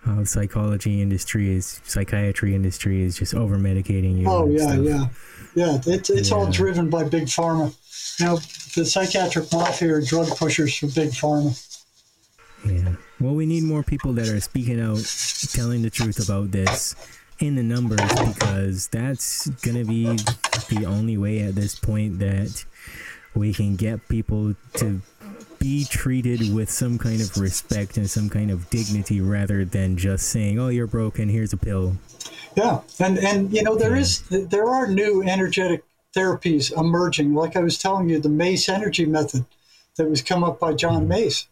[0.04, 4.28] How psychology industry is psychiatry industry is just over medicating you.
[4.28, 4.84] Oh yeah, stuff.
[4.84, 5.06] yeah,
[5.54, 5.94] yeah.
[5.94, 7.74] It's it's all driven by big pharma.
[8.18, 8.36] You know,
[8.74, 11.56] the psychiatric mafia are drug pushers for big pharma.
[12.64, 12.94] Yeah.
[13.20, 15.04] Well, we need more people that are speaking out,
[15.52, 16.94] telling the truth about this
[17.38, 20.04] in the numbers because that's going to be
[20.74, 22.64] the only way at this point that
[23.34, 25.00] we can get people to
[25.58, 30.28] be treated with some kind of respect and some kind of dignity rather than just
[30.28, 31.96] saying, "Oh, you're broken, here's a pill."
[32.56, 35.84] Yeah, and and you know there is there are new energetic
[36.16, 37.34] therapies emerging.
[37.34, 39.44] Like I was telling you, the Mace Energy method
[39.96, 41.08] that was come up by John mm-hmm.
[41.08, 41.46] Mace.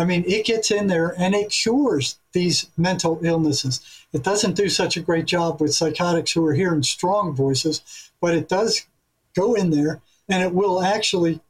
[0.00, 3.80] I mean, it gets in there and it cures these mental illnesses.
[4.14, 7.82] It doesn't do such a great job with psychotics who are hearing strong voices,
[8.18, 8.86] but it does
[9.34, 11.40] go in there and it will actually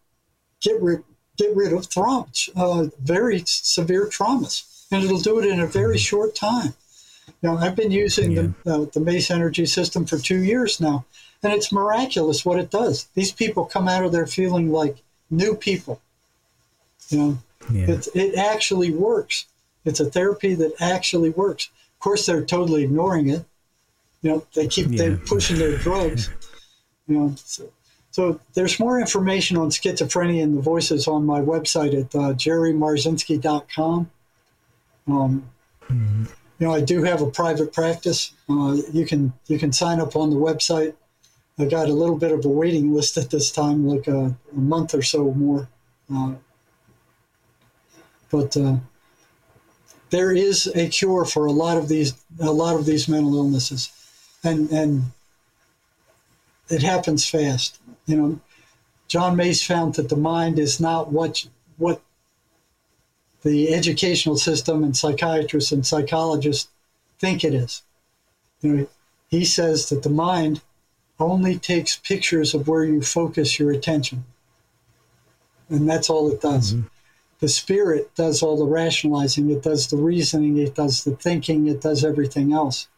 [0.61, 1.05] get rid
[1.37, 5.97] get rid of trauma, uh, very severe traumas, and it'll do it in a very
[5.97, 6.75] short time.
[7.41, 11.07] Now, I've been using the, uh, the Mace Energy System for two years now,
[11.43, 13.07] and it's miraculous what it does.
[13.15, 14.99] These people come out of there feeling like
[15.31, 16.03] new people.
[17.09, 17.39] You know,
[17.71, 17.91] Yeah.
[17.91, 19.47] it, it actually works.
[19.85, 21.71] It's a therapy that actually works.
[21.95, 23.45] Of course, they're totally ignoring it.
[24.23, 26.31] You know, they keep they're pushing their drugs.
[27.09, 27.69] You know, so,
[28.13, 34.09] so there's more information on schizophrenia and the voices on my website at uh, jerrymarzinsky.com.
[35.09, 35.51] Um,
[35.89, 36.29] you
[36.61, 38.33] know, I do have a private practice.
[38.49, 40.95] Uh, you can you can sign up on the website.
[41.59, 44.57] I got a little bit of a waiting list at this time, like a, a
[44.57, 45.69] month or so more.
[46.15, 46.35] Uh,
[48.31, 48.77] but uh,
[50.11, 53.91] there is a cure for a lot of these a lot of these mental illnesses,
[54.43, 55.13] and and
[56.69, 57.79] it happens fast.
[58.07, 58.41] You know,
[59.09, 61.47] John Mace found that the mind is not what
[61.77, 62.01] what
[63.43, 66.69] the educational system and psychiatrists and psychologists
[67.19, 67.83] think it is.
[68.61, 68.87] You know,
[69.29, 70.61] he says that the mind
[71.19, 74.25] only takes pictures of where you focus your attention.
[75.69, 76.75] And that's all it does.
[77.41, 81.81] The spirit does all the rationalizing, it does the reasoning, it does the thinking, it
[81.81, 82.89] does everything else.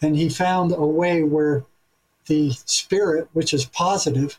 [0.00, 1.64] And he found a way where
[2.26, 4.38] the spirit, which is positive,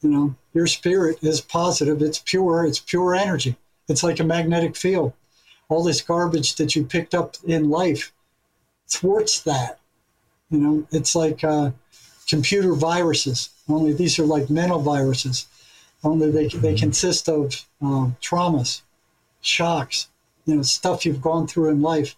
[0.00, 3.56] you know, your spirit is positive, it's pure, it's pure energy.
[3.88, 5.12] It's like a magnetic field.
[5.68, 8.12] All this garbage that you picked up in life
[8.88, 9.78] thwarts that.
[10.50, 11.72] You know, it's like uh,
[12.28, 13.50] computer viruses.
[13.68, 15.46] Only these are like mental viruses.
[16.04, 18.82] Only they they consist of um, traumas,
[19.40, 20.08] shocks,
[20.44, 22.16] you know, stuff you've gone through in life,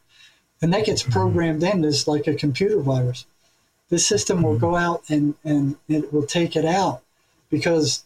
[0.60, 3.26] and that gets programmed in as like a computer virus.
[3.88, 7.02] This system will go out and and it will take it out
[7.50, 8.04] because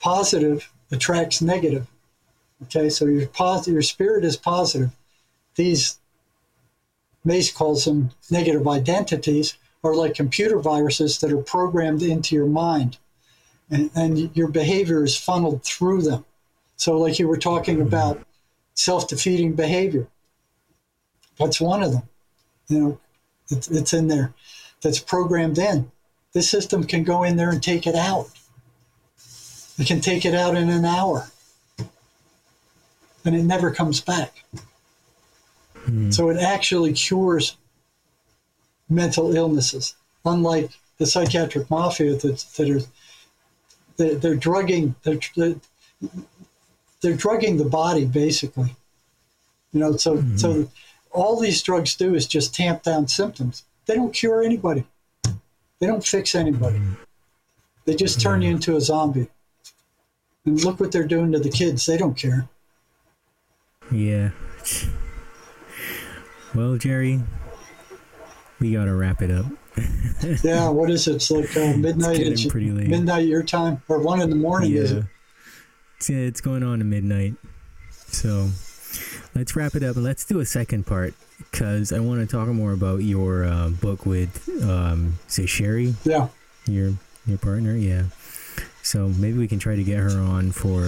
[0.00, 1.86] positive attracts negative.
[2.64, 4.90] Okay, so your positive, your spirit is positive.
[5.54, 5.98] These
[7.24, 12.98] Mace calls them negative identities, are like computer viruses that are programmed into your mind,
[13.70, 16.24] and, and your behavior is funneled through them.
[16.76, 17.86] So, like you were talking mm-hmm.
[17.86, 18.22] about,
[18.74, 20.06] self-defeating behavior.
[21.38, 22.02] That's one of them.
[22.68, 22.98] You know,
[23.50, 24.32] it's, it's in there.
[24.80, 25.90] That's programmed in.
[26.32, 28.28] This system can go in there and take it out.
[29.78, 31.26] It can take it out in an hour
[33.24, 34.44] and it never comes back.
[35.74, 36.10] Hmm.
[36.10, 37.56] So it actually cures
[38.88, 39.94] mental illnesses,
[40.24, 42.80] unlike the psychiatric mafia that, that are
[44.00, 45.56] they're, they're drugging they're, they're,
[47.02, 48.74] they're drugging the body basically.
[49.72, 50.36] You know, so mm-hmm.
[50.36, 50.70] so
[51.12, 53.64] all these drugs do is just tamp down symptoms.
[53.86, 54.84] They don't cure anybody.
[55.78, 56.78] They don't fix anybody.
[56.78, 56.94] Mm-hmm.
[57.84, 58.42] They just turn mm-hmm.
[58.42, 59.28] you into a zombie.
[60.44, 61.86] And look what they're doing to the kids.
[61.86, 62.48] They don't care.
[63.92, 64.30] Yeah.
[66.54, 67.20] Well, Jerry,
[68.58, 69.46] we gotta wrap it up.
[70.44, 71.16] Yeah, what is it?
[71.16, 72.16] It's like uh, midnight.
[72.18, 72.88] getting It's pretty late.
[72.88, 74.72] midnight your time, or one in the morning.
[74.74, 74.98] Is Yeah.
[74.98, 75.04] it?
[75.96, 77.34] It's, yeah, it's going on to midnight.
[77.90, 78.48] So
[79.34, 81.14] let's wrap it up and let's do a second part
[81.50, 86.28] because I want to talk more about your uh, book with, um, say, Sherry, Yeah,
[86.66, 86.92] your
[87.26, 87.74] your partner.
[87.76, 88.04] Yeah.
[88.82, 90.84] So maybe we can try to get her on for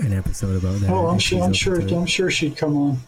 [0.00, 0.90] an episode about that.
[0.90, 1.42] Oh, I'm sure.
[1.42, 1.78] I'm sure.
[1.80, 2.98] I'm sure she'd come on.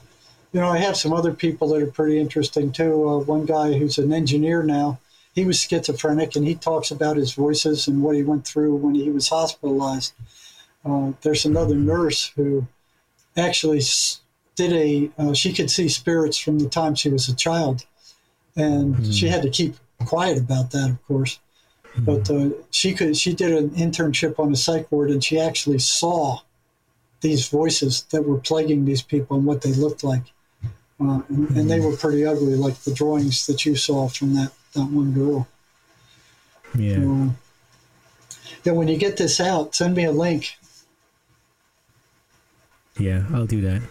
[0.52, 3.08] You know, I have some other people that are pretty interesting too.
[3.08, 4.98] Uh, one guy who's an engineer now.
[5.34, 8.94] He was schizophrenic, and he talks about his voices and what he went through when
[8.94, 10.12] he was hospitalized.
[10.84, 12.66] Uh, there's another nurse who
[13.34, 13.80] actually
[14.56, 15.10] did a.
[15.18, 17.86] Uh, she could see spirits from the time she was a child,
[18.54, 21.40] and she had to keep quiet about that, of course.
[21.96, 23.16] But uh, she could.
[23.16, 26.40] She did an internship on a psych ward, and she actually saw
[27.22, 30.24] these voices that were plaguing these people and what they looked like.
[31.02, 34.52] Uh, and, and they were pretty ugly, like the drawings that you saw from that,
[34.74, 35.48] that one girl.
[36.76, 36.96] Yeah.
[36.96, 37.36] Um,
[38.62, 40.56] yeah, when you get this out, send me a link.
[42.98, 43.82] Yeah, I'll do that.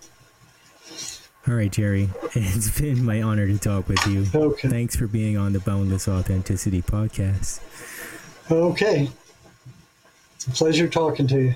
[1.47, 2.09] All right, Jerry.
[2.33, 4.25] It's been my honor to talk with you.
[4.33, 4.69] Okay.
[4.69, 7.59] Thanks for being on the Boundless Authenticity podcast.
[8.49, 9.09] Okay.
[10.35, 11.55] It's a pleasure talking to you.